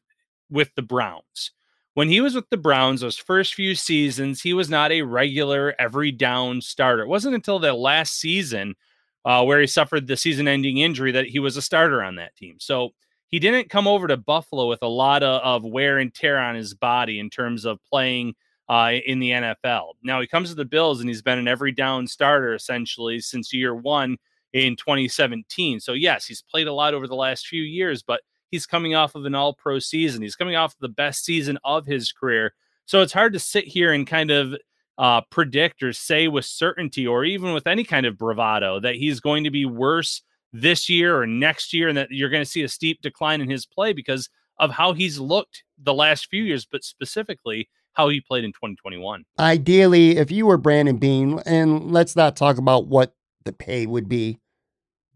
with 0.51 0.69
the 0.75 0.83
Browns. 0.83 1.53
When 1.95 2.11
he 2.11 2.21
was 2.21 2.35
with 2.35 2.51
the 2.51 2.59
Browns, 2.59 3.01
those 3.01 3.17
first 3.17 3.55
few 3.55 3.75
seasons, 3.75 4.43
he 4.43 4.53
was 4.53 4.69
not 4.69 4.93
a 4.93 5.01
regular 5.01 5.75
every 5.79 6.13
down 6.13 6.61
starter. 6.61 7.05
It 7.05 7.09
wasn't 7.09 7.35
until 7.35 7.59
the 7.59 7.73
last 7.73 8.19
season 8.21 8.75
uh, 9.25 9.45
where 9.45 9.61
he 9.61 9.67
suffered 9.67 10.07
the 10.07 10.17
season 10.17 10.49
ending 10.49 10.79
injury 10.79 11.13
that 11.13 11.27
he 11.27 11.39
was 11.39 11.57
a 11.57 11.63
starter 11.63 12.03
on 12.03 12.17
that 12.17 12.35
team. 12.37 12.57
So 12.59 12.91
he 13.29 13.39
didn't 13.39 13.71
come 13.71 13.87
over 13.87 14.07
to 14.07 14.17
Buffalo 14.17 14.69
with 14.69 14.83
a 14.83 14.89
lot 14.89 15.23
of, 15.23 15.41
of 15.43 15.71
wear 15.71 15.99
and 15.99 16.13
tear 16.15 16.39
on 16.39 16.55
his 16.55 16.75
body 16.75 17.19
in 17.19 17.31
terms 17.31 17.65
of 17.65 17.79
playing 17.85 18.35
uh, 18.69 18.93
in 19.07 19.19
the 19.19 19.31
NFL. 19.31 19.93
Now 20.03 20.21
he 20.21 20.27
comes 20.27 20.51
to 20.51 20.55
the 20.55 20.65
Bills 20.65 21.01
and 21.01 21.09
he's 21.09 21.23
been 21.23 21.39
an 21.39 21.49
every 21.49 21.73
down 21.73 22.07
starter 22.07 22.55
essentially 22.55 23.21
since 23.21 23.53
year 23.53 23.75
one 23.75 24.19
in 24.53 24.77
2017. 24.77 25.81
So, 25.81 25.93
yes, 25.93 26.27
he's 26.27 26.43
played 26.43 26.69
a 26.69 26.73
lot 26.73 26.95
over 26.95 27.07
the 27.07 27.15
last 27.15 27.47
few 27.47 27.63
years, 27.63 28.03
but 28.03 28.21
he's 28.51 28.67
coming 28.67 28.95
off 28.95 29.15
of 29.15 29.25
an 29.25 29.35
all 29.35 29.55
pro 29.55 29.79
season. 29.79 30.23
He's 30.23 30.37
coming 30.37 30.57
off 30.57 30.77
the 30.79 30.89
best 30.89 31.25
season 31.25 31.59
of 31.65 31.87
his 31.87 32.13
career. 32.13 32.55
So, 32.85 33.01
it's 33.01 33.13
hard 33.13 33.33
to 33.33 33.39
sit 33.39 33.65
here 33.65 33.93
and 33.93 34.07
kind 34.07 34.31
of 34.31 34.55
uh, 34.99 35.21
predict 35.31 35.83
or 35.83 35.93
say 35.93 36.29
with 36.29 36.45
certainty 36.45 37.07
or 37.07 37.25
even 37.25 37.53
with 37.53 37.67
any 37.67 37.85
kind 37.85 38.07
of 38.07 38.19
bravado 38.19 38.79
that 38.81 38.97
he's 38.97 39.21
going 39.21 39.45
to 39.45 39.51
be 39.51 39.65
worse 39.65 40.23
this 40.53 40.89
year 40.89 41.19
or 41.19 41.27
next 41.27 41.73
year 41.73 41.89
and 41.89 41.97
that 41.97 42.09
you're 42.11 42.29
going 42.29 42.45
to 42.45 42.49
see 42.49 42.63
a 42.63 42.69
steep 42.69 43.01
decline 43.01 43.41
in 43.41 43.49
his 43.49 43.65
play 43.65 43.93
because 43.93 44.29
of 44.59 44.71
how 44.71 44.93
he's 44.93 45.19
looked 45.19 45.65
the 45.83 45.95
last 45.95 46.29
few 46.29 46.43
years, 46.43 46.67
but 46.71 46.85
specifically 46.85 47.69
how 47.95 48.09
he 48.09 48.21
played 48.21 48.45
in 48.45 48.53
2021. 48.53 49.25
Ideally, 49.39 50.17
if 50.17 50.31
you 50.31 50.47
were 50.47 50.57
Brandon 50.57 50.97
Beane, 50.97 51.41
and 51.47 51.91
let's 51.91 52.17
not 52.17 52.37
talk 52.37 52.59
about 52.59 52.87
what 52.87 53.15
the 53.45 53.53
pay 53.53 53.87
would 53.87 54.09
be, 54.09 54.39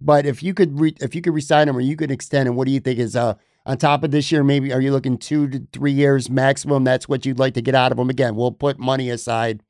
but 0.01 0.27
if 0.27 0.43
you 0.43 0.53
could 0.53 0.79
re- 0.79 0.97
if 1.01 1.15
you 1.15 1.23
could 1.23 1.35
resign 1.35 1.69
him 1.69 1.77
or 1.77 1.81
you 1.81 1.97
could 1.97 2.11
extend 2.11 2.49
him, 2.49 2.57
what 2.57 2.67
do 2.67 2.73
you 2.73 2.81
think 2.81 2.99
is 2.99 3.17
uh 3.17 3.35
on 3.65 3.79
top 3.79 4.05
of 4.05 4.11
this 4.11 4.31
year? 4.31 4.45
Maybe 4.45 4.73
are 4.73 4.81
you 4.81 4.93
looking 4.93 5.17
two 5.17 5.49
to 5.49 5.67
three 5.73 5.93
years 5.93 6.29
maximum? 6.29 6.85
That's 6.85 7.09
what 7.09 7.25
you'd 7.25 7.39
like 7.39 7.55
to 7.55 7.63
get 7.63 7.75
out 7.75 7.93
of 7.93 7.99
him. 7.99 8.11
Again, 8.11 8.37
we'll 8.37 8.53
put 8.53 8.79
money 8.79 9.11
aside, 9.11 9.63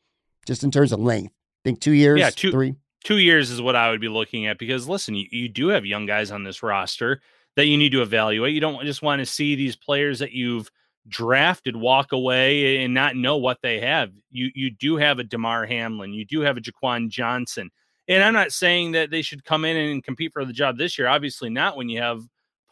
just 0.47 0.65
in 0.65 0.71
terms 0.71 0.93
of 0.93 1.01
length. 1.01 1.33
I 1.33 1.61
think 1.69 1.81
two 1.81 1.93
years, 1.93 2.21
yeah, 2.21 2.31
two, 2.31 2.51
three 2.51 2.77
two 3.05 3.19
years 3.19 3.51
is 3.51 3.63
what 3.63 3.77
I 3.77 3.91
would 3.91 4.01
be 4.01 4.09
looking 4.09 4.47
at 4.47 4.59
because 4.59 4.89
listen, 4.89 5.15
you, 5.15 5.27
you 5.31 5.49
do 5.49 5.69
have 5.69 5.87
young 5.87 6.07
guys 6.07 6.31
on 6.31 6.45
this 6.45 6.63
roster 6.63 7.21
that 7.57 7.67
you 7.67 7.79
need 7.79 7.93
to 7.93 8.03
evaluate. 8.03 8.55
You 8.55 8.61
don't 8.61 8.85
just 8.85 9.03
want 9.03 9.21
to 9.21 9.27
see 9.27 9.55
these 9.55 9.77
players 9.77 10.19
that 10.19 10.33
you've 10.33 10.71
drafted 11.09 11.77
walk 11.77 12.13
away 12.13 12.83
and 12.83 12.93
not 12.93 13.15
know 13.15 13.37
what 13.37 13.59
they 13.63 13.81
have. 13.81 14.11
You 14.31 14.51
you 14.55 14.71
do 14.71 14.97
have 14.97 15.19
a 15.19 15.25
Damar 15.25 15.67
Hamlin, 15.67 16.13
you 16.13 16.25
do 16.25 16.41
have 16.41 16.57
a 16.57 16.61
Jaquan 16.61 17.09
Johnson. 17.09 17.71
And 18.09 18.23
I'm 18.23 18.35
not 18.35 18.53
saying 18.53 18.93
that 18.93 19.11
they 19.11 19.23
should 19.23 19.45
come 19.45 19.65
in 19.65 19.77
and 19.77 20.05
compete 20.05 20.33
for 20.33 20.45
the 20.45 20.53
job 20.53 20.79
this 20.79 20.97
year. 20.97 21.09
Obviously 21.09 21.51
not 21.51 21.77
when 21.77 21.89
you 21.89 22.01
have 22.01 22.23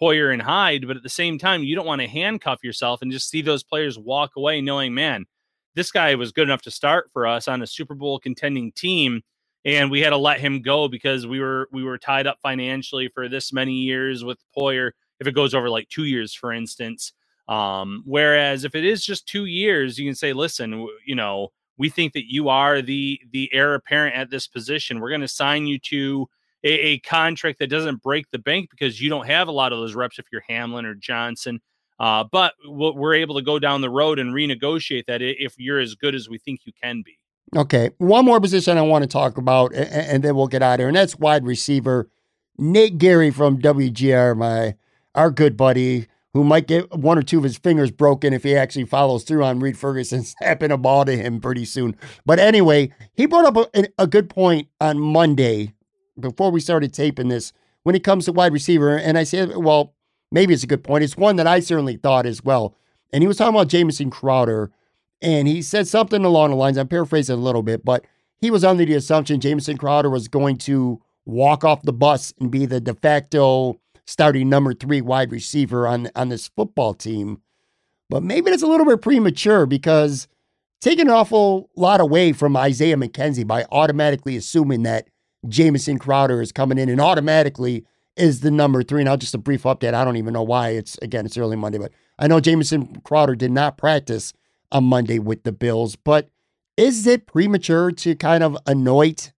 Poyer 0.00 0.32
and 0.32 0.42
Hyde, 0.42 0.86
but 0.86 0.96
at 0.96 1.02
the 1.02 1.08
same 1.08 1.38
time, 1.38 1.62
you 1.62 1.74
don't 1.74 1.86
want 1.86 2.00
to 2.00 2.08
handcuff 2.08 2.62
yourself 2.62 3.02
and 3.02 3.12
just 3.12 3.28
see 3.28 3.42
those 3.42 3.62
players 3.62 3.98
walk 3.98 4.32
away 4.36 4.60
knowing, 4.60 4.94
man, 4.94 5.24
this 5.74 5.90
guy 5.90 6.14
was 6.14 6.32
good 6.32 6.48
enough 6.48 6.62
to 6.62 6.70
start 6.70 7.10
for 7.12 7.26
us 7.26 7.48
on 7.48 7.62
a 7.62 7.66
Super 7.66 7.94
Bowl 7.94 8.18
contending 8.18 8.72
team 8.72 9.22
and 9.64 9.90
we 9.90 10.00
had 10.00 10.10
to 10.10 10.16
let 10.16 10.40
him 10.40 10.60
go 10.60 10.88
because 10.88 11.26
we 11.26 11.40
were 11.40 11.68
we 11.72 11.82
were 11.82 11.98
tied 11.98 12.26
up 12.26 12.38
financially 12.42 13.08
for 13.08 13.28
this 13.28 13.52
many 13.52 13.72
years 13.72 14.24
with 14.24 14.38
Poyer. 14.56 14.92
If 15.20 15.26
it 15.26 15.32
goes 15.32 15.54
over 15.54 15.70
like 15.70 15.88
two 15.88 16.04
years, 16.04 16.34
for 16.34 16.52
instance, 16.52 17.12
um, 17.48 18.02
whereas 18.04 18.64
if 18.64 18.74
it 18.74 18.84
is 18.84 19.04
just 19.04 19.26
two 19.26 19.46
years, 19.46 19.98
you 19.98 20.06
can 20.06 20.14
say, 20.14 20.32
listen, 20.32 20.86
you 21.06 21.14
know, 21.14 21.48
we 21.78 21.88
think 21.88 22.12
that 22.12 22.30
you 22.30 22.48
are 22.48 22.82
the 22.82 23.20
the 23.32 23.48
heir 23.52 23.74
apparent 23.74 24.16
at 24.16 24.30
this 24.30 24.46
position. 24.46 25.00
We're 25.00 25.10
going 25.10 25.20
to 25.22 25.28
sign 25.28 25.66
you 25.66 25.78
to 25.78 26.28
a, 26.62 26.68
a, 26.68 26.98
contract 27.00 27.58
that 27.58 27.68
doesn't 27.68 28.02
break 28.02 28.30
the 28.30 28.38
bank 28.38 28.70
because 28.70 28.98
you 28.98 29.10
don't 29.10 29.26
have 29.26 29.48
a 29.48 29.52
lot 29.52 29.72
of 29.72 29.78
those 29.78 29.94
reps 29.94 30.18
if 30.18 30.24
you're 30.32 30.44
Hamlin 30.48 30.86
or 30.86 30.94
Johnson. 30.94 31.60
Uh, 31.98 32.24
but 32.24 32.54
we're 32.66 33.14
able 33.14 33.36
to 33.36 33.42
go 33.42 33.58
down 33.58 33.80
the 33.80 33.90
road 33.90 34.18
and 34.18 34.34
renegotiate 34.34 35.06
that 35.06 35.22
if 35.22 35.54
you're 35.58 35.78
as 35.78 35.94
good 35.94 36.14
as 36.14 36.28
we 36.28 36.38
think 36.38 36.60
you 36.64 36.72
can 36.82 37.02
be. 37.04 37.18
Okay, 37.54 37.90
one 37.98 38.24
more 38.24 38.40
position 38.40 38.78
I 38.78 38.82
want 38.82 39.02
to 39.02 39.08
talk 39.08 39.38
about, 39.38 39.72
and, 39.74 40.24
then 40.24 40.34
we'll 40.34 40.48
get 40.48 40.62
out 40.62 40.74
of 40.74 40.80
here, 40.80 40.88
and 40.88 40.96
that's 40.96 41.16
wide 41.16 41.46
receiver. 41.46 42.08
Nate 42.58 42.98
Geary 42.98 43.30
from 43.30 43.60
WGR, 43.60 44.36
my 44.36 44.74
our 45.14 45.30
good 45.30 45.56
buddy, 45.56 46.08
who 46.32 46.42
might 46.42 46.66
get 46.66 46.92
one 46.92 47.16
or 47.16 47.22
two 47.22 47.38
of 47.38 47.44
his 47.44 47.56
fingers 47.56 47.92
broken 47.92 48.32
if 48.32 48.42
he 48.42 48.56
actually 48.56 48.86
follows 48.86 49.22
through 49.22 49.44
on 49.44 49.60
Reid 49.60 49.78
Ferguson 49.78 50.22
snapping 50.24 50.72
a 50.72 50.76
ball 50.76 51.04
to 51.04 51.16
him 51.16 51.40
pretty 51.40 51.64
soon. 51.64 51.96
But 52.26 52.40
anyway, 52.40 52.92
he 53.14 53.26
brought 53.26 53.56
up 53.56 53.70
a, 53.74 53.88
a 53.98 54.06
good 54.08 54.28
point 54.28 54.68
on 54.80 54.98
Monday 54.98 55.74
before 56.18 56.50
we 56.50 56.60
started 56.60 56.92
taping 56.92 57.28
this 57.28 57.52
when 57.84 57.94
it 57.94 58.02
comes 58.02 58.24
to 58.24 58.32
wide 58.32 58.52
receiver, 58.52 58.96
and 58.96 59.16
I 59.18 59.24
said, 59.24 59.56
well, 59.56 59.94
maybe 60.30 60.54
it's 60.54 60.64
a 60.64 60.68
good 60.68 60.84
point. 60.84 61.04
It's 61.04 61.16
one 61.16 61.36
that 61.36 61.46
I 61.46 61.60
certainly 61.60 61.96
thought 61.96 62.26
as 62.26 62.42
well. 62.42 62.74
And 63.12 63.22
he 63.22 63.28
was 63.28 63.36
talking 63.36 63.54
about 63.54 63.68
Jamison 63.68 64.10
Crowder 64.10 64.70
and 65.22 65.48
he 65.48 65.62
said 65.62 65.88
something 65.88 66.24
along 66.24 66.50
the 66.50 66.56
lines, 66.56 66.76
I'm 66.76 66.86
paraphrasing 66.86 67.38
a 67.38 67.42
little 67.42 67.62
bit, 67.62 67.84
but 67.84 68.04
he 68.36 68.50
was 68.50 68.62
under 68.62 68.84
the 68.84 68.94
assumption 68.94 69.40
Jamison 69.40 69.78
Crowder 69.78 70.10
was 70.10 70.28
going 70.28 70.58
to 70.58 71.00
walk 71.24 71.64
off 71.64 71.82
the 71.82 71.94
bus 71.94 72.34
and 72.38 72.50
be 72.50 72.66
the 72.66 72.80
de 72.80 72.94
facto 72.94 73.80
starting 74.06 74.50
number 74.50 74.74
three 74.74 75.00
wide 75.00 75.32
receiver 75.32 75.88
on, 75.88 76.10
on 76.14 76.28
this 76.28 76.48
football 76.48 76.92
team. 76.92 77.40
But 78.10 78.22
maybe 78.22 78.50
that's 78.50 78.62
a 78.62 78.66
little 78.66 78.84
bit 78.84 79.00
premature 79.00 79.64
because 79.64 80.28
taking 80.82 81.06
an 81.06 81.14
awful 81.14 81.70
lot 81.74 82.02
away 82.02 82.32
from 82.32 82.54
Isaiah 82.54 82.96
McKenzie 82.96 83.46
by 83.46 83.64
automatically 83.72 84.36
assuming 84.36 84.82
that 84.82 85.08
Jamison 85.48 85.98
Crowder 85.98 86.42
is 86.42 86.52
coming 86.52 86.76
in 86.76 86.90
and 86.90 87.00
automatically 87.00 87.86
is 88.16 88.40
the 88.40 88.50
number 88.50 88.82
three. 88.82 89.04
Now, 89.04 89.16
just 89.16 89.34
a 89.34 89.38
brief 89.38 89.64
update. 89.64 89.94
I 89.94 90.04
don't 90.04 90.16
even 90.16 90.32
know 90.32 90.42
why. 90.42 90.70
It's 90.70 90.98
again, 91.02 91.26
it's 91.26 91.38
early 91.38 91.56
Monday, 91.56 91.78
but 91.78 91.92
I 92.18 92.26
know 92.26 92.40
Jamison 92.40 93.00
Crowder 93.04 93.34
did 93.34 93.50
not 93.50 93.76
practice 93.76 94.32
on 94.72 94.84
Monday 94.84 95.18
with 95.18 95.44
the 95.44 95.52
Bills. 95.52 95.96
But 95.96 96.30
is 96.76 97.06
it 97.06 97.26
premature 97.26 97.90
to 97.92 98.14
kind 98.14 98.42
of 98.42 98.56
anoint 98.66 99.32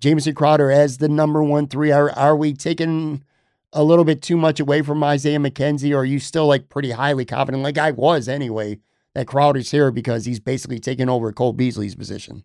Jamison 0.00 0.34
Crowder 0.34 0.70
as 0.70 0.98
the 0.98 1.08
number 1.08 1.42
one 1.42 1.66
three? 1.68 1.90
Are 1.90 2.10
are 2.10 2.36
we 2.36 2.52
taking 2.52 3.24
a 3.72 3.84
little 3.84 4.04
bit 4.04 4.22
too 4.22 4.36
much 4.36 4.60
away 4.60 4.82
from 4.82 5.02
Isaiah 5.02 5.38
McKenzie, 5.38 5.92
or 5.92 5.98
are 5.98 6.04
you 6.04 6.18
still 6.18 6.46
like 6.46 6.68
pretty 6.68 6.90
highly 6.90 7.24
confident, 7.24 7.62
like 7.62 7.78
I 7.78 7.92
was 7.92 8.28
anyway, 8.28 8.78
that 9.14 9.26
Crowder's 9.26 9.70
here 9.70 9.90
because 9.90 10.24
he's 10.24 10.40
basically 10.40 10.80
taking 10.80 11.08
over 11.08 11.32
Cole 11.32 11.52
Beasley's 11.52 11.94
position? 11.94 12.44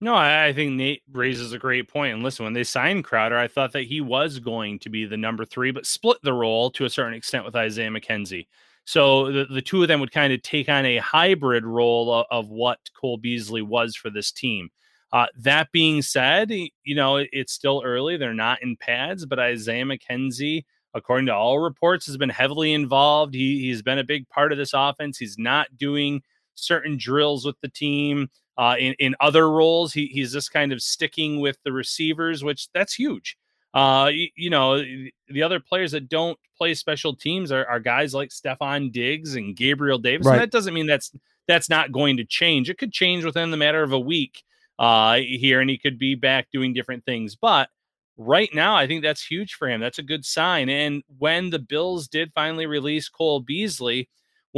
No, 0.00 0.14
I, 0.14 0.52
think 0.52 0.74
Nate 0.74 1.02
raises 1.12 1.52
a 1.52 1.58
great 1.58 1.88
point. 1.88 2.14
And 2.14 2.22
listen, 2.22 2.44
when 2.44 2.52
they 2.52 2.62
signed 2.62 3.02
Crowder, 3.02 3.36
I 3.36 3.48
thought 3.48 3.72
that 3.72 3.82
he 3.82 4.00
was 4.00 4.38
going 4.38 4.78
to 4.80 4.88
be 4.88 5.04
the 5.06 5.16
number 5.16 5.44
three, 5.44 5.72
but 5.72 5.86
split 5.86 6.18
the 6.22 6.32
role 6.32 6.70
to 6.72 6.84
a 6.84 6.90
certain 6.90 7.14
extent 7.14 7.44
with 7.44 7.56
Isaiah 7.56 7.90
McKenzie. 7.90 8.46
So 8.84 9.32
the, 9.32 9.44
the 9.46 9.60
two 9.60 9.82
of 9.82 9.88
them 9.88 9.98
would 10.00 10.12
kind 10.12 10.32
of 10.32 10.40
take 10.42 10.68
on 10.68 10.86
a 10.86 10.98
hybrid 10.98 11.66
role 11.66 12.12
of, 12.12 12.26
of 12.30 12.48
what 12.48 12.78
Cole 12.98 13.18
Beasley 13.18 13.60
was 13.60 13.96
for 13.96 14.08
this 14.08 14.30
team. 14.30 14.70
Uh, 15.12 15.26
that 15.36 15.72
being 15.72 16.00
said, 16.00 16.50
you 16.50 16.94
know, 16.94 17.16
it, 17.16 17.28
it's 17.32 17.52
still 17.52 17.82
early. 17.84 18.16
They're 18.16 18.32
not 18.34 18.62
in 18.62 18.76
pads, 18.76 19.26
but 19.26 19.40
Isaiah 19.40 19.84
McKenzie, 19.84 20.64
according 20.94 21.26
to 21.26 21.34
all 21.34 21.58
reports, 21.58 22.06
has 22.06 22.16
been 22.16 22.28
heavily 22.28 22.72
involved. 22.72 23.34
He, 23.34 23.60
he's 23.62 23.82
been 23.82 23.98
a 23.98 24.04
big 24.04 24.28
part 24.28 24.52
of 24.52 24.58
this 24.58 24.74
offense. 24.74 25.18
He's 25.18 25.38
not 25.38 25.76
doing 25.76 26.22
certain 26.54 26.96
drills 26.98 27.44
with 27.44 27.60
the 27.60 27.68
team. 27.68 28.28
Uh, 28.58 28.74
in 28.76 28.92
in 28.98 29.14
other 29.20 29.48
roles, 29.50 29.92
he, 29.92 30.06
he's 30.06 30.32
just 30.32 30.52
kind 30.52 30.72
of 30.72 30.82
sticking 30.82 31.40
with 31.40 31.56
the 31.64 31.72
receivers, 31.72 32.42
which 32.42 32.68
that's 32.72 32.92
huge. 32.92 33.38
Uh, 33.72 34.10
you, 34.12 34.28
you, 34.34 34.50
know, 34.50 34.82
the 35.28 35.42
other 35.42 35.60
players 35.60 35.92
that 35.92 36.08
don't 36.08 36.36
play 36.56 36.74
special 36.74 37.14
teams 37.14 37.52
are, 37.52 37.64
are 37.66 37.78
guys 37.78 38.14
like 38.14 38.30
Stefon 38.30 38.90
Diggs 38.90 39.36
and 39.36 39.54
Gabriel 39.54 39.98
Davis. 39.98 40.26
Right. 40.26 40.34
And 40.34 40.42
that 40.42 40.50
doesn't 40.50 40.74
mean 40.74 40.86
that's 40.86 41.12
that's 41.46 41.70
not 41.70 41.92
going 41.92 42.16
to 42.16 42.24
change. 42.24 42.68
It 42.68 42.78
could 42.78 42.92
change 42.92 43.24
within 43.24 43.52
the 43.52 43.56
matter 43.56 43.82
of 43.82 43.92
a 43.92 44.00
week 44.00 44.42
uh, 44.78 45.16
here, 45.16 45.60
and 45.60 45.70
he 45.70 45.78
could 45.78 45.98
be 45.98 46.16
back 46.16 46.48
doing 46.52 46.74
different 46.74 47.04
things. 47.04 47.36
But 47.36 47.68
right 48.16 48.50
now, 48.52 48.74
I 48.74 48.88
think 48.88 49.02
that's 49.02 49.24
huge 49.24 49.54
for 49.54 49.68
him. 49.68 49.80
That's 49.80 50.00
a 50.00 50.02
good 50.02 50.24
sign. 50.24 50.68
And 50.68 51.04
when 51.18 51.50
the 51.50 51.60
Bills 51.60 52.08
did 52.08 52.32
finally 52.34 52.66
release 52.66 53.08
Cole 53.08 53.40
Beasley, 53.40 54.08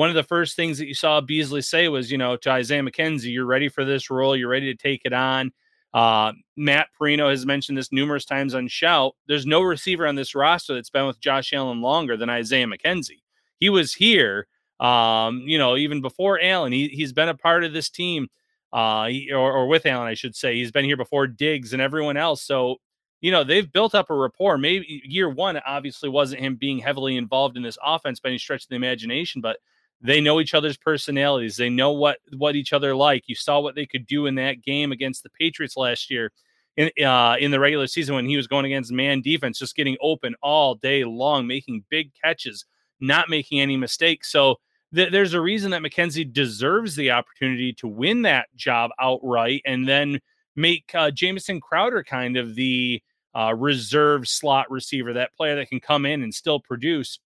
one 0.00 0.08
of 0.08 0.14
the 0.14 0.22
first 0.22 0.56
things 0.56 0.78
that 0.78 0.88
you 0.88 0.94
saw 0.94 1.20
Beasley 1.20 1.60
say 1.60 1.86
was, 1.88 2.10
you 2.10 2.16
know, 2.16 2.34
to 2.34 2.50
Isaiah 2.50 2.82
McKenzie, 2.82 3.34
you're 3.34 3.44
ready 3.44 3.68
for 3.68 3.84
this 3.84 4.08
role. 4.08 4.34
You're 4.34 4.48
ready 4.48 4.74
to 4.74 4.82
take 4.82 5.02
it 5.04 5.12
on. 5.12 5.52
Uh, 5.92 6.32
Matt 6.56 6.88
Parrino 6.98 7.28
has 7.28 7.44
mentioned 7.44 7.76
this 7.76 7.92
numerous 7.92 8.24
times 8.24 8.54
on 8.54 8.66
Shout. 8.66 9.12
There's 9.28 9.44
no 9.44 9.60
receiver 9.60 10.06
on 10.06 10.14
this 10.14 10.34
roster 10.34 10.72
that's 10.72 10.88
been 10.88 11.06
with 11.06 11.20
Josh 11.20 11.52
Allen 11.52 11.82
longer 11.82 12.16
than 12.16 12.30
Isaiah 12.30 12.66
McKenzie. 12.66 13.20
He 13.58 13.68
was 13.68 13.92
here, 13.92 14.46
um, 14.80 15.42
you 15.44 15.58
know, 15.58 15.76
even 15.76 16.00
before 16.00 16.40
Allen. 16.40 16.72
He, 16.72 16.88
he's 16.88 17.12
been 17.12 17.28
a 17.28 17.36
part 17.36 17.62
of 17.64 17.74
this 17.74 17.90
team, 17.90 18.28
uh, 18.72 19.08
he, 19.08 19.30
or, 19.30 19.52
or 19.52 19.66
with 19.66 19.84
Allen, 19.84 20.08
I 20.08 20.14
should 20.14 20.34
say. 20.34 20.54
He's 20.54 20.72
been 20.72 20.86
here 20.86 20.96
before 20.96 21.26
Diggs 21.26 21.74
and 21.74 21.82
everyone 21.82 22.16
else. 22.16 22.40
So, 22.42 22.76
you 23.20 23.32
know, 23.32 23.44
they've 23.44 23.70
built 23.70 23.94
up 23.94 24.08
a 24.08 24.14
rapport. 24.14 24.56
Maybe 24.56 25.02
year 25.04 25.28
one 25.28 25.60
obviously 25.66 26.08
wasn't 26.08 26.40
him 26.40 26.56
being 26.56 26.78
heavily 26.78 27.18
involved 27.18 27.58
in 27.58 27.62
this 27.62 27.76
offense 27.84 28.18
by 28.18 28.30
any 28.30 28.38
stretch 28.38 28.62
of 28.62 28.68
the 28.70 28.76
imagination, 28.76 29.42
but 29.42 29.58
they 30.02 30.20
know 30.20 30.40
each 30.40 30.54
other's 30.54 30.76
personalities. 30.76 31.56
They 31.56 31.68
know 31.68 31.92
what 31.92 32.18
what 32.36 32.56
each 32.56 32.72
other 32.72 32.94
like. 32.94 33.24
You 33.26 33.34
saw 33.34 33.60
what 33.60 33.74
they 33.74 33.86
could 33.86 34.06
do 34.06 34.26
in 34.26 34.34
that 34.36 34.62
game 34.62 34.92
against 34.92 35.22
the 35.22 35.30
Patriots 35.30 35.76
last 35.76 36.10
year 36.10 36.32
in 36.76 36.90
uh, 37.04 37.36
in 37.38 37.50
the 37.50 37.60
regular 37.60 37.86
season 37.86 38.14
when 38.14 38.26
he 38.26 38.36
was 38.36 38.46
going 38.46 38.64
against 38.64 38.92
man 38.92 39.20
defense, 39.20 39.58
just 39.58 39.76
getting 39.76 39.96
open 40.00 40.34
all 40.42 40.74
day 40.74 41.04
long, 41.04 41.46
making 41.46 41.84
big 41.90 42.12
catches, 42.22 42.64
not 43.00 43.28
making 43.28 43.60
any 43.60 43.76
mistakes. 43.76 44.30
So 44.32 44.56
th- 44.94 45.12
there's 45.12 45.34
a 45.34 45.40
reason 45.40 45.70
that 45.72 45.82
McKenzie 45.82 46.32
deserves 46.32 46.96
the 46.96 47.10
opportunity 47.10 47.72
to 47.74 47.88
win 47.88 48.22
that 48.22 48.46
job 48.56 48.90
outright, 49.00 49.62
and 49.66 49.86
then 49.86 50.20
make 50.56 50.90
uh, 50.94 51.10
Jamison 51.10 51.60
Crowder 51.60 52.02
kind 52.02 52.36
of 52.36 52.54
the 52.54 53.02
uh, 53.34 53.54
reserve 53.56 54.26
slot 54.26 54.70
receiver, 54.70 55.12
that 55.12 55.34
player 55.36 55.56
that 55.56 55.68
can 55.68 55.80
come 55.80 56.06
in 56.06 56.22
and 56.22 56.34
still 56.34 56.60
produce. 56.60 57.18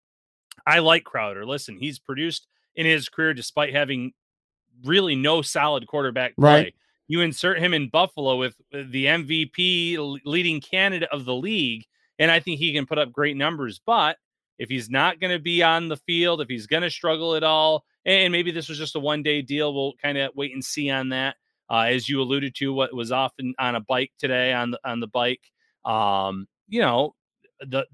I 0.66 0.81
like 0.81 1.05
Crowder. 1.05 1.47
Listen, 1.47 1.77
he's 1.79 1.99
produced 1.99 2.47
in 2.77 2.87
his 2.87 3.09
career, 3.09 3.35
despite 3.35 3.75
having 3.75 4.12
really 4.85 5.14
no 5.14 5.43
solid 5.43 5.87
quarterback 5.87 6.37
play. 6.37 6.62
Right. 6.62 6.75
You 7.07 7.20
insert 7.20 7.59
him 7.59 7.75
in 7.75 7.91
Buffalo 7.91 8.37
with 8.37 8.57
the 8.72 9.07
MVP 9.07 10.20
leading 10.25 10.61
candidate 10.61 11.09
of 11.12 11.25
the 11.25 11.35
league, 11.35 11.85
and 12.18 12.31
I 12.31 12.41
think 12.41 12.59
he 12.59 12.72
can 12.72 12.87
put 12.87 12.99
up 12.99 13.12
great 13.12 13.37
numbers. 13.37 13.81
But 13.85 14.16
if 14.59 14.68
he's 14.68 14.89
not 14.89 15.20
going 15.20 15.33
to 15.33 15.39
be 15.39 15.62
on 15.62 15.89
the 15.89 15.99
field, 15.99 16.41
if 16.41 16.49
he's 16.49 16.66
going 16.66 16.83
to 16.83 16.91
struggle 16.91 17.35
at 17.35 17.43
all, 17.43 17.85
and 18.07 18.33
maybe 18.33 18.51
this 18.51 18.68
was 18.68 18.79
just 18.79 18.97
a 18.97 19.01
one 19.01 19.22
day 19.22 19.43
deal, 19.43 19.75
we'll 19.75 19.95
kind 20.01 20.16
of 20.16 20.31
wait 20.35 20.53
and 20.53 20.64
see 20.64 20.91
on 20.91 21.11
that. 21.11 21.37
Uh, 21.70 21.87
as 21.89 22.09
you 22.09 22.20
alluded 22.20 22.55
to, 22.55 22.72
what 22.72 22.95
was 22.95 23.12
often 23.12 23.55
on 23.59 23.75
a 23.75 23.81
bike 23.81 24.12
today 24.18 24.53
on 24.53 24.70
the 24.70 24.79
on 24.85 25.01
the 25.01 25.07
bike, 25.07 25.41
um, 25.85 26.47
you 26.68 26.81
know, 26.81 27.14
the 27.61 27.87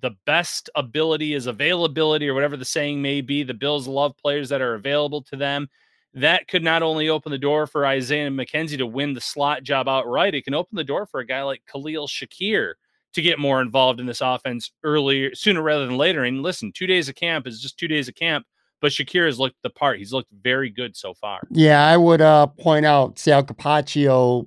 the 0.00 0.16
best 0.26 0.70
ability 0.74 1.34
is 1.34 1.46
availability 1.46 2.28
or 2.28 2.34
whatever 2.34 2.56
the 2.56 2.64
saying 2.64 3.00
may 3.00 3.20
be. 3.20 3.42
The 3.42 3.54
Bills 3.54 3.86
love 3.86 4.16
players 4.16 4.48
that 4.48 4.60
are 4.60 4.74
available 4.74 5.22
to 5.22 5.36
them. 5.36 5.68
That 6.14 6.48
could 6.48 6.64
not 6.64 6.82
only 6.82 7.08
open 7.08 7.30
the 7.30 7.38
door 7.38 7.66
for 7.66 7.86
Isaiah 7.86 8.30
McKenzie 8.30 8.78
to 8.78 8.86
win 8.86 9.14
the 9.14 9.20
slot 9.20 9.62
job 9.62 9.88
outright, 9.88 10.34
it 10.34 10.44
can 10.44 10.54
open 10.54 10.76
the 10.76 10.84
door 10.84 11.06
for 11.06 11.20
a 11.20 11.26
guy 11.26 11.42
like 11.42 11.62
Khalil 11.70 12.08
Shakir 12.08 12.74
to 13.12 13.22
get 13.22 13.38
more 13.38 13.60
involved 13.60 14.00
in 14.00 14.06
this 14.06 14.20
offense 14.20 14.72
earlier, 14.82 15.34
sooner 15.34 15.62
rather 15.62 15.86
than 15.86 15.96
later. 15.96 16.24
And 16.24 16.42
listen, 16.42 16.72
two 16.72 16.86
days 16.86 17.08
of 17.08 17.14
camp 17.14 17.46
is 17.46 17.60
just 17.60 17.78
two 17.78 17.88
days 17.88 18.08
of 18.08 18.14
camp, 18.14 18.46
but 18.80 18.92
Shakir 18.92 19.26
has 19.26 19.38
looked 19.38 19.56
the 19.62 19.70
part. 19.70 19.98
He's 19.98 20.12
looked 20.12 20.30
very 20.32 20.70
good 20.70 20.96
so 20.96 21.14
far. 21.14 21.40
Yeah, 21.50 21.84
I 21.84 21.96
would 21.96 22.20
uh, 22.20 22.46
point 22.46 22.86
out 22.86 23.18
Sal 23.18 23.44
Capaccio 23.44 24.46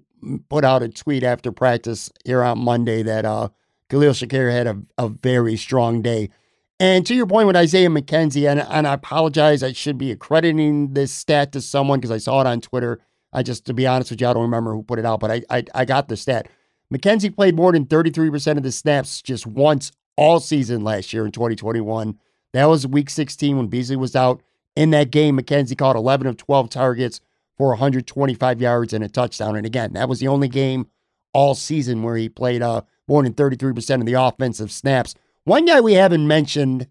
put 0.49 0.63
out 0.63 0.83
a 0.83 0.89
tweet 0.89 1.23
after 1.23 1.51
practice 1.51 2.09
here 2.25 2.43
on 2.43 2.59
Monday 2.59 3.03
that 3.03 3.25
uh, 3.25 3.49
Khalil 3.93 4.13
Shakir 4.13 4.51
had 4.51 4.65
a, 4.65 4.81
a 4.97 5.07
very 5.07 5.55
strong 5.55 6.01
day. 6.01 6.31
And 6.79 7.05
to 7.05 7.13
your 7.13 7.27
point 7.27 7.45
with 7.45 7.55
Isaiah 7.55 7.89
McKenzie, 7.89 8.49
and, 8.49 8.59
and 8.59 8.87
I 8.87 8.95
apologize, 8.95 9.61
I 9.61 9.71
should 9.71 9.99
be 9.99 10.09
accrediting 10.09 10.95
this 10.95 11.11
stat 11.11 11.51
to 11.51 11.61
someone 11.61 11.99
because 11.99 12.09
I 12.09 12.17
saw 12.17 12.41
it 12.41 12.47
on 12.47 12.59
Twitter. 12.59 12.99
I 13.31 13.43
just, 13.43 13.65
to 13.65 13.73
be 13.73 13.85
honest 13.85 14.09
with 14.09 14.19
you, 14.19 14.27
I 14.27 14.33
don't 14.33 14.41
remember 14.41 14.73
who 14.73 14.81
put 14.81 14.97
it 14.97 15.05
out, 15.05 15.19
but 15.19 15.29
I, 15.29 15.43
I, 15.47 15.63
I 15.75 15.85
got 15.85 16.07
the 16.07 16.17
stat. 16.17 16.47
McKenzie 16.91 17.33
played 17.33 17.55
more 17.55 17.71
than 17.71 17.85
33% 17.85 18.57
of 18.57 18.63
the 18.63 18.71
snaps 18.71 19.21
just 19.21 19.45
once 19.45 19.91
all 20.17 20.39
season 20.39 20.83
last 20.83 21.13
year 21.13 21.23
in 21.23 21.31
2021. 21.31 22.17
That 22.53 22.65
was 22.65 22.87
week 22.87 23.11
16 23.11 23.57
when 23.57 23.67
Beasley 23.67 23.95
was 23.95 24.15
out. 24.15 24.41
In 24.75 24.89
that 24.89 25.11
game, 25.11 25.37
McKenzie 25.37 25.77
caught 25.77 25.95
11 25.95 26.25
of 26.25 26.37
12 26.37 26.67
targets 26.71 27.21
for 27.57 27.69
125 27.69 28.59
yards 28.59 28.91
and 28.91 29.03
a 29.03 29.07
touchdown. 29.07 29.55
And 29.55 29.67
again, 29.67 29.93
that 29.93 30.09
was 30.09 30.19
the 30.19 30.29
only 30.29 30.47
game 30.47 30.87
all 31.31 31.53
season 31.53 32.01
where 32.01 32.17
he 32.17 32.27
played 32.27 32.63
uh, 32.63 32.81
more 33.13 33.21
than 33.21 33.33
33% 33.35 33.99
of 33.99 34.07
the 34.07 34.13
offensive 34.13 34.71
snaps. 34.71 35.13
One 35.43 35.65
guy 35.65 35.79
we 35.79 35.93
haven't 35.93 36.27
mentioned, 36.27 36.87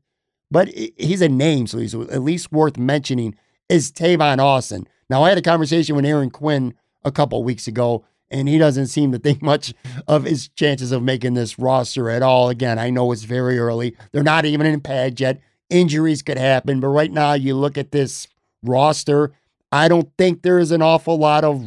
but 0.53 0.69
he's 0.69 1.21
a 1.21 1.29
name, 1.29 1.67
so 1.67 1.79
he's 1.79 1.97
at 1.97 2.23
least 2.23 2.53
worth 2.53 2.79
mentioning, 2.79 3.35
is 3.69 3.91
Tavon 3.91 4.39
Austin. 4.39 4.87
Now, 5.11 5.25
I 5.25 5.31
had 5.31 5.39
a 5.39 5.43
conversation 5.43 5.97
with 5.97 6.05
Aaron 6.05 6.31
Quinn 6.31 6.75
a 7.05 7.11
couple 7.11 7.43
weeks 7.43 7.67
ago, 7.67 8.05
and 8.31 8.49
he 8.49 8.57
doesn't 8.57 8.87
seem 8.87 9.11
to 9.11 9.19
think 9.19 9.43
much 9.53 9.75
of 10.07 10.23
his 10.23 10.47
chances 10.51 10.93
of 10.93 11.03
making 11.03 11.35
this 11.35 11.59
roster 11.59 12.09
at 12.09 12.23
all. 12.23 12.51
Again, 12.51 12.79
I 12.79 12.91
know 12.91 13.11
it's 13.11 13.25
very 13.25 13.59
early. 13.59 13.97
They're 14.13 14.23
not 14.23 14.45
even 14.45 14.65
in 14.65 14.81
pad 14.81 15.19
yet. 15.19 15.41
Injuries 15.71 16.23
could 16.23 16.39
happen, 16.39 16.79
but 16.79 16.89
right 16.89 17.11
now 17.11 17.33
you 17.33 17.57
look 17.57 17.77
at 17.77 17.91
this 17.91 18.29
roster, 18.63 19.33
I 19.73 19.89
don't 19.89 20.09
think 20.17 20.43
there 20.43 20.61
is 20.61 20.71
an 20.71 20.83
awful 20.83 21.19
lot 21.19 21.43
of 21.43 21.67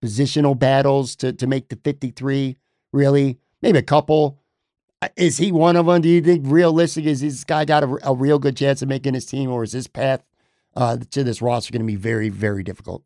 positional 0.00 0.56
battles 0.56 1.16
to, 1.16 1.32
to 1.32 1.48
make 1.48 1.68
the 1.68 1.76
53, 1.82 2.56
really 2.92 3.40
maybe 3.62 3.78
a 3.78 3.82
couple. 3.82 4.38
Uh, 5.00 5.08
is 5.16 5.38
he 5.38 5.50
one 5.52 5.76
of 5.76 5.86
them? 5.86 6.02
Do 6.02 6.08
you 6.08 6.20
think 6.20 6.44
realistic 6.46 7.06
is 7.06 7.20
this 7.20 7.44
guy 7.44 7.64
got 7.64 7.84
a, 7.84 7.98
a 8.10 8.14
real 8.14 8.38
good 8.38 8.56
chance 8.56 8.82
of 8.82 8.88
making 8.88 9.14
his 9.14 9.26
team, 9.26 9.50
or 9.50 9.62
is 9.62 9.72
his 9.72 9.86
path 9.86 10.22
uh, 10.76 10.98
to 11.10 11.24
this 11.24 11.40
roster 11.40 11.72
going 11.72 11.82
to 11.82 11.86
be 11.86 11.96
very, 11.96 12.28
very 12.28 12.62
difficult? 12.62 13.02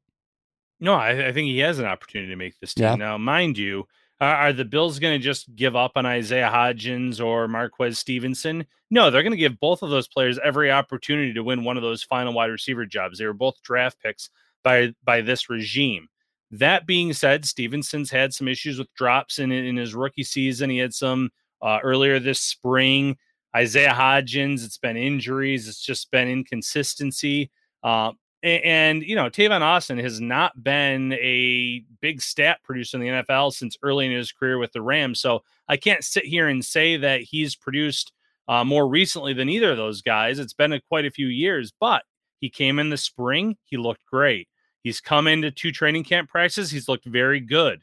No, 0.78 0.94
I, 0.94 1.28
I, 1.28 1.32
think 1.32 1.46
he 1.46 1.58
has 1.60 1.78
an 1.78 1.86
opportunity 1.86 2.30
to 2.30 2.36
make 2.36 2.58
this 2.60 2.74
team. 2.74 2.84
Yeah. 2.84 2.94
Now, 2.96 3.16
mind 3.16 3.56
you, 3.56 3.86
are, 4.20 4.34
are 4.34 4.52
the 4.52 4.64
Bills 4.64 4.98
going 4.98 5.18
to 5.18 5.24
just 5.24 5.54
give 5.56 5.74
up 5.74 5.92
on 5.96 6.04
Isaiah 6.04 6.50
Hodgins 6.52 7.24
or 7.24 7.48
Marquez 7.48 7.98
Stevenson? 7.98 8.66
No, 8.90 9.10
they're 9.10 9.22
going 9.22 9.32
to 9.32 9.38
give 9.38 9.58
both 9.58 9.82
of 9.82 9.90
those 9.90 10.06
players 10.06 10.38
every 10.44 10.70
opportunity 10.70 11.32
to 11.32 11.42
win 11.42 11.64
one 11.64 11.76
of 11.76 11.82
those 11.82 12.02
final 12.02 12.32
wide 12.34 12.50
receiver 12.50 12.84
jobs. 12.84 13.18
They 13.18 13.26
were 13.26 13.32
both 13.32 13.62
draft 13.62 13.98
picks 14.02 14.30
by 14.62 14.94
by 15.02 15.22
this 15.22 15.48
regime. 15.48 16.08
That 16.50 16.86
being 16.86 17.12
said, 17.12 17.44
Stevenson's 17.44 18.10
had 18.10 18.32
some 18.32 18.48
issues 18.48 18.78
with 18.78 18.92
drops 18.94 19.38
in 19.38 19.50
in 19.52 19.76
his 19.76 19.94
rookie 19.94 20.24
season. 20.24 20.70
He 20.70 20.78
had 20.78 20.94
some 20.94 21.30
uh, 21.62 21.78
earlier 21.82 22.18
this 22.18 22.40
spring. 22.40 23.16
Isaiah 23.54 23.94
Hodgins, 23.94 24.64
it's 24.64 24.78
been 24.78 24.96
injuries. 24.96 25.66
It's 25.66 25.80
just 25.80 26.10
been 26.10 26.28
inconsistency. 26.28 27.50
Uh, 27.82 28.12
And, 28.42 29.02
you 29.02 29.16
know, 29.16 29.28
Tavon 29.28 29.62
Austin 29.62 29.98
has 29.98 30.20
not 30.20 30.62
been 30.62 31.14
a 31.14 31.82
big 32.00 32.20
stat 32.22 32.60
producer 32.62 32.96
in 32.96 33.02
the 33.02 33.22
NFL 33.22 33.52
since 33.54 33.76
early 33.82 34.06
in 34.06 34.12
his 34.12 34.30
career 34.30 34.58
with 34.58 34.72
the 34.72 34.82
Rams. 34.82 35.20
So 35.20 35.42
I 35.68 35.76
can't 35.76 36.04
sit 36.04 36.24
here 36.24 36.46
and 36.48 36.64
say 36.64 36.96
that 36.98 37.22
he's 37.22 37.56
produced 37.56 38.12
uh, 38.46 38.62
more 38.62 38.86
recently 38.86 39.32
than 39.32 39.48
either 39.48 39.72
of 39.72 39.78
those 39.78 40.02
guys. 40.02 40.38
It's 40.38 40.52
been 40.52 40.74
a, 40.74 40.80
quite 40.82 41.06
a 41.06 41.10
few 41.10 41.26
years, 41.26 41.72
but 41.80 42.02
he 42.38 42.48
came 42.50 42.78
in 42.78 42.90
the 42.90 42.96
spring. 42.96 43.56
He 43.64 43.76
looked 43.78 44.04
great. 44.06 44.48
He's 44.86 45.00
come 45.00 45.26
into 45.26 45.50
two 45.50 45.72
training 45.72 46.04
camp 46.04 46.30
practices. 46.30 46.70
He's 46.70 46.88
looked 46.88 47.06
very 47.06 47.40
good. 47.40 47.82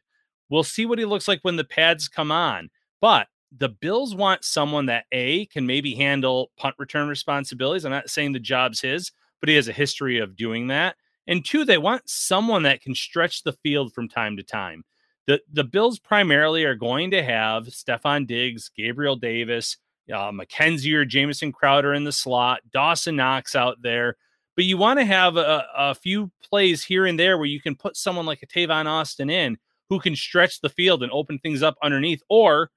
We'll 0.50 0.64
see 0.64 0.86
what 0.86 1.00
he 1.00 1.04
looks 1.04 1.28
like 1.28 1.42
when 1.42 1.58
the 1.58 1.66
pads 1.66 2.08
come 2.08 2.32
on. 2.32 2.70
But 3.02 3.28
the 3.52 3.68
Bills 3.68 4.16
want 4.16 4.46
someone 4.46 4.86
that 4.86 5.04
A 5.12 5.48
can 5.48 5.68
maybe 5.68 5.96
handle 5.96 6.52
punt 6.56 6.76
return 6.80 7.10
responsibilities. 7.10 7.84
I'm 7.84 7.92
not 7.92 8.10
saying 8.10 8.32
the 8.32 8.40
job's 8.40 8.80
his, 8.80 9.12
but 9.42 9.50
he 9.50 9.56
has 9.56 9.68
a 9.68 9.74
history 9.74 10.18
of 10.18 10.38
doing 10.38 10.68
that. 10.68 10.96
And 11.28 11.44
two, 11.44 11.66
they 11.66 11.78
want 11.78 12.08
someone 12.08 12.64
that 12.64 12.82
can 12.82 12.96
stretch 12.96 13.44
the 13.44 13.52
field 13.52 13.92
from 13.92 14.08
time 14.08 14.38
to 14.38 14.44
time. 14.44 14.86
The 15.28 15.42
the 15.52 15.66
Bills 15.66 16.00
primarily 16.00 16.64
are 16.64 16.74
going 16.74 17.12
to 17.12 17.22
have 17.22 17.66
Stefon 17.66 18.26
Diggs, 18.26 18.72
Gabriel 18.74 19.18
Davis, 19.18 19.76
uh, 20.10 20.32
McKenzie 20.32 20.94
or 20.94 21.04
Jamison 21.04 21.52
Crowder 21.52 21.94
in 21.94 22.06
the 22.06 22.14
slot, 22.14 22.62
Dawson 22.72 23.18
Knox 23.18 23.58
out 23.58 23.82
there. 23.82 24.16
But 24.56 24.66
you 24.66 24.78
want 24.78 25.00
to 25.00 25.06
have 25.06 25.36
a, 25.38 25.66
a 25.76 25.96
few 25.96 26.32
plays 26.44 26.84
here 26.84 27.06
and 27.06 27.20
there 27.20 27.38
where 27.38 27.48
you 27.48 27.60
can 27.60 27.76
put 27.76 27.98
someone 27.98 28.26
like 28.26 28.44
a 28.44 28.48
Tavon 28.48 28.86
Austin 28.86 29.30
in 29.30 29.58
who 29.90 30.00
can 30.00 30.16
stretch 30.16 30.62
the 30.62 30.70
field 30.70 31.04
and 31.04 31.12
open 31.12 31.40
things 31.40 31.64
up 31.64 31.76
underneath, 31.82 32.22
or 32.30 32.70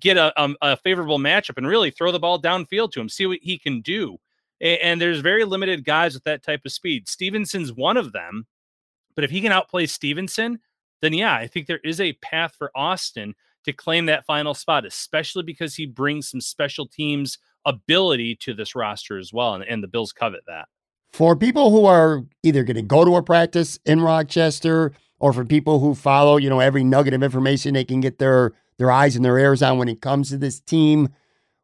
get 0.00 0.16
a, 0.16 0.32
a, 0.40 0.42
um, 0.42 0.56
a 0.62 0.76
favorable 0.76 1.18
matchup 1.18 1.56
and 1.56 1.66
really 1.66 1.90
throw 1.90 2.10
the 2.10 2.18
ball 2.18 2.40
downfield 2.40 2.92
to 2.92 3.00
him, 3.00 3.08
see 3.08 3.26
what 3.26 3.38
he 3.42 3.58
can 3.58 3.80
do. 3.80 4.16
And, 4.60 4.80
and 4.80 5.00
there's 5.00 5.20
very 5.20 5.44
limited 5.44 5.84
guys 5.84 6.14
with 6.14 6.24
that 6.24 6.42
type 6.42 6.62
of 6.64 6.72
speed. 6.72 7.08
Stevenson's 7.08 7.72
one 7.72 7.96
of 7.96 8.12
them, 8.12 8.46
but 9.14 9.24
if 9.24 9.30
he 9.30 9.40
can 9.40 9.52
outplay 9.52 9.86
Stevenson, 9.86 10.58
then 11.00 11.12
yeah, 11.12 11.34
I 11.34 11.46
think 11.46 11.66
there 11.66 11.80
is 11.84 12.00
a 12.00 12.14
path 12.14 12.54
for 12.56 12.70
Austin 12.74 13.34
to 13.64 13.72
claim 13.72 14.06
that 14.06 14.26
final 14.26 14.54
spot, 14.54 14.84
especially 14.84 15.42
because 15.42 15.74
he 15.74 15.86
brings 15.86 16.28
some 16.28 16.40
special 16.40 16.86
teams 16.86 17.38
ability 17.64 18.36
to 18.36 18.54
this 18.54 18.74
roster 18.74 19.18
as 19.18 19.32
well. 19.32 19.54
And, 19.54 19.64
and 19.64 19.82
the 19.82 19.88
Bills 19.88 20.12
covet 20.12 20.42
that. 20.46 20.68
For 21.14 21.36
people 21.36 21.70
who 21.70 21.84
are 21.86 22.24
either 22.42 22.64
going 22.64 22.74
to 22.74 22.82
go 22.82 23.04
to 23.04 23.14
a 23.14 23.22
practice 23.22 23.78
in 23.86 24.00
Rochester 24.00 24.90
or 25.20 25.32
for 25.32 25.44
people 25.44 25.78
who 25.78 25.94
follow, 25.94 26.38
you 26.38 26.50
know, 26.50 26.58
every 26.58 26.82
nugget 26.82 27.14
of 27.14 27.22
information 27.22 27.74
they 27.74 27.84
can 27.84 28.00
get 28.00 28.18
their 28.18 28.50
their 28.78 28.90
eyes 28.90 29.14
and 29.14 29.24
their 29.24 29.38
ears 29.38 29.62
on 29.62 29.78
when 29.78 29.86
it 29.88 30.00
comes 30.00 30.30
to 30.30 30.38
this 30.38 30.58
team, 30.58 31.08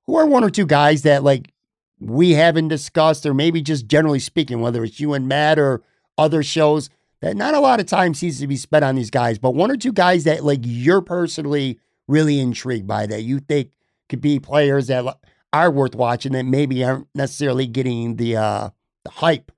who 0.07 0.15
are 0.15 0.25
one 0.25 0.45
or 0.45 0.51
two 0.51 0.67
guys 0.67 1.03
that 1.03 1.25
like 1.25 1.53
we 1.99 2.31
haven't 2.31 2.69
discussed, 2.69 3.27
or 3.27 3.35
maybe 3.35 3.61
just 3.61 3.89
generally 3.89 4.21
speaking, 4.21 4.61
whether 4.61 4.85
it's 4.85 5.01
you 5.01 5.15
and 5.15 5.27
Matt 5.27 5.59
or 5.59 5.83
other 6.17 6.45
shows, 6.45 6.89
that 7.21 7.37
not 7.37 7.55
a 7.55 7.59
lot 7.59 7.81
of 7.81 7.87
time 7.87 8.15
seems 8.15 8.39
to 8.39 8.47
be 8.47 8.57
spent 8.57 8.85
on 8.85 8.95
these 8.95 9.11
guys, 9.11 9.37
but 9.37 9.57
one 9.57 9.73
or 9.73 9.77
two 9.77 9.93
guys 9.93 10.23
that 10.23 10.45
like 10.45 10.61
you're 10.63 11.03
personally 11.03 11.81
really 12.07 12.39
intrigued 12.39 12.87
by 12.87 13.05
that 13.05 13.23
you 13.23 13.41
think 13.41 13.73
could 14.09 14.21
be 14.21 14.39
players 14.39 14.87
that 14.87 15.19
are 15.53 15.73
worth 15.73 15.97
watching 15.97 16.35
that 16.35 16.47
maybe 16.47 16.85
aren't 16.85 17.09
necessarily 17.17 17.67
getting 17.67 18.15
the 18.15 18.37
uh 18.37 18.71
the 19.05 19.11
hype 19.11 19.53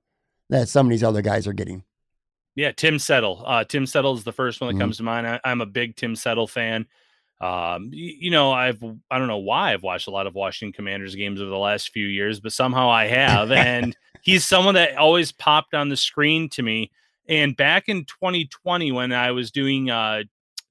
that 0.49 0.69
some 0.69 0.87
of 0.87 0.91
these 0.91 1.03
other 1.03 1.21
guys 1.21 1.47
are 1.47 1.53
getting. 1.53 1.83
Yeah, 2.55 2.71
Tim 2.71 2.99
Settle. 2.99 3.43
Uh, 3.45 3.63
Tim 3.63 3.85
Settle 3.85 4.13
is 4.13 4.23
the 4.23 4.31
first 4.31 4.61
one 4.61 4.67
that 4.67 4.73
mm-hmm. 4.73 4.81
comes 4.81 4.97
to 4.97 5.03
mind. 5.03 5.27
I, 5.27 5.39
am 5.43 5.61
a 5.61 5.65
big 5.65 5.95
Tim 5.95 6.15
Settle 6.15 6.47
fan. 6.47 6.85
Um, 7.41 7.89
you, 7.91 8.13
you, 8.19 8.31
know, 8.31 8.51
I've 8.51 8.81
I 9.09 9.17
don't 9.17 9.27
know 9.27 9.39
why 9.39 9.73
I've 9.73 9.83
watched 9.83 10.07
a 10.07 10.11
lot 10.11 10.27
of 10.27 10.35
Washington 10.35 10.73
Commanders 10.73 11.15
games 11.15 11.41
over 11.41 11.49
the 11.49 11.57
last 11.57 11.89
few 11.89 12.05
years, 12.05 12.39
but 12.39 12.53
somehow 12.53 12.89
I 12.89 13.07
have. 13.07 13.51
and 13.51 13.97
he's 14.21 14.45
someone 14.45 14.75
that 14.75 14.97
always 14.97 15.31
popped 15.31 15.73
on 15.73 15.89
the 15.89 15.97
screen 15.97 16.47
to 16.49 16.61
me. 16.61 16.91
And 17.27 17.55
back 17.55 17.89
in 17.89 18.05
2020, 18.05 18.91
when 18.91 19.11
I 19.11 19.31
was 19.31 19.49
doing 19.49 19.89
uh, 19.89 20.23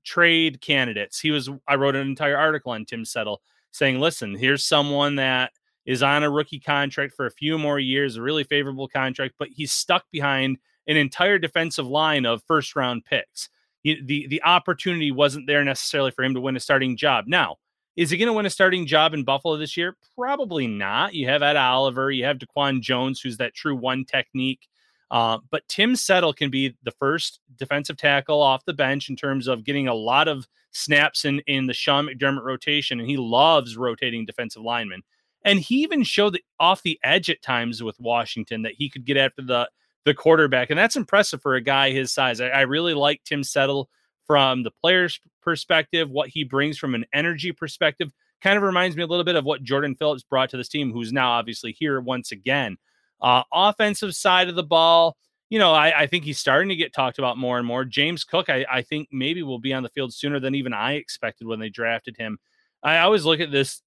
trade 0.05 0.61
candidates, 0.61 1.18
he 1.18 1.31
was 1.31 1.51
I 1.66 1.75
wrote 1.75 1.97
an 1.97 2.07
entire 2.07 2.37
article 2.37 2.73
on 2.73 2.85
Tim 2.85 3.05
Settle 3.05 3.43
saying, 3.73 3.99
"Listen, 3.99 4.37
here's 4.37 4.64
someone 4.64 5.16
that 5.16 5.53
is 5.87 6.03
on 6.03 6.22
a 6.22 6.30
rookie 6.30 6.61
contract 6.61 7.14
for 7.14 7.26
a 7.26 7.30
few 7.30 7.59
more 7.59 7.78
years, 7.78 8.16
a 8.16 8.22
really 8.22 8.45
favorable 8.45 8.89
contract, 8.89 9.35
but 9.39 9.49
he's 9.49 9.72
stuck 9.72 10.05
behind 10.11 10.59
an 10.87 10.97
entire 10.97 11.39
defensive 11.39 11.87
line 11.87 12.26
of 12.26 12.43
first 12.47 12.76
round 12.76 13.05
picks." 13.05 13.49
the 13.85 14.26
the 14.28 14.43
opportunity 14.43 15.11
wasn't 15.11 15.47
there 15.47 15.64
necessarily 15.64 16.11
for 16.11 16.24
him 16.24 16.35
to 16.35 16.41
win 16.41 16.57
a 16.57 16.61
starting 16.61 16.97
job. 16.97 17.24
Now, 17.26 17.57
is 17.97 18.11
he 18.11 18.16
going 18.16 18.28
to 18.28 18.33
win 18.33 18.47
a 18.47 18.51
starting 18.51 18.87
job 18.87 19.12
in 19.14 19.24
Buffalo 19.24 19.57
this 19.57 19.76
year? 19.76 19.97
Probably 20.16 20.66
not. 20.66 21.14
You 21.14 21.28
have 21.28 21.43
Ed 21.43 21.57
Oliver, 21.57 22.11
you 22.11 22.24
have 22.24 22.39
Daquan 22.39 22.80
Jones, 22.80 23.20
who's 23.20 23.37
that 23.39 23.55
true 23.55 23.76
one 23.76 24.05
technique. 24.05 24.68
Uh, 25.11 25.39
but 25.51 25.66
Tim 25.68 25.95
Settle 25.95 26.33
can 26.33 26.49
be 26.49 26.74
the 26.85 26.93
first 26.93 27.41
defensive 27.59 27.99
tackle 27.99 28.41
off 28.41 28.64
the 28.64 28.72
bench 28.72 29.11
in 29.11 29.16
terms 29.16 29.47
of 29.47 29.64
getting 29.64 29.87
a 29.89 29.95
lot 29.95 30.26
of 30.26 30.49
snaps 30.70 31.24
in 31.26 31.41
in 31.41 31.66
the 31.66 31.74
Sean 31.74 32.07
McDermott 32.07 32.45
rotation, 32.45 32.99
and 32.99 33.09
he 33.09 33.16
loves 33.16 33.76
rotating 33.76 34.24
defensive 34.24 34.62
linemen. 34.62 35.03
And 35.45 35.59
he 35.59 35.82
even 35.82 36.05
showed 36.05 36.38
off 36.61 36.82
the 36.82 36.99
edge 37.03 37.28
at 37.30 37.43
times 37.43 37.82
with 37.82 37.99
Washington 37.99 38.62
that 38.62 38.74
he 38.76 38.88
could 38.88 39.05
get 39.05 39.16
after 39.16 39.43
the 39.43 39.68
the 40.05 40.14
quarterback. 40.14 40.70
And 40.70 40.78
that's 40.78 40.97
impressive 40.97 41.40
for 41.40 41.55
a 41.55 41.61
guy 41.61 41.93
his 41.93 42.12
size. 42.12 42.40
I, 42.40 42.49
I 42.49 42.61
really 42.62 42.95
like 42.95 43.22
Tim 43.24 43.45
Settle 43.45 43.88
from 44.26 44.62
the 44.62 44.70
player's 44.70 45.20
perspective, 45.43 46.11
what 46.11 46.28
he 46.28 46.45
brings 46.45 46.78
from 46.78 46.95
an 46.95 47.05
energy 47.12 47.53
perspective. 47.53 48.11
Kind 48.43 48.57
of 48.57 48.64
reminds 48.64 48.97
me 48.97 49.05
a 49.05 49.07
little 49.07 49.24
bit 49.24 49.36
of 49.36 49.45
what 49.45 49.62
Jordan 49.62 49.95
Phillips 49.95 50.24
brought 50.24 50.51
to 50.51 50.57
this 50.57 50.68
team, 50.68 50.93
who's 50.93 51.12
now 51.12 51.30
obviously 51.30 51.72
here 51.78 52.01
once 52.01 52.32
again. 52.32 52.76
Uh, 53.20 53.45
offensive 53.53 54.16
side 54.16 54.49
of 54.49 54.57
the 54.57 54.64
ball, 54.64 55.16
you 55.49 55.59
know, 55.59 55.72
I, 55.72 56.01
I, 56.01 56.07
think 56.09 56.24
he's 56.24 56.40
starting 56.40 56.70
to 56.70 56.74
get 56.74 56.93
talked 56.93 57.18
about 57.18 57.38
more 57.38 57.57
and 57.57 57.66
more. 57.66 57.84
James 57.84 58.24
Cook, 58.24 58.49
I, 58.49 58.66
I, 58.68 58.82
think 58.82 59.11
maybe 59.12 59.45
will 59.45 59.61
be 59.61 59.72
on 59.72 59.84
the 59.84 59.90
field 59.90 60.12
sooner 60.12 60.40
than 60.40 60.57
even 60.57 60.72
I 60.72 60.95
expected 60.95 61.47
when 61.47 61.61
they 61.61 61.68
drafted 61.68 62.16
him. 62.16 62.38
I 62.82 62.99
always 62.99 63.24
look 63.24 63.38
at 63.38 63.53
this, 63.53 63.80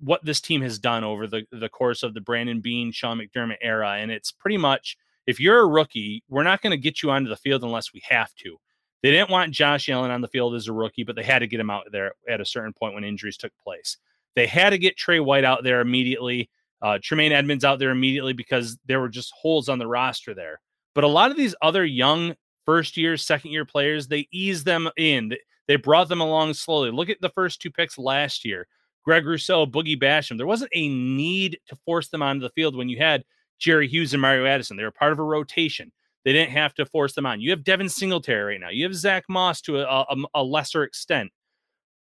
what 0.00 0.24
this 0.24 0.40
team 0.40 0.62
has 0.62 0.78
done 0.78 1.04
over 1.04 1.26
the, 1.26 1.44
the 1.52 1.68
course 1.68 2.02
of 2.02 2.14
the 2.14 2.20
Brandon 2.20 2.60
Beane, 2.60 2.92
Sean 2.92 3.18
McDermott 3.18 3.56
era, 3.62 3.92
and 3.92 4.10
it's 4.10 4.32
pretty 4.32 4.58
much 4.58 4.96
if 5.26 5.40
you're 5.40 5.60
a 5.60 5.66
rookie, 5.66 6.22
we're 6.28 6.44
not 6.44 6.62
going 6.62 6.70
to 6.70 6.76
get 6.76 7.02
you 7.02 7.10
onto 7.10 7.28
the 7.28 7.36
field 7.36 7.64
unless 7.64 7.92
we 7.92 8.02
have 8.08 8.34
to. 8.36 8.56
They 9.02 9.10
didn't 9.10 9.30
want 9.30 9.52
Josh 9.52 9.88
Allen 9.88 10.10
on 10.10 10.20
the 10.20 10.28
field 10.28 10.54
as 10.54 10.68
a 10.68 10.72
rookie, 10.72 11.04
but 11.04 11.16
they 11.16 11.22
had 11.22 11.40
to 11.40 11.46
get 11.46 11.60
him 11.60 11.70
out 11.70 11.84
there 11.92 12.12
at 12.28 12.40
a 12.40 12.44
certain 12.44 12.72
point 12.72 12.94
when 12.94 13.04
injuries 13.04 13.36
took 13.36 13.52
place. 13.62 13.98
They 14.34 14.46
had 14.46 14.70
to 14.70 14.78
get 14.78 14.96
Tre 14.96 15.20
White 15.20 15.44
out 15.44 15.64
there 15.64 15.80
immediately, 15.80 16.50
uh, 16.82 16.98
Tremaine 17.02 17.32
Edmunds 17.32 17.64
out 17.64 17.78
there 17.78 17.90
immediately 17.90 18.32
because 18.32 18.78
there 18.86 19.00
were 19.00 19.08
just 19.08 19.32
holes 19.32 19.68
on 19.68 19.78
the 19.78 19.86
roster 19.86 20.34
there. 20.34 20.60
But 20.94 21.04
a 21.04 21.08
lot 21.08 21.30
of 21.30 21.36
these 21.36 21.54
other 21.62 21.84
young 21.84 22.34
first 22.64 22.96
year, 22.96 23.16
second 23.16 23.50
year 23.50 23.64
players, 23.64 24.08
they 24.08 24.28
ease 24.32 24.64
them 24.64 24.88
in. 24.96 25.34
They 25.68 25.76
brought 25.76 26.08
them 26.08 26.20
along 26.20 26.54
slowly. 26.54 26.90
Look 26.90 27.10
at 27.10 27.20
the 27.20 27.30
first 27.30 27.60
two 27.60 27.70
picks 27.70 27.98
last 27.98 28.44
year 28.44 28.66
Greg 29.06 29.24
Rousseau, 29.24 29.64
Boogie 29.64 29.98
Basham. 29.98 30.36
There 30.36 30.48
wasn't 30.48 30.72
a 30.74 30.88
need 30.88 31.60
to 31.68 31.76
force 31.76 32.08
them 32.08 32.22
onto 32.22 32.40
the 32.40 32.50
field 32.50 32.74
when 32.74 32.88
you 32.88 32.98
had 32.98 33.24
Jerry 33.58 33.86
Hughes 33.86 34.12
and 34.12 34.20
Mario 34.20 34.44
Addison. 34.46 34.76
They 34.76 34.82
were 34.82 34.90
part 34.90 35.12
of 35.12 35.20
a 35.20 35.22
rotation. 35.22 35.92
They 36.24 36.32
didn't 36.32 36.50
have 36.50 36.74
to 36.74 36.86
force 36.86 37.14
them 37.14 37.24
on. 37.24 37.40
You 37.40 37.50
have 37.50 37.62
Devin 37.62 37.88
Singletary 37.88 38.54
right 38.54 38.60
now. 38.60 38.70
You 38.70 38.82
have 38.84 38.96
Zach 38.96 39.24
Moss 39.28 39.60
to 39.62 39.78
a, 39.78 39.84
a, 39.84 40.06
um, 40.10 40.26
a 40.34 40.42
lesser 40.42 40.82
extent. 40.82 41.30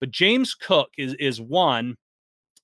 But 0.01 0.11
James 0.11 0.55
Cook 0.55 0.88
is 0.99 1.14
is 1.14 1.41
one, 1.41 1.97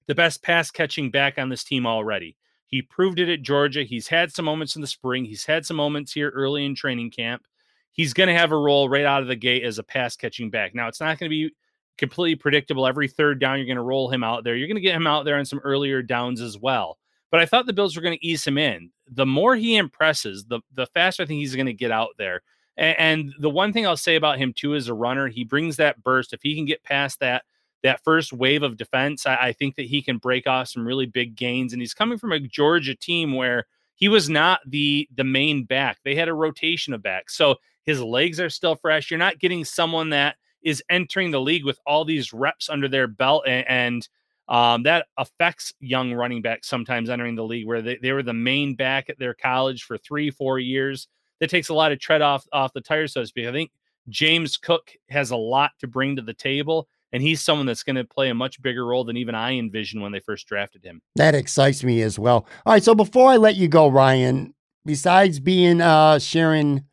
the 0.08 0.14
best 0.14 0.42
pass 0.42 0.72
catching 0.72 1.10
back 1.12 1.38
on 1.38 1.48
this 1.48 1.62
team 1.62 1.86
already. 1.86 2.36
He 2.66 2.82
proved 2.82 3.20
it 3.20 3.28
at 3.28 3.42
Georgia. 3.42 3.84
He's 3.84 4.08
had 4.08 4.32
some 4.32 4.44
moments 4.44 4.74
in 4.74 4.80
the 4.80 4.88
spring. 4.88 5.24
He's 5.24 5.44
had 5.44 5.64
some 5.64 5.76
moments 5.76 6.12
here 6.12 6.30
early 6.30 6.64
in 6.64 6.74
training 6.74 7.12
camp. 7.12 7.44
He's 7.92 8.12
going 8.12 8.28
to 8.28 8.34
have 8.34 8.50
a 8.50 8.58
role 8.58 8.88
right 8.88 9.04
out 9.04 9.22
of 9.22 9.28
the 9.28 9.36
gate 9.36 9.62
as 9.62 9.78
a 9.78 9.84
pass 9.84 10.16
catching 10.16 10.50
back. 10.50 10.74
Now, 10.74 10.88
it's 10.88 11.00
not 11.00 11.18
going 11.18 11.30
to 11.30 11.34
be 11.34 11.54
completely 11.98 12.36
predictable. 12.36 12.86
Every 12.86 13.08
third 13.08 13.40
down, 13.40 13.58
you're 13.58 13.66
going 13.66 13.76
to 13.76 13.82
roll 13.82 14.10
him 14.10 14.24
out 14.24 14.44
there. 14.44 14.56
You're 14.56 14.68
going 14.68 14.76
to 14.76 14.80
get 14.80 14.94
him 14.94 15.06
out 15.06 15.24
there 15.24 15.38
on 15.38 15.44
some 15.44 15.60
earlier 15.60 16.02
downs 16.02 16.40
as 16.40 16.58
well. 16.58 16.98
But 17.30 17.40
I 17.40 17.46
thought 17.46 17.66
the 17.66 17.72
Bills 17.72 17.96
were 17.96 18.02
going 18.02 18.16
to 18.16 18.26
ease 18.26 18.46
him 18.46 18.58
in. 18.58 18.90
The 19.10 19.26
more 19.26 19.56
he 19.56 19.76
impresses, 19.76 20.44
the 20.44 20.60
the 20.74 20.86
faster 20.86 21.22
I 21.22 21.26
think 21.26 21.38
he's 21.38 21.54
going 21.56 21.66
to 21.66 21.72
get 21.72 21.90
out 21.90 22.10
there. 22.18 22.42
And, 22.76 22.96
and 22.98 23.34
the 23.40 23.50
one 23.50 23.72
thing 23.72 23.86
I'll 23.86 23.96
say 23.96 24.16
about 24.16 24.38
him 24.38 24.52
too 24.52 24.74
as 24.74 24.88
a 24.88 24.94
runner, 24.94 25.28
he 25.28 25.44
brings 25.44 25.76
that 25.76 26.02
burst. 26.02 26.32
If 26.32 26.42
he 26.42 26.54
can 26.54 26.64
get 26.64 26.82
past 26.82 27.20
that 27.20 27.44
that 27.82 28.02
first 28.04 28.32
wave 28.32 28.62
of 28.62 28.76
defense, 28.76 29.26
I, 29.26 29.36
I 29.36 29.52
think 29.52 29.76
that 29.76 29.86
he 29.86 30.02
can 30.02 30.18
break 30.18 30.46
off 30.46 30.68
some 30.68 30.86
really 30.86 31.06
big 31.06 31.36
gains. 31.36 31.72
And 31.72 31.82
he's 31.82 31.94
coming 31.94 32.18
from 32.18 32.32
a 32.32 32.40
Georgia 32.40 32.94
team 32.94 33.34
where 33.34 33.66
he 33.94 34.08
was 34.08 34.28
not 34.28 34.60
the 34.66 35.08
the 35.14 35.24
main 35.24 35.64
back. 35.64 35.98
They 36.04 36.14
had 36.14 36.28
a 36.28 36.34
rotation 36.34 36.94
of 36.94 37.02
backs. 37.02 37.36
So 37.36 37.56
his 37.84 38.00
legs 38.00 38.40
are 38.40 38.50
still 38.50 38.76
fresh. 38.76 39.10
You're 39.10 39.18
not 39.18 39.38
getting 39.38 39.64
someone 39.64 40.10
that 40.10 40.36
is 40.66 40.82
entering 40.90 41.30
the 41.30 41.40
league 41.40 41.64
with 41.64 41.78
all 41.86 42.04
these 42.04 42.32
reps 42.32 42.68
under 42.68 42.88
their 42.88 43.06
belt 43.06 43.44
and, 43.46 43.64
and 43.68 44.08
um, 44.48 44.84
that 44.84 45.06
affects 45.16 45.72
young 45.80 46.12
running 46.12 46.42
backs 46.42 46.68
sometimes 46.68 47.10
entering 47.10 47.34
the 47.34 47.44
league 47.44 47.66
where 47.66 47.82
they, 47.82 47.96
they 47.96 48.12
were 48.12 48.22
the 48.22 48.32
main 48.32 48.74
back 48.74 49.08
at 49.08 49.18
their 49.18 49.34
college 49.34 49.84
for 49.84 49.98
three, 49.98 50.30
four 50.30 50.58
years. 50.58 51.08
That 51.40 51.50
takes 51.50 51.68
a 51.68 51.74
lot 51.74 51.92
of 51.92 51.98
tread 51.98 52.22
off 52.22 52.46
off 52.52 52.72
the 52.72 52.80
tires, 52.80 53.12
so 53.12 53.20
to 53.20 53.26
speak. 53.26 53.46
I 53.46 53.52
think 53.52 53.70
James 54.08 54.56
Cook 54.56 54.92
has 55.10 55.30
a 55.30 55.36
lot 55.36 55.72
to 55.80 55.86
bring 55.86 56.16
to 56.16 56.22
the 56.22 56.32
table, 56.32 56.88
and 57.12 57.22
he's 57.22 57.42
someone 57.42 57.66
that's 57.66 57.82
going 57.82 57.96
to 57.96 58.04
play 58.04 58.30
a 58.30 58.34
much 58.34 58.62
bigger 58.62 58.86
role 58.86 59.04
than 59.04 59.16
even 59.16 59.34
I 59.34 59.58
envisioned 59.58 60.02
when 60.02 60.12
they 60.12 60.20
first 60.20 60.46
drafted 60.46 60.84
him. 60.84 61.02
That 61.16 61.34
excites 61.34 61.84
me 61.84 62.00
as 62.02 62.18
well. 62.18 62.46
All 62.64 62.72
right, 62.72 62.82
so 62.82 62.94
before 62.94 63.30
I 63.30 63.36
let 63.36 63.56
you 63.56 63.68
go, 63.68 63.88
Ryan, 63.88 64.54
besides 64.86 65.40
being 65.40 65.82
uh, 65.82 66.18
sharing 66.20 66.84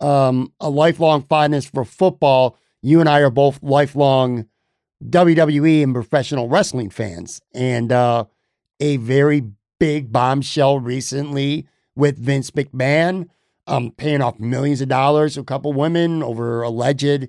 um, 0.00 0.52
a 0.60 0.68
lifelong 0.68 1.22
fondness 1.22 1.64
for 1.64 1.84
football, 1.84 2.58
you 2.82 3.00
and 3.00 3.08
I 3.08 3.20
are 3.20 3.30
both 3.30 3.62
lifelong 3.62 4.46
WWE 5.04 5.82
and 5.82 5.94
professional 5.94 6.48
wrestling 6.48 6.90
fans. 6.90 7.40
And 7.54 7.92
uh, 7.92 8.24
a 8.80 8.96
very 8.98 9.44
big 9.78 10.12
bombshell 10.12 10.80
recently 10.80 11.66
with 11.94 12.18
Vince 12.18 12.50
McMahon 12.52 13.28
um, 13.68 13.92
paying 13.92 14.22
off 14.22 14.40
millions 14.40 14.80
of 14.80 14.88
dollars 14.88 15.34
to 15.34 15.40
a 15.40 15.44
couple 15.44 15.72
women 15.72 16.22
over 16.22 16.62
alleged 16.62 17.28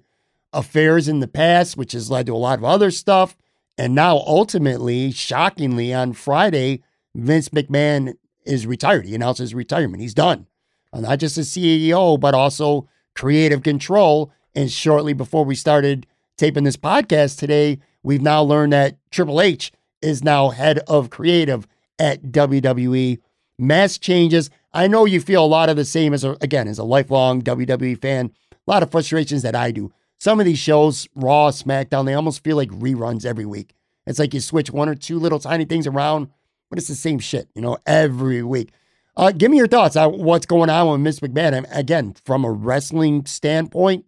affairs 0.54 1.08
in 1.08 1.20
the 1.20 1.28
past, 1.28 1.78
which 1.78 1.92
has 1.92 2.10
led 2.10 2.26
to 2.26 2.36
a 2.36 2.38
lot 2.38 2.58
of 2.58 2.66
other 2.66 2.90
stuff. 2.90 3.38
And 3.78 3.94
now, 3.94 4.18
ultimately, 4.18 5.12
shockingly, 5.12 5.94
on 5.94 6.14
Friday, 6.14 6.84
Vince 7.16 7.50
McMahon 7.50 8.16
is 8.46 8.66
retired. 8.66 9.06
He 9.06 9.16
announced 9.16 9.40
his 9.40 9.54
retirement. 9.54 10.02
He's 10.02 10.14
done. 10.14 10.48
Uh, 10.92 11.02
not 11.02 11.20
just 11.20 11.38
as 11.38 11.50
CEO, 11.50 12.20
but 12.20 12.34
also 12.34 12.88
creative 13.16 13.64
control. 13.64 14.32
And 14.60 14.70
shortly 14.70 15.14
before 15.14 15.46
we 15.46 15.56
started 15.56 16.06
taping 16.38 16.66
this 16.66 16.76
podcast 16.76 17.40
today, 17.40 17.80
we've 18.04 18.22
now 18.22 18.42
learned 18.42 18.74
that 18.74 18.98
Triple 19.10 19.40
H 19.40 19.72
is 20.02 20.22
now 20.22 20.50
head 20.50 20.80
of 20.80 21.10
creative 21.10 21.66
at 21.98 22.24
WWE. 22.24 23.20
Mass 23.58 23.98
changes. 23.98 24.50
I 24.74 24.88
know 24.88 25.06
you 25.06 25.22
feel 25.22 25.46
a 25.46 25.48
lot 25.48 25.70
of 25.70 25.78
the 25.78 25.86
same 25.86 26.14
as 26.14 26.26
a, 26.26 26.36
again 26.42 26.68
as 26.68 26.78
a 26.78 26.84
lifelong 26.84 27.42
WWE 27.42 28.02
fan. 28.02 28.34
A 28.52 28.70
lot 28.70 28.84
of 28.84 28.92
frustrations 28.92 29.44
that 29.44 29.56
I 29.56 29.72
do. 29.72 29.94
Some 30.20 30.42
of 30.42 30.46
these 30.46 30.60
shows, 30.60 31.08
Raw, 31.16 31.52
SmackDown, 31.52 32.06
they 32.06 32.14
almost 32.14 32.44
feel 32.44 32.58
like 32.58 32.70
reruns 32.70 33.26
every 33.26 33.46
week. 33.46 33.74
It's 34.06 34.20
like 34.20 34.34
you 34.34 34.42
switch 34.42 34.72
one 34.72 34.90
or 34.90 34.96
two 34.96 35.20
little 35.20 35.40
tiny 35.40 35.64
things 35.64 35.88
around, 35.88 36.28
but 36.70 36.78
it's 36.78 36.90
the 36.90 36.96
same 36.96 37.20
shit, 37.20 37.48
you 37.56 37.62
know, 37.62 37.78
every 37.86 38.44
week. 38.44 38.74
Uh, 39.16 39.32
give 39.32 39.52
me 39.52 39.58
your 39.58 39.68
thoughts 39.68 39.96
on 39.96 40.20
what's 40.20 40.46
going 40.46 40.70
on 40.70 40.92
with 40.92 41.00
Miss 41.00 41.22
McMahon. 41.22 41.66
Again, 41.74 42.14
from 42.26 42.44
a 42.44 42.52
wrestling 42.52 43.26
standpoint, 43.26 44.04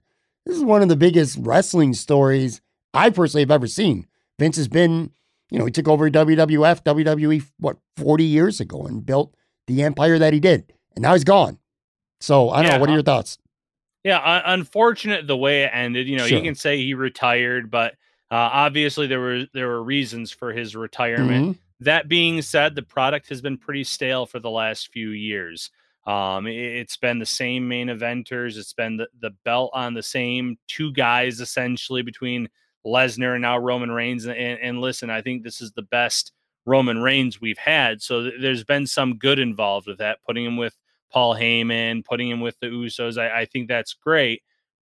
this 0.45 0.57
is 0.57 0.63
one 0.63 0.81
of 0.81 0.89
the 0.89 0.95
biggest 0.95 1.37
wrestling 1.39 1.93
stories 1.93 2.61
I 2.93 3.09
personally 3.09 3.43
have 3.43 3.51
ever 3.51 3.67
seen. 3.67 4.07
Vince 4.39 4.57
has 4.57 4.67
been, 4.67 5.11
you 5.49 5.59
know, 5.59 5.65
he 5.65 5.71
took 5.71 5.87
over 5.87 6.09
WWF, 6.09 6.83
WWE, 6.83 7.45
what, 7.59 7.77
40 7.97 8.23
years 8.23 8.59
ago 8.59 8.85
and 8.85 9.05
built 9.05 9.35
the 9.67 9.83
empire 9.83 10.17
that 10.19 10.33
he 10.33 10.39
did. 10.39 10.73
And 10.95 11.03
now 11.03 11.13
he's 11.13 11.23
gone. 11.23 11.59
So 12.19 12.49
I 12.49 12.57
don't 12.57 12.65
yeah, 12.65 12.75
know. 12.77 12.81
What 12.81 12.89
are 12.89 12.93
your 12.93 13.03
thoughts? 13.03 13.37
Yeah, 14.03 14.41
unfortunate 14.45 15.27
the 15.27 15.37
way 15.37 15.63
it 15.63 15.71
ended. 15.73 16.07
You 16.07 16.17
know, 16.17 16.25
sure. 16.25 16.37
you 16.37 16.43
can 16.43 16.55
say 16.55 16.77
he 16.77 16.93
retired, 16.93 17.69
but 17.69 17.93
uh, 18.31 18.49
obviously 18.51 19.07
there 19.07 19.19
were 19.19 19.45
there 19.53 19.67
were 19.67 19.83
reasons 19.83 20.31
for 20.31 20.51
his 20.51 20.75
retirement. 20.75 21.49
Mm-hmm. 21.49 21.85
That 21.85 22.07
being 22.07 22.41
said, 22.41 22.75
the 22.75 22.81
product 22.81 23.29
has 23.29 23.41
been 23.41 23.57
pretty 23.57 23.83
stale 23.83 24.25
for 24.25 24.39
the 24.39 24.49
last 24.49 24.91
few 24.91 25.09
years. 25.09 25.69
Um, 26.05 26.47
it, 26.47 26.77
has 26.77 26.97
been 26.97 27.19
the 27.19 27.25
same 27.25 27.67
main 27.67 27.87
eventers. 27.87 28.57
It's 28.57 28.73
been 28.73 28.97
the, 28.97 29.07
the 29.19 29.31
belt 29.45 29.71
on 29.73 29.93
the 29.93 30.03
same 30.03 30.57
two 30.67 30.91
guys 30.93 31.39
essentially 31.39 32.01
between 32.01 32.49
Lesnar 32.85 33.33
and 33.33 33.43
now 33.43 33.57
Roman 33.57 33.91
Reigns. 33.91 34.25
And, 34.25 34.35
and, 34.35 34.81
listen, 34.81 35.09
I 35.09 35.21
think 35.21 35.43
this 35.43 35.61
is 35.61 35.71
the 35.73 35.83
best 35.83 36.31
Roman 36.65 37.01
Reigns 37.01 37.39
we've 37.39 37.57
had. 37.57 38.01
So 38.01 38.23
th- 38.23 38.41
there's 38.41 38.63
been 38.63 38.87
some 38.87 39.17
good 39.17 39.39
involved 39.39 39.87
with 39.87 39.99
that, 39.99 40.19
putting 40.25 40.45
him 40.45 40.57
with 40.57 40.75
Paul 41.11 41.35
Heyman, 41.35 42.03
putting 42.03 42.29
him 42.29 42.41
with 42.41 42.59
the 42.59 42.67
Usos. 42.67 43.21
I, 43.21 43.41
I 43.41 43.45
think 43.45 43.67
that's 43.67 43.93
great, 43.93 44.41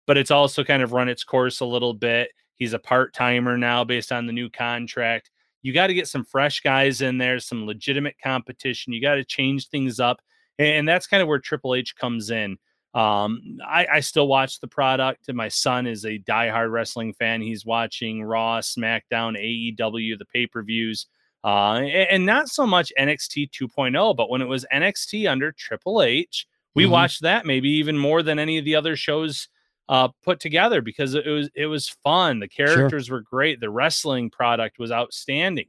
but 0.07 0.17
it's 0.17 0.31
also 0.31 0.65
kind 0.65 0.83
of 0.83 0.93
run 0.93 1.09
its 1.09 1.23
course 1.23 1.61
a 1.61 1.67
little 1.67 1.95
bit. 1.95 2.31
He's 2.57 2.73
a 2.73 2.79
part 2.79 3.13
timer 3.13 3.59
now 3.59 3.85
based 3.85 4.11
on 4.11 4.27
the 4.27 4.33
new 4.33 4.49
contract. 4.49 5.31
You 5.63 5.73
got 5.73 5.89
to 5.89 5.95
get 5.95 6.09
some 6.09 6.25
fresh 6.25 6.61
guys 6.61 7.01
in 7.01 7.19
there, 7.19 7.39
some 7.39 7.67
legitimate 7.67 8.17
competition. 8.23 8.93
You 8.93 9.01
got 9.01 9.15
to 9.15 9.25
change 9.25 9.69
things 9.69 9.99
up. 9.99 10.21
And 10.59 10.89
that's 10.89 11.07
kind 11.07 11.23
of 11.23 11.29
where 11.29 11.39
Triple 11.39 11.75
H 11.75 11.97
comes 11.97 12.31
in. 12.31 12.59
Um, 12.95 13.59
I, 13.67 13.87
I, 13.95 14.01
still 14.01 14.29
watch 14.29 14.61
the 14.61 14.69
product. 14.69 15.33
My 15.35 15.49
son 15.49 15.89
is 15.89 16.05
a 16.05 16.21
diehard 16.21 16.71
wrestling 16.71 17.13
fan. 17.13 17.43
He's 17.43 17.67
watching 17.67 18.23
Raw, 18.23 18.61
SmackDown, 18.61 19.37
AEW, 19.37 20.17
the 20.17 20.25
pay 20.33 20.47
per 20.47 20.63
views 20.63 21.09
uh, 21.45 21.75
and 21.75 22.25
not 22.25 22.49
so 22.49 22.67
much 22.67 22.91
NXT 22.99 23.51
2.0, 23.51 24.17
but 24.17 24.31
when 24.31 24.41
it 24.41 24.49
was 24.49 24.65
NXT 24.73 25.31
under 25.31 25.53
Triple 25.53 26.03
H, 26.03 26.47
we 26.75 26.85
mm-hmm. 26.85 26.93
watched 26.93 27.21
that 27.21 27.45
maybe 27.45 27.69
even 27.69 27.99
more 27.99 28.23
than 28.23 28.39
any 28.39 28.57
of 28.57 28.65
the 28.65 28.75
other 28.75 28.97
shows 28.97 29.49
uh, 29.91 30.09
put 30.23 30.41
together 30.41 30.81
because 30.81 31.15
it 31.15 31.27
was 31.27 31.51
it 31.55 31.67
was 31.67 31.91
fun. 32.03 32.41
The 32.41 32.49
characters 32.49 33.07
sure. 33.07 33.17
were 33.17 33.23
great. 33.23 33.61
The 33.61 33.69
wrestling 33.69 34.31
product 34.31 34.79
was 34.79 34.91
outstanding. 34.91 35.67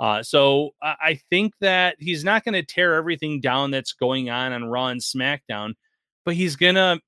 Uh, 0.00 0.22
so 0.22 0.70
I 0.82 1.20
think 1.30 1.54
that 1.60 1.96
he's 2.00 2.24
not 2.24 2.44
going 2.44 2.54
to 2.54 2.64
tear 2.64 2.94
everything 2.94 3.40
down 3.40 3.70
that's 3.70 3.92
going 3.92 4.30
on 4.30 4.52
on 4.52 4.64
Raw 4.64 4.88
and 4.88 5.00
SmackDown, 5.00 5.74
but 6.24 6.34
he's 6.34 6.56
going 6.56 6.74
to 6.74 7.00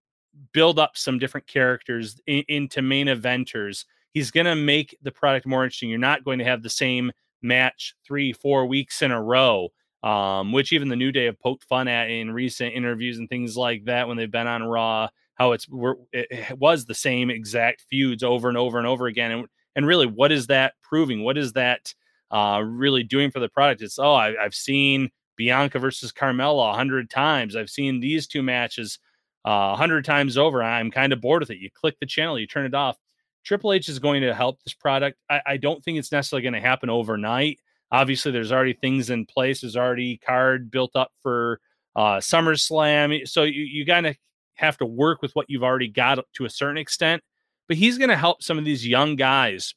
build 0.52 0.78
up 0.78 0.96
some 0.96 1.18
different 1.18 1.46
characters 1.46 2.20
in, 2.26 2.44
into 2.48 2.82
main 2.82 3.08
eventers. 3.08 3.84
He's 4.12 4.30
going 4.30 4.46
to 4.46 4.54
make 4.54 4.96
the 5.02 5.10
product 5.10 5.44
more 5.44 5.64
interesting. 5.64 5.90
You're 5.90 5.98
not 5.98 6.24
going 6.24 6.38
to 6.38 6.44
have 6.44 6.62
the 6.62 6.70
same 6.70 7.10
match 7.42 7.94
three, 8.06 8.32
four 8.32 8.66
weeks 8.66 9.02
in 9.02 9.10
a 9.10 9.20
row, 9.20 9.70
um, 10.02 10.52
which 10.52 10.72
even 10.72 10.88
the 10.88 10.96
New 10.96 11.10
Day 11.10 11.24
have 11.24 11.40
poked 11.40 11.64
fun 11.64 11.88
at 11.88 12.10
in 12.10 12.30
recent 12.30 12.74
interviews 12.74 13.18
and 13.18 13.28
things 13.28 13.56
like 13.56 13.84
that 13.86 14.06
when 14.06 14.16
they've 14.16 14.30
been 14.30 14.46
on 14.46 14.62
Raw. 14.62 15.08
How 15.34 15.50
it's 15.50 15.66
it 16.12 16.58
was 16.58 16.84
the 16.84 16.94
same 16.94 17.28
exact 17.28 17.84
feuds 17.90 18.22
over 18.22 18.48
and 18.48 18.56
over 18.56 18.78
and 18.78 18.86
over 18.86 19.08
again, 19.08 19.32
and 19.32 19.46
and 19.74 19.84
really, 19.84 20.06
what 20.06 20.30
is 20.30 20.46
that 20.46 20.74
proving? 20.80 21.24
What 21.24 21.36
is 21.36 21.54
that 21.54 21.92
uh, 22.34 22.60
really 22.60 23.02
doing 23.02 23.30
for 23.30 23.40
the 23.40 23.48
product? 23.48 23.80
It's 23.80 23.98
oh, 23.98 24.12
I, 24.12 24.34
I've 24.42 24.54
seen 24.54 25.10
Bianca 25.36 25.78
versus 25.78 26.12
Carmella 26.12 26.70
a 26.70 26.76
hundred 26.76 27.08
times. 27.08 27.56
I've 27.56 27.70
seen 27.70 28.00
these 28.00 28.26
two 28.26 28.42
matches 28.42 28.98
uh, 29.46 29.50
a 29.50 29.72
uh, 29.72 29.76
hundred 29.76 30.04
times 30.04 30.36
over. 30.36 30.62
I'm 30.62 30.90
kind 30.90 31.12
of 31.12 31.20
bored 31.20 31.40
with 31.40 31.50
it. 31.50 31.58
You 31.58 31.70
click 31.72 31.96
the 32.00 32.06
channel, 32.06 32.38
you 32.38 32.46
turn 32.46 32.66
it 32.66 32.74
off. 32.74 32.96
Triple 33.44 33.72
H 33.72 33.88
is 33.88 33.98
going 33.98 34.22
to 34.22 34.34
help 34.34 34.62
this 34.62 34.74
product. 34.74 35.18
I, 35.30 35.40
I 35.46 35.56
don't 35.58 35.84
think 35.84 35.98
it's 35.98 36.10
necessarily 36.10 36.42
going 36.42 36.54
to 36.54 36.60
happen 36.60 36.88
overnight. 36.88 37.60
Obviously, 37.92 38.32
there's 38.32 38.52
already 38.52 38.72
things 38.72 39.10
in 39.10 39.26
place. 39.26 39.60
There's 39.60 39.76
already 39.76 40.16
card 40.16 40.70
built 40.70 40.96
up 40.96 41.12
for 41.22 41.60
uh, 41.94 42.16
SummerSlam. 42.16 43.28
So 43.28 43.42
you, 43.42 43.62
you 43.62 43.86
kind 43.86 44.06
of 44.06 44.16
have 44.54 44.78
to 44.78 44.86
work 44.86 45.20
with 45.22 45.32
what 45.34 45.46
you've 45.48 45.62
already 45.62 45.88
got 45.88 46.18
to 46.36 46.44
a 46.44 46.50
certain 46.50 46.78
extent. 46.78 47.22
But 47.68 47.76
he's 47.76 47.98
going 47.98 48.10
to 48.10 48.16
help 48.16 48.42
some 48.42 48.58
of 48.58 48.64
these 48.64 48.86
young 48.86 49.16
guys. 49.16 49.74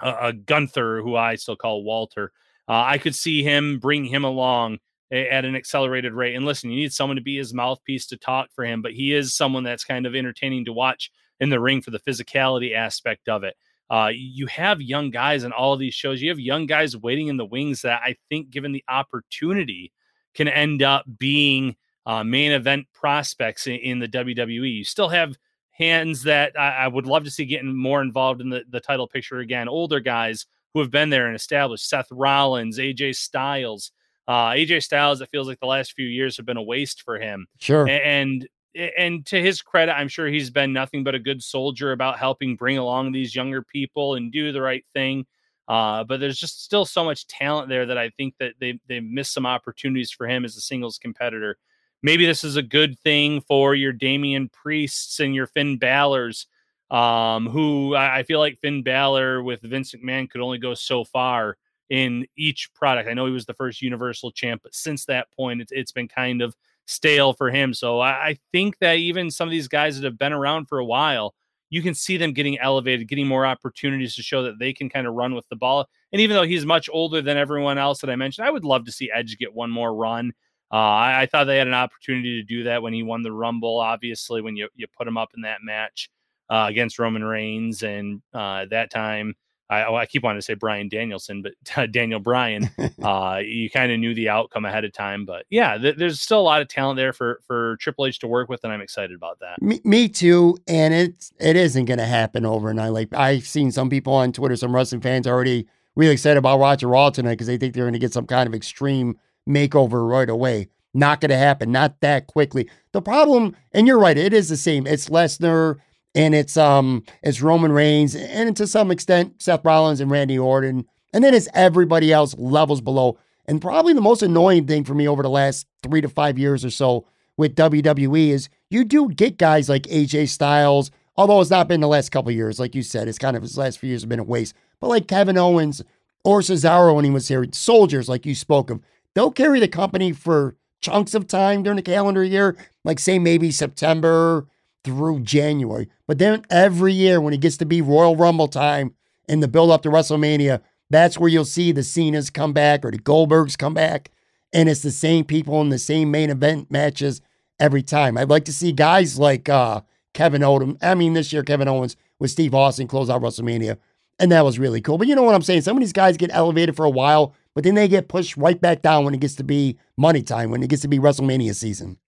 Uh, 0.00 0.32
Gunther, 0.32 1.02
who 1.02 1.16
I 1.16 1.34
still 1.36 1.56
call 1.56 1.84
Walter, 1.84 2.32
uh, 2.68 2.84
I 2.86 2.98
could 2.98 3.14
see 3.14 3.42
him 3.42 3.78
bring 3.78 4.04
him 4.04 4.24
along 4.24 4.78
at 5.12 5.44
an 5.44 5.56
accelerated 5.56 6.12
rate. 6.12 6.36
And 6.36 6.44
listen, 6.44 6.70
you 6.70 6.80
need 6.80 6.92
someone 6.92 7.16
to 7.16 7.22
be 7.22 7.36
his 7.36 7.52
mouthpiece 7.52 8.06
to 8.06 8.16
talk 8.16 8.48
for 8.54 8.64
him, 8.64 8.80
but 8.80 8.92
he 8.92 9.12
is 9.12 9.34
someone 9.34 9.64
that's 9.64 9.84
kind 9.84 10.06
of 10.06 10.14
entertaining 10.14 10.64
to 10.66 10.72
watch 10.72 11.10
in 11.40 11.50
the 11.50 11.58
ring 11.58 11.82
for 11.82 11.90
the 11.90 11.98
physicality 11.98 12.74
aspect 12.74 13.28
of 13.28 13.42
it. 13.42 13.56
Uh, 13.90 14.10
you 14.14 14.46
have 14.46 14.80
young 14.80 15.10
guys 15.10 15.42
in 15.42 15.50
all 15.50 15.72
of 15.72 15.80
these 15.80 15.94
shows. 15.94 16.22
You 16.22 16.28
have 16.28 16.38
young 16.38 16.66
guys 16.66 16.96
waiting 16.96 17.26
in 17.26 17.38
the 17.38 17.44
wings 17.44 17.82
that 17.82 18.00
I 18.04 18.14
think, 18.28 18.50
given 18.50 18.70
the 18.70 18.84
opportunity, 18.88 19.92
can 20.34 20.46
end 20.46 20.80
up 20.80 21.04
being 21.18 21.74
uh, 22.06 22.22
main 22.22 22.52
event 22.52 22.86
prospects 22.94 23.66
in, 23.66 23.74
in, 23.76 23.98
the 23.98 24.06
WWE. 24.06 24.76
You 24.76 24.84
still 24.84 25.08
have 25.08 25.36
hands 25.80 26.22
that 26.24 26.52
I, 26.58 26.70
I, 26.70 26.88
would 26.88 27.06
love 27.06 27.24
to 27.24 27.30
see 27.30 27.46
getting 27.46 27.74
more 27.74 28.02
involved 28.02 28.40
in 28.40 28.50
the, 28.50 28.62
the 28.68 28.80
title 28.80 29.08
picture 29.08 29.38
again. 29.38 29.68
Older 29.68 29.98
guys 29.98 30.46
who 30.74 30.80
have 30.80 30.90
been 30.90 31.10
there 31.10 31.26
and 31.26 31.34
established 31.34 31.88
Seth 31.88 32.08
Rollins, 32.10 32.78
AJ 32.78 33.16
Styles. 33.16 33.92
Uh, 34.28 34.50
AJ 34.50 34.82
Styles, 34.84 35.20
it 35.20 35.30
feels 35.30 35.48
like 35.48 35.58
the 35.58 35.66
last 35.66 35.94
few 35.94 36.06
years 36.06 36.36
have 36.36 36.46
been 36.46 36.56
a 36.56 36.62
waste 36.62 37.02
for 37.02 37.18
him. 37.18 37.46
Sure. 37.58 37.88
And 37.88 38.46
and 38.74 39.26
to 39.26 39.42
his 39.42 39.62
credit, 39.62 39.92
I'm 39.92 40.06
sure 40.06 40.28
he's 40.28 40.50
been 40.50 40.72
nothing 40.72 41.02
but 41.02 41.16
a 41.16 41.18
good 41.18 41.42
soldier 41.42 41.90
about 41.90 42.18
helping 42.18 42.54
bring 42.54 42.78
along 42.78 43.10
these 43.10 43.34
younger 43.34 43.62
people 43.62 44.14
and 44.14 44.30
do 44.30 44.52
the 44.52 44.62
right 44.62 44.84
thing. 44.92 45.26
Uh, 45.66 46.04
but 46.04 46.20
there's 46.20 46.38
just 46.38 46.64
still 46.64 46.84
so 46.84 47.04
much 47.04 47.26
talent 47.26 47.68
there 47.68 47.86
that 47.86 47.98
I 47.98 48.10
think 48.10 48.34
that 48.38 48.54
they 48.60 48.78
they 48.86 49.00
missed 49.00 49.32
some 49.32 49.46
opportunities 49.46 50.10
for 50.10 50.28
him 50.28 50.44
as 50.44 50.56
a 50.56 50.60
singles 50.60 50.98
competitor. 50.98 51.56
Maybe 52.02 52.24
this 52.26 52.44
is 52.44 52.56
a 52.56 52.62
good 52.62 52.98
thing 53.00 53.40
for 53.42 53.74
your 53.74 53.92
Damian 53.92 54.48
Priests 54.48 55.20
and 55.20 55.34
your 55.34 55.46
Finn 55.46 55.76
Balor's, 55.76 56.46
um, 56.90 57.46
who 57.46 57.94
I, 57.94 58.22
feel 58.22 58.38
like 58.38 58.58
Finn 58.60 58.82
Balor 58.82 59.42
with 59.42 59.60
Vince 59.62 59.94
McMahon 59.94 60.28
could 60.28 60.40
only 60.40 60.58
go 60.58 60.74
so 60.74 61.04
far 61.04 61.56
in 61.90 62.26
each 62.36 62.72
product. 62.74 63.08
I 63.08 63.14
know 63.14 63.26
he 63.26 63.32
was 63.32 63.46
the 63.46 63.54
first 63.54 63.82
Universal 63.82 64.32
champ, 64.32 64.62
but 64.62 64.74
since 64.74 65.04
that 65.06 65.30
point, 65.32 65.60
it's, 65.60 65.72
it's 65.72 65.92
been 65.92 66.08
kind 66.08 66.40
of 66.40 66.56
stale 66.86 67.32
for 67.32 67.50
him. 67.50 67.74
So 67.74 68.00
I, 68.00 68.10
I 68.10 68.38
think 68.52 68.78
that 68.78 68.94
even 68.94 69.30
some 69.30 69.46
of 69.46 69.52
these 69.52 69.68
guys 69.68 69.96
that 69.96 70.04
have 70.04 70.18
been 70.18 70.32
around 70.32 70.66
for 70.66 70.78
a 70.78 70.84
while, 70.84 71.34
you 71.68 71.82
can 71.82 71.94
see 71.94 72.16
them 72.16 72.32
getting 72.32 72.58
elevated, 72.58 73.08
getting 73.08 73.28
more 73.28 73.46
opportunities 73.46 74.16
to 74.16 74.22
show 74.22 74.42
that 74.42 74.58
they 74.58 74.72
can 74.72 74.88
kind 74.88 75.06
of 75.06 75.14
run 75.14 75.34
with 75.34 75.48
the 75.48 75.56
ball. 75.56 75.88
And 76.12 76.20
even 76.20 76.34
though 76.34 76.42
he's 76.42 76.66
much 76.66 76.88
older 76.92 77.22
than 77.22 77.36
everyone 77.36 77.78
else 77.78 78.00
that 78.00 78.10
I 78.10 78.16
mentioned, 78.16 78.46
I 78.46 78.50
would 78.50 78.64
love 78.64 78.84
to 78.86 78.92
see 78.92 79.10
Edge 79.12 79.38
get 79.38 79.54
one 79.54 79.70
more 79.70 79.94
run. 79.94 80.32
Uh, 80.72 80.76
I, 80.76 81.22
I, 81.22 81.26
thought 81.26 81.44
they 81.44 81.58
had 81.58 81.66
an 81.66 81.74
opportunity 81.74 82.40
to 82.40 82.42
do 82.42 82.64
that 82.64 82.82
when 82.82 82.92
he 82.92 83.02
won 83.02 83.22
the 83.22 83.32
Rumble. 83.32 83.80
Obviously, 83.80 84.40
when 84.40 84.56
you 84.56 84.68
you 84.76 84.86
put 84.96 85.08
him 85.08 85.16
up 85.16 85.30
in 85.34 85.42
that 85.42 85.58
match 85.64 86.10
uh, 86.48 86.66
against 86.68 86.98
Roman 86.98 87.24
Reigns, 87.24 87.82
and 87.82 88.22
uh, 88.32 88.66
that 88.70 88.90
time 88.90 89.34
I, 89.70 89.84
oh, 89.84 89.94
I 89.94 90.04
keep 90.04 90.24
wanting 90.24 90.40
to 90.40 90.44
say 90.44 90.54
Bryan 90.54 90.88
Danielson, 90.88 91.42
but 91.42 91.52
uh, 91.76 91.86
Daniel 91.90 92.18
Bryan, 92.18 92.68
uh, 93.02 93.40
you 93.42 93.70
kind 93.70 93.92
of 93.92 94.00
knew 94.00 94.14
the 94.14 94.28
outcome 94.28 94.64
ahead 94.64 94.84
of 94.84 94.92
time. 94.92 95.24
But 95.24 95.46
yeah, 95.48 95.78
th- 95.78 95.96
there's 95.96 96.20
still 96.20 96.40
a 96.40 96.42
lot 96.42 96.60
of 96.60 96.68
talent 96.68 96.96
there 96.96 97.12
for 97.12 97.40
for 97.46 97.76
Triple 97.80 98.06
H 98.06 98.18
to 98.18 98.26
work 98.26 98.48
with, 98.48 98.64
and 98.64 98.72
I'm 98.72 98.80
excited 98.80 99.14
about 99.14 99.38
that. 99.40 99.62
Me, 99.62 99.80
me 99.84 100.08
too. 100.08 100.58
And 100.66 100.92
it 100.92 101.30
it 101.38 101.54
isn't 101.54 101.84
going 101.84 101.98
to 101.98 102.06
happen 102.06 102.44
overnight. 102.44 102.92
Like 102.92 103.14
I've 103.14 103.46
seen 103.46 103.70
some 103.70 103.88
people 103.88 104.12
on 104.12 104.32
Twitter, 104.32 104.56
some 104.56 104.74
wrestling 104.74 105.00
fans 105.00 105.28
already 105.28 105.68
really 105.94 106.12
excited 106.12 106.38
about 106.38 106.58
watching 106.58 106.88
Raw 106.88 107.10
tonight 107.10 107.32
because 107.32 107.46
they 107.46 107.56
think 107.56 107.74
they're 107.74 107.84
going 107.84 107.92
to 107.92 107.98
get 108.00 108.12
some 108.12 108.26
kind 108.26 108.48
of 108.48 108.54
extreme 108.54 109.18
makeover 109.50 110.08
right 110.08 110.30
away. 110.30 110.68
Not 110.92 111.20
going 111.20 111.30
to 111.30 111.36
happen. 111.36 111.70
Not 111.70 112.00
that 112.00 112.26
quickly. 112.26 112.68
The 112.92 113.02
problem, 113.02 113.54
and 113.72 113.86
you're 113.86 113.98
right, 113.98 114.16
it 114.18 114.32
is 114.32 114.48
the 114.48 114.56
same. 114.56 114.86
It's 114.86 115.08
Lesnar 115.08 115.78
and 116.14 116.34
it's 116.34 116.56
um 116.56 117.04
it's 117.22 117.40
Roman 117.40 117.72
Reigns 117.72 118.14
and 118.16 118.56
to 118.56 118.66
some 118.66 118.90
extent 118.90 119.40
Seth 119.40 119.64
Rollins 119.64 120.00
and 120.00 120.10
Randy 120.10 120.38
Orton, 120.38 120.86
and 121.12 121.22
then 121.22 121.34
it's 121.34 121.48
everybody 121.54 122.12
else 122.12 122.34
levels 122.38 122.80
below. 122.80 123.18
And 123.46 123.60
probably 123.60 123.92
the 123.92 124.00
most 124.00 124.22
annoying 124.22 124.66
thing 124.66 124.84
for 124.84 124.94
me 124.94 125.08
over 125.08 125.22
the 125.22 125.30
last 125.30 125.66
three 125.82 126.00
to 126.00 126.08
five 126.08 126.38
years 126.38 126.64
or 126.64 126.70
so 126.70 127.06
with 127.36 127.56
WWE 127.56 128.28
is 128.28 128.48
you 128.68 128.84
do 128.84 129.08
get 129.08 129.38
guys 129.38 129.68
like 129.68 129.84
AJ 129.84 130.28
Styles, 130.28 130.90
although 131.16 131.40
it's 131.40 131.50
not 131.50 131.66
been 131.66 131.80
the 131.80 131.88
last 131.88 132.10
couple 132.10 132.30
years, 132.30 132.60
like 132.60 132.74
you 132.74 132.82
said, 132.82 133.08
it's 133.08 133.18
kind 133.18 133.36
of 133.36 133.42
his 133.42 133.58
last 133.58 133.78
few 133.78 133.88
years 133.88 134.02
have 134.02 134.08
been 134.08 134.20
a 134.20 134.24
waste. 134.24 134.54
But 134.78 134.88
like 134.88 135.08
Kevin 135.08 135.38
Owens 135.38 135.82
or 136.22 136.40
Cesaro 136.40 136.94
when 136.94 137.04
he 137.04 137.10
was 137.10 137.28
here, 137.28 137.44
soldiers 137.52 138.08
like 138.08 138.26
you 138.26 138.34
spoke 138.34 138.70
of, 138.70 138.80
they'll 139.20 139.30
carry 139.30 139.60
the 139.60 139.68
company 139.68 140.12
for 140.12 140.56
chunks 140.80 141.12
of 141.12 141.26
time 141.26 141.62
during 141.62 141.76
the 141.76 141.82
calendar 141.82 142.24
year, 142.24 142.56
like 142.84 142.98
say 142.98 143.18
maybe 143.18 143.50
September 143.50 144.46
through 144.82 145.20
January. 145.20 145.90
But 146.06 146.16
then 146.16 146.42
every 146.48 146.94
year 146.94 147.20
when 147.20 147.34
it 147.34 147.42
gets 147.42 147.58
to 147.58 147.66
be 147.66 147.82
Royal 147.82 148.16
Rumble 148.16 148.48
time 148.48 148.94
and 149.28 149.42
the 149.42 149.48
build 149.48 149.70
up 149.70 149.82
to 149.82 149.90
WrestleMania, 149.90 150.62
that's 150.88 151.18
where 151.18 151.28
you'll 151.28 151.44
see 151.44 151.70
the 151.70 151.82
Cenas 151.82 152.30
come 152.30 152.54
back 152.54 152.82
or 152.82 152.90
the 152.90 152.98
Goldbergs 152.98 153.58
come 153.58 153.74
back. 153.74 154.10
And 154.54 154.70
it's 154.70 154.80
the 154.80 154.90
same 154.90 155.26
people 155.26 155.60
in 155.60 155.68
the 155.68 155.78
same 155.78 156.10
main 156.10 156.30
event 156.30 156.70
matches 156.70 157.20
every 157.58 157.82
time. 157.82 158.16
I'd 158.16 158.30
like 158.30 158.46
to 158.46 158.54
see 158.54 158.72
guys 158.72 159.18
like 159.18 159.50
uh, 159.50 159.82
Kevin 160.14 160.40
Odom. 160.40 160.78
I 160.82 160.94
mean, 160.94 161.12
this 161.12 161.30
year, 161.30 161.42
Kevin 161.42 161.68
Owens 161.68 161.94
with 162.18 162.30
Steve 162.30 162.54
Austin 162.54 162.88
close 162.88 163.10
out 163.10 163.20
WrestleMania. 163.20 163.76
And 164.18 164.32
that 164.32 164.46
was 164.46 164.58
really 164.58 164.80
cool. 164.80 164.96
But 164.96 165.08
you 165.08 165.14
know 165.14 165.22
what 165.22 165.34
I'm 165.34 165.42
saying? 165.42 165.60
Some 165.60 165.76
of 165.76 165.82
these 165.82 165.92
guys 165.92 166.16
get 166.16 166.30
elevated 166.32 166.74
for 166.74 166.86
a 166.86 166.90
while, 166.90 167.34
but 167.54 167.64
then 167.64 167.74
they 167.74 167.88
get 167.88 168.08
pushed 168.08 168.36
right 168.36 168.60
back 168.60 168.82
down 168.82 169.04
when 169.04 169.14
it 169.14 169.20
gets 169.20 169.34
to 169.36 169.44
be 169.44 169.78
money 169.96 170.22
time, 170.22 170.50
when 170.50 170.62
it 170.62 170.70
gets 170.70 170.82
to 170.82 170.88
be 170.88 170.98
WrestleMania 170.98 171.54
season. 171.54 171.98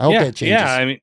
I 0.00 0.04
hope 0.04 0.12
yeah, 0.14 0.24
that 0.24 0.36
changes. 0.36 0.60
Yeah, 0.60 0.72
I 0.72 0.84
mean, 0.84 1.00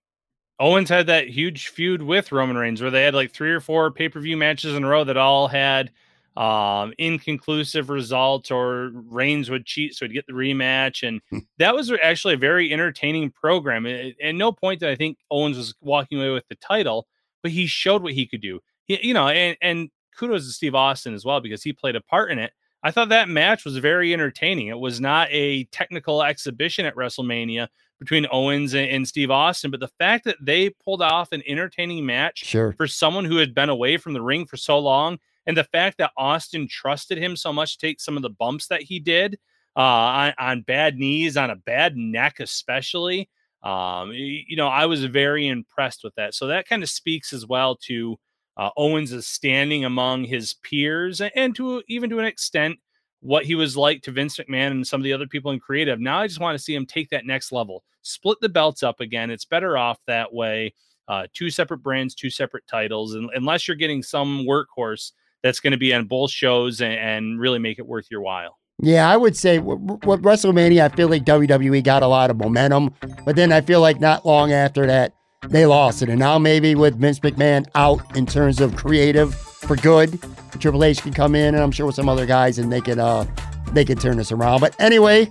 Owens 0.59 0.89
had 0.89 1.07
that 1.07 1.27
huge 1.27 1.67
feud 1.67 2.01
with 2.01 2.31
Roman 2.31 2.57
Reigns 2.57 2.81
where 2.81 2.91
they 2.91 3.03
had 3.03 3.13
like 3.13 3.31
three 3.31 3.51
or 3.51 3.59
four 3.59 3.91
pay 3.91 4.09
per 4.09 4.19
view 4.19 4.37
matches 4.37 4.75
in 4.75 4.83
a 4.83 4.87
row 4.87 5.03
that 5.03 5.17
all 5.17 5.47
had 5.47 5.91
um, 6.37 6.93
inconclusive 6.97 7.89
results 7.89 8.51
or 8.51 8.91
Reigns 8.93 9.49
would 9.49 9.65
cheat 9.65 9.95
so 9.95 10.05
he'd 10.05 10.13
get 10.13 10.25
the 10.27 10.33
rematch. 10.33 11.07
And 11.07 11.21
hmm. 11.29 11.39
that 11.57 11.75
was 11.75 11.91
actually 12.01 12.35
a 12.35 12.37
very 12.37 12.71
entertaining 12.71 13.31
program. 13.31 13.85
At 13.85 14.35
no 14.35 14.51
point 14.51 14.79
did 14.79 14.89
I 14.89 14.95
think 14.95 15.17
Owens 15.29 15.57
was 15.57 15.73
walking 15.81 16.19
away 16.19 16.31
with 16.31 16.47
the 16.47 16.55
title, 16.55 17.07
but 17.41 17.51
he 17.51 17.67
showed 17.67 18.01
what 18.01 18.13
he 18.13 18.25
could 18.25 18.41
do. 18.41 18.59
He, 18.85 19.05
you 19.05 19.13
know, 19.13 19.27
and, 19.27 19.57
and 19.61 19.89
kudos 20.17 20.45
to 20.45 20.51
Steve 20.51 20.75
Austin 20.75 21.13
as 21.13 21.25
well 21.25 21.41
because 21.41 21.63
he 21.63 21.73
played 21.73 21.95
a 21.95 22.01
part 22.01 22.31
in 22.31 22.39
it. 22.39 22.51
I 22.85 22.91
thought 22.91 23.09
that 23.09 23.29
match 23.29 23.65
was 23.65 23.77
very 23.77 24.13
entertaining. 24.13 24.67
It 24.67 24.77
was 24.77 25.01
not 25.01 25.27
a 25.31 25.63
technical 25.65 26.21
exhibition 26.21 26.85
at 26.85 26.93
WrestleMania 26.93 27.67
between 27.97 28.27
Owens 28.31 28.75
and, 28.75 29.07
Steve 29.07 29.31
Austin, 29.31 29.71
but 29.71 29.79
the 29.79 29.89
fact 29.97 30.23
that 30.25 30.35
they 30.39 30.69
pulled 30.69 31.01
off 31.01 31.31
an 31.31 31.41
entertaining 31.47 32.05
match 32.05 32.45
sure. 32.45 32.73
for 32.73 32.85
someone 32.85 33.25
who 33.25 33.37
had 33.37 33.55
been 33.55 33.69
away 33.69 33.97
from 33.97 34.13
the 34.13 34.21
ring 34.21 34.45
for 34.45 34.55
so 34.55 34.77
long, 34.77 35.17
and 35.47 35.57
the 35.57 35.63
fact 35.63 35.97
that 35.97 36.11
Austin 36.15 36.67
trusted 36.67 37.17
him 37.17 37.35
so 37.35 37.51
much 37.51 37.75
to 37.79 37.87
take 37.87 37.99
some 37.99 38.17
of 38.17 38.21
the 38.21 38.29
bumps 38.29 38.67
that 38.67 38.83
he 38.83 38.99
did 38.99 39.39
uh, 39.75 39.79
on, 39.79 40.33
on 40.37 40.61
bad 40.61 40.95
knees, 40.97 41.37
on 41.37 41.49
a 41.49 41.55
bad 41.55 41.97
neck, 41.97 42.39
especially. 42.39 43.27
Um, 43.63 44.11
you 44.13 44.55
know, 44.55 44.67
I 44.67 44.85
was 44.85 45.03
very 45.05 45.47
impressed 45.47 46.03
with 46.03 46.13
that. 46.17 46.35
So 46.35 46.45
that 46.47 46.67
kind 46.67 46.83
of 46.83 46.89
speaks 46.89 47.33
as 47.33 47.47
well 47.47 47.77
to 47.87 48.19
uh, 48.57 48.69
Owens' 48.77 49.11
is 49.11 49.27
standing 49.27 49.85
among 49.85 50.23
his 50.23 50.55
peers 50.63 51.21
and 51.21 51.55
to 51.55 51.83
even 51.87 52.09
to 52.09 52.19
an 52.19 52.25
extent 52.25 52.77
what 53.21 53.45
he 53.45 53.55
was 53.55 53.75
like 53.75 54.01
to 54.03 54.11
Vince 54.11 54.37
McMahon 54.37 54.71
and 54.71 54.85
some 54.85 55.01
of 55.01 55.03
the 55.03 55.13
other 55.13 55.27
people 55.27 55.51
in 55.51 55.59
creative. 55.59 55.99
Now 55.99 56.19
I 56.19 56.27
just 56.27 56.39
want 56.39 56.57
to 56.57 56.63
see 56.63 56.75
him 56.75 56.85
take 56.85 57.09
that 57.09 57.25
next 57.25 57.51
level, 57.51 57.83
split 58.03 58.37
the 58.39 58.49
belts 58.49 58.83
up 58.83 58.99
again. 58.99 59.31
It's 59.31 59.45
better 59.45 59.77
off 59.77 59.97
that 60.07 60.31
way. 60.31 60.73
Uh, 61.07 61.25
two 61.33 61.49
separate 61.49 61.79
brands, 61.79 62.15
two 62.15 62.29
separate 62.29 62.65
titles, 62.67 63.13
and 63.13 63.29
unless 63.35 63.67
you're 63.67 63.77
getting 63.77 64.01
some 64.01 64.45
workhorse 64.45 65.11
that's 65.43 65.59
going 65.59 65.71
to 65.71 65.77
be 65.77 65.93
on 65.93 66.05
both 66.05 66.31
shows 66.31 66.81
and, 66.81 66.93
and, 66.93 67.39
really 67.39 67.59
make 67.59 67.77
it 67.77 67.85
worth 67.85 68.07
your 68.09 68.21
while. 68.21 68.57
Yeah, 68.81 69.07
I 69.07 69.15
would 69.15 69.37
say 69.37 69.59
with 69.59 69.77
WrestleMania, 70.01 70.81
I 70.81 70.89
feel 70.89 71.07
like 71.07 71.23
WWE 71.23 71.83
got 71.83 72.01
a 72.01 72.07
lot 72.07 72.31
of 72.31 72.37
momentum, 72.37 72.95
but 73.23 73.35
then 73.35 73.51
I 73.51 73.61
feel 73.61 73.79
like 73.79 73.99
not 73.99 74.25
long 74.25 74.51
after 74.51 74.87
that, 74.87 75.13
they 75.49 75.65
lost 75.65 76.01
it. 76.01 76.09
And 76.09 76.19
now 76.19 76.37
maybe 76.37 76.75
with 76.75 76.99
Vince 76.99 77.19
McMahon 77.19 77.65
out 77.75 78.15
in 78.15 78.25
terms 78.25 78.59
of 78.59 78.75
creative 78.75 79.35
for 79.35 79.75
good, 79.75 80.19
Triple 80.59 80.83
H 80.83 81.01
can 81.01 81.13
come 81.13 81.35
in, 81.35 81.53
and 81.53 81.63
I'm 81.63 81.71
sure 81.71 81.85
with 81.85 81.95
some 81.95 82.09
other 82.09 82.25
guys, 82.25 82.59
and 82.59 82.71
they 82.71 82.81
can 82.81 82.99
uh 82.99 83.25
they 83.71 83.85
can 83.85 83.97
turn 83.97 84.17
this 84.17 84.31
around. 84.31 84.61
But 84.61 84.79
anyway, 84.79 85.29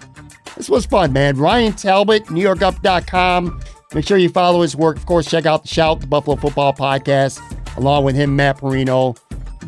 this 0.57 0.69
was 0.69 0.87
fun, 0.87 1.13
man. 1.13 1.37
Ryan 1.37 1.73
Talbot, 1.73 2.27
NewYorkUp.com. 2.27 3.61
Make 3.95 4.07
sure 4.07 4.19
you 4.19 4.29
follow 4.29 4.63
his 4.63 4.77
work. 4.77 4.97
Of 4.97 5.07
course, 5.07 5.31
check 5.31 5.47
out 5.47 5.63
the 5.63 5.69
Shout, 5.69 6.01
the 6.01 6.07
Buffalo 6.07 6.37
Football 6.37 6.73
Podcast, 6.73 7.41
along 7.77 8.05
with 8.05 8.17
him, 8.17 8.35
Matt 8.37 8.59
Parrino. 8.59 9.17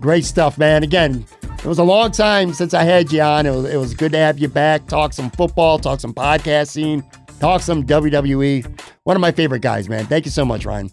Great 0.00 0.24
stuff, 0.24 0.58
man. 0.58 0.82
Again, 0.82 1.24
it 1.42 1.64
was 1.64 1.78
a 1.78 1.84
long 1.84 2.10
time 2.10 2.52
since 2.52 2.74
I 2.74 2.82
had 2.82 3.12
you 3.12 3.22
on. 3.22 3.46
It 3.46 3.50
was, 3.50 3.64
it 3.64 3.76
was 3.76 3.94
good 3.94 4.12
to 4.12 4.18
have 4.18 4.38
you 4.38 4.48
back. 4.48 4.86
Talk 4.86 5.12
some 5.12 5.30
football, 5.30 5.78
talk 5.78 6.00
some 6.00 6.12
podcasting, 6.12 7.04
talk 7.40 7.62
some 7.62 7.84
WWE. 7.84 8.80
One 9.04 9.16
of 9.16 9.20
my 9.20 9.32
favorite 9.32 9.62
guys, 9.62 9.88
man. 9.88 10.06
Thank 10.06 10.24
you 10.24 10.30
so 10.30 10.44
much, 10.44 10.64
Ryan. 10.64 10.90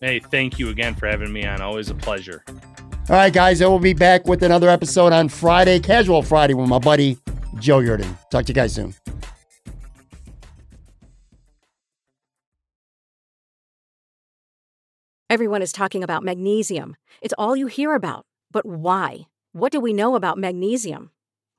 Hey, 0.00 0.20
thank 0.20 0.58
you 0.58 0.70
again 0.70 0.94
for 0.94 1.06
having 1.06 1.32
me 1.32 1.44
on. 1.44 1.60
Always 1.60 1.90
a 1.90 1.94
pleasure. 1.94 2.42
All 2.48 3.16
right, 3.16 3.32
guys, 3.32 3.60
I 3.60 3.66
will 3.66 3.80
be 3.80 3.92
back 3.92 4.26
with 4.26 4.42
another 4.42 4.68
episode 4.68 5.12
on 5.12 5.28
Friday, 5.28 5.80
Casual 5.80 6.22
Friday, 6.22 6.54
with 6.54 6.68
my 6.68 6.78
buddy 6.78 7.18
Joe 7.58 7.78
Yerdon. 7.80 8.16
Talk 8.30 8.46
to 8.46 8.50
you 8.50 8.54
guys 8.54 8.74
soon. 8.74 8.94
Everyone 15.28 15.62
is 15.62 15.72
talking 15.72 16.02
about 16.02 16.24
magnesium. 16.24 16.96
It's 17.20 17.34
all 17.38 17.56
you 17.56 17.66
hear 17.66 17.94
about. 17.94 18.26
But 18.50 18.66
why? 18.66 19.20
What 19.52 19.70
do 19.72 19.80
we 19.80 19.92
know 19.92 20.16
about 20.16 20.38
magnesium? 20.38 21.10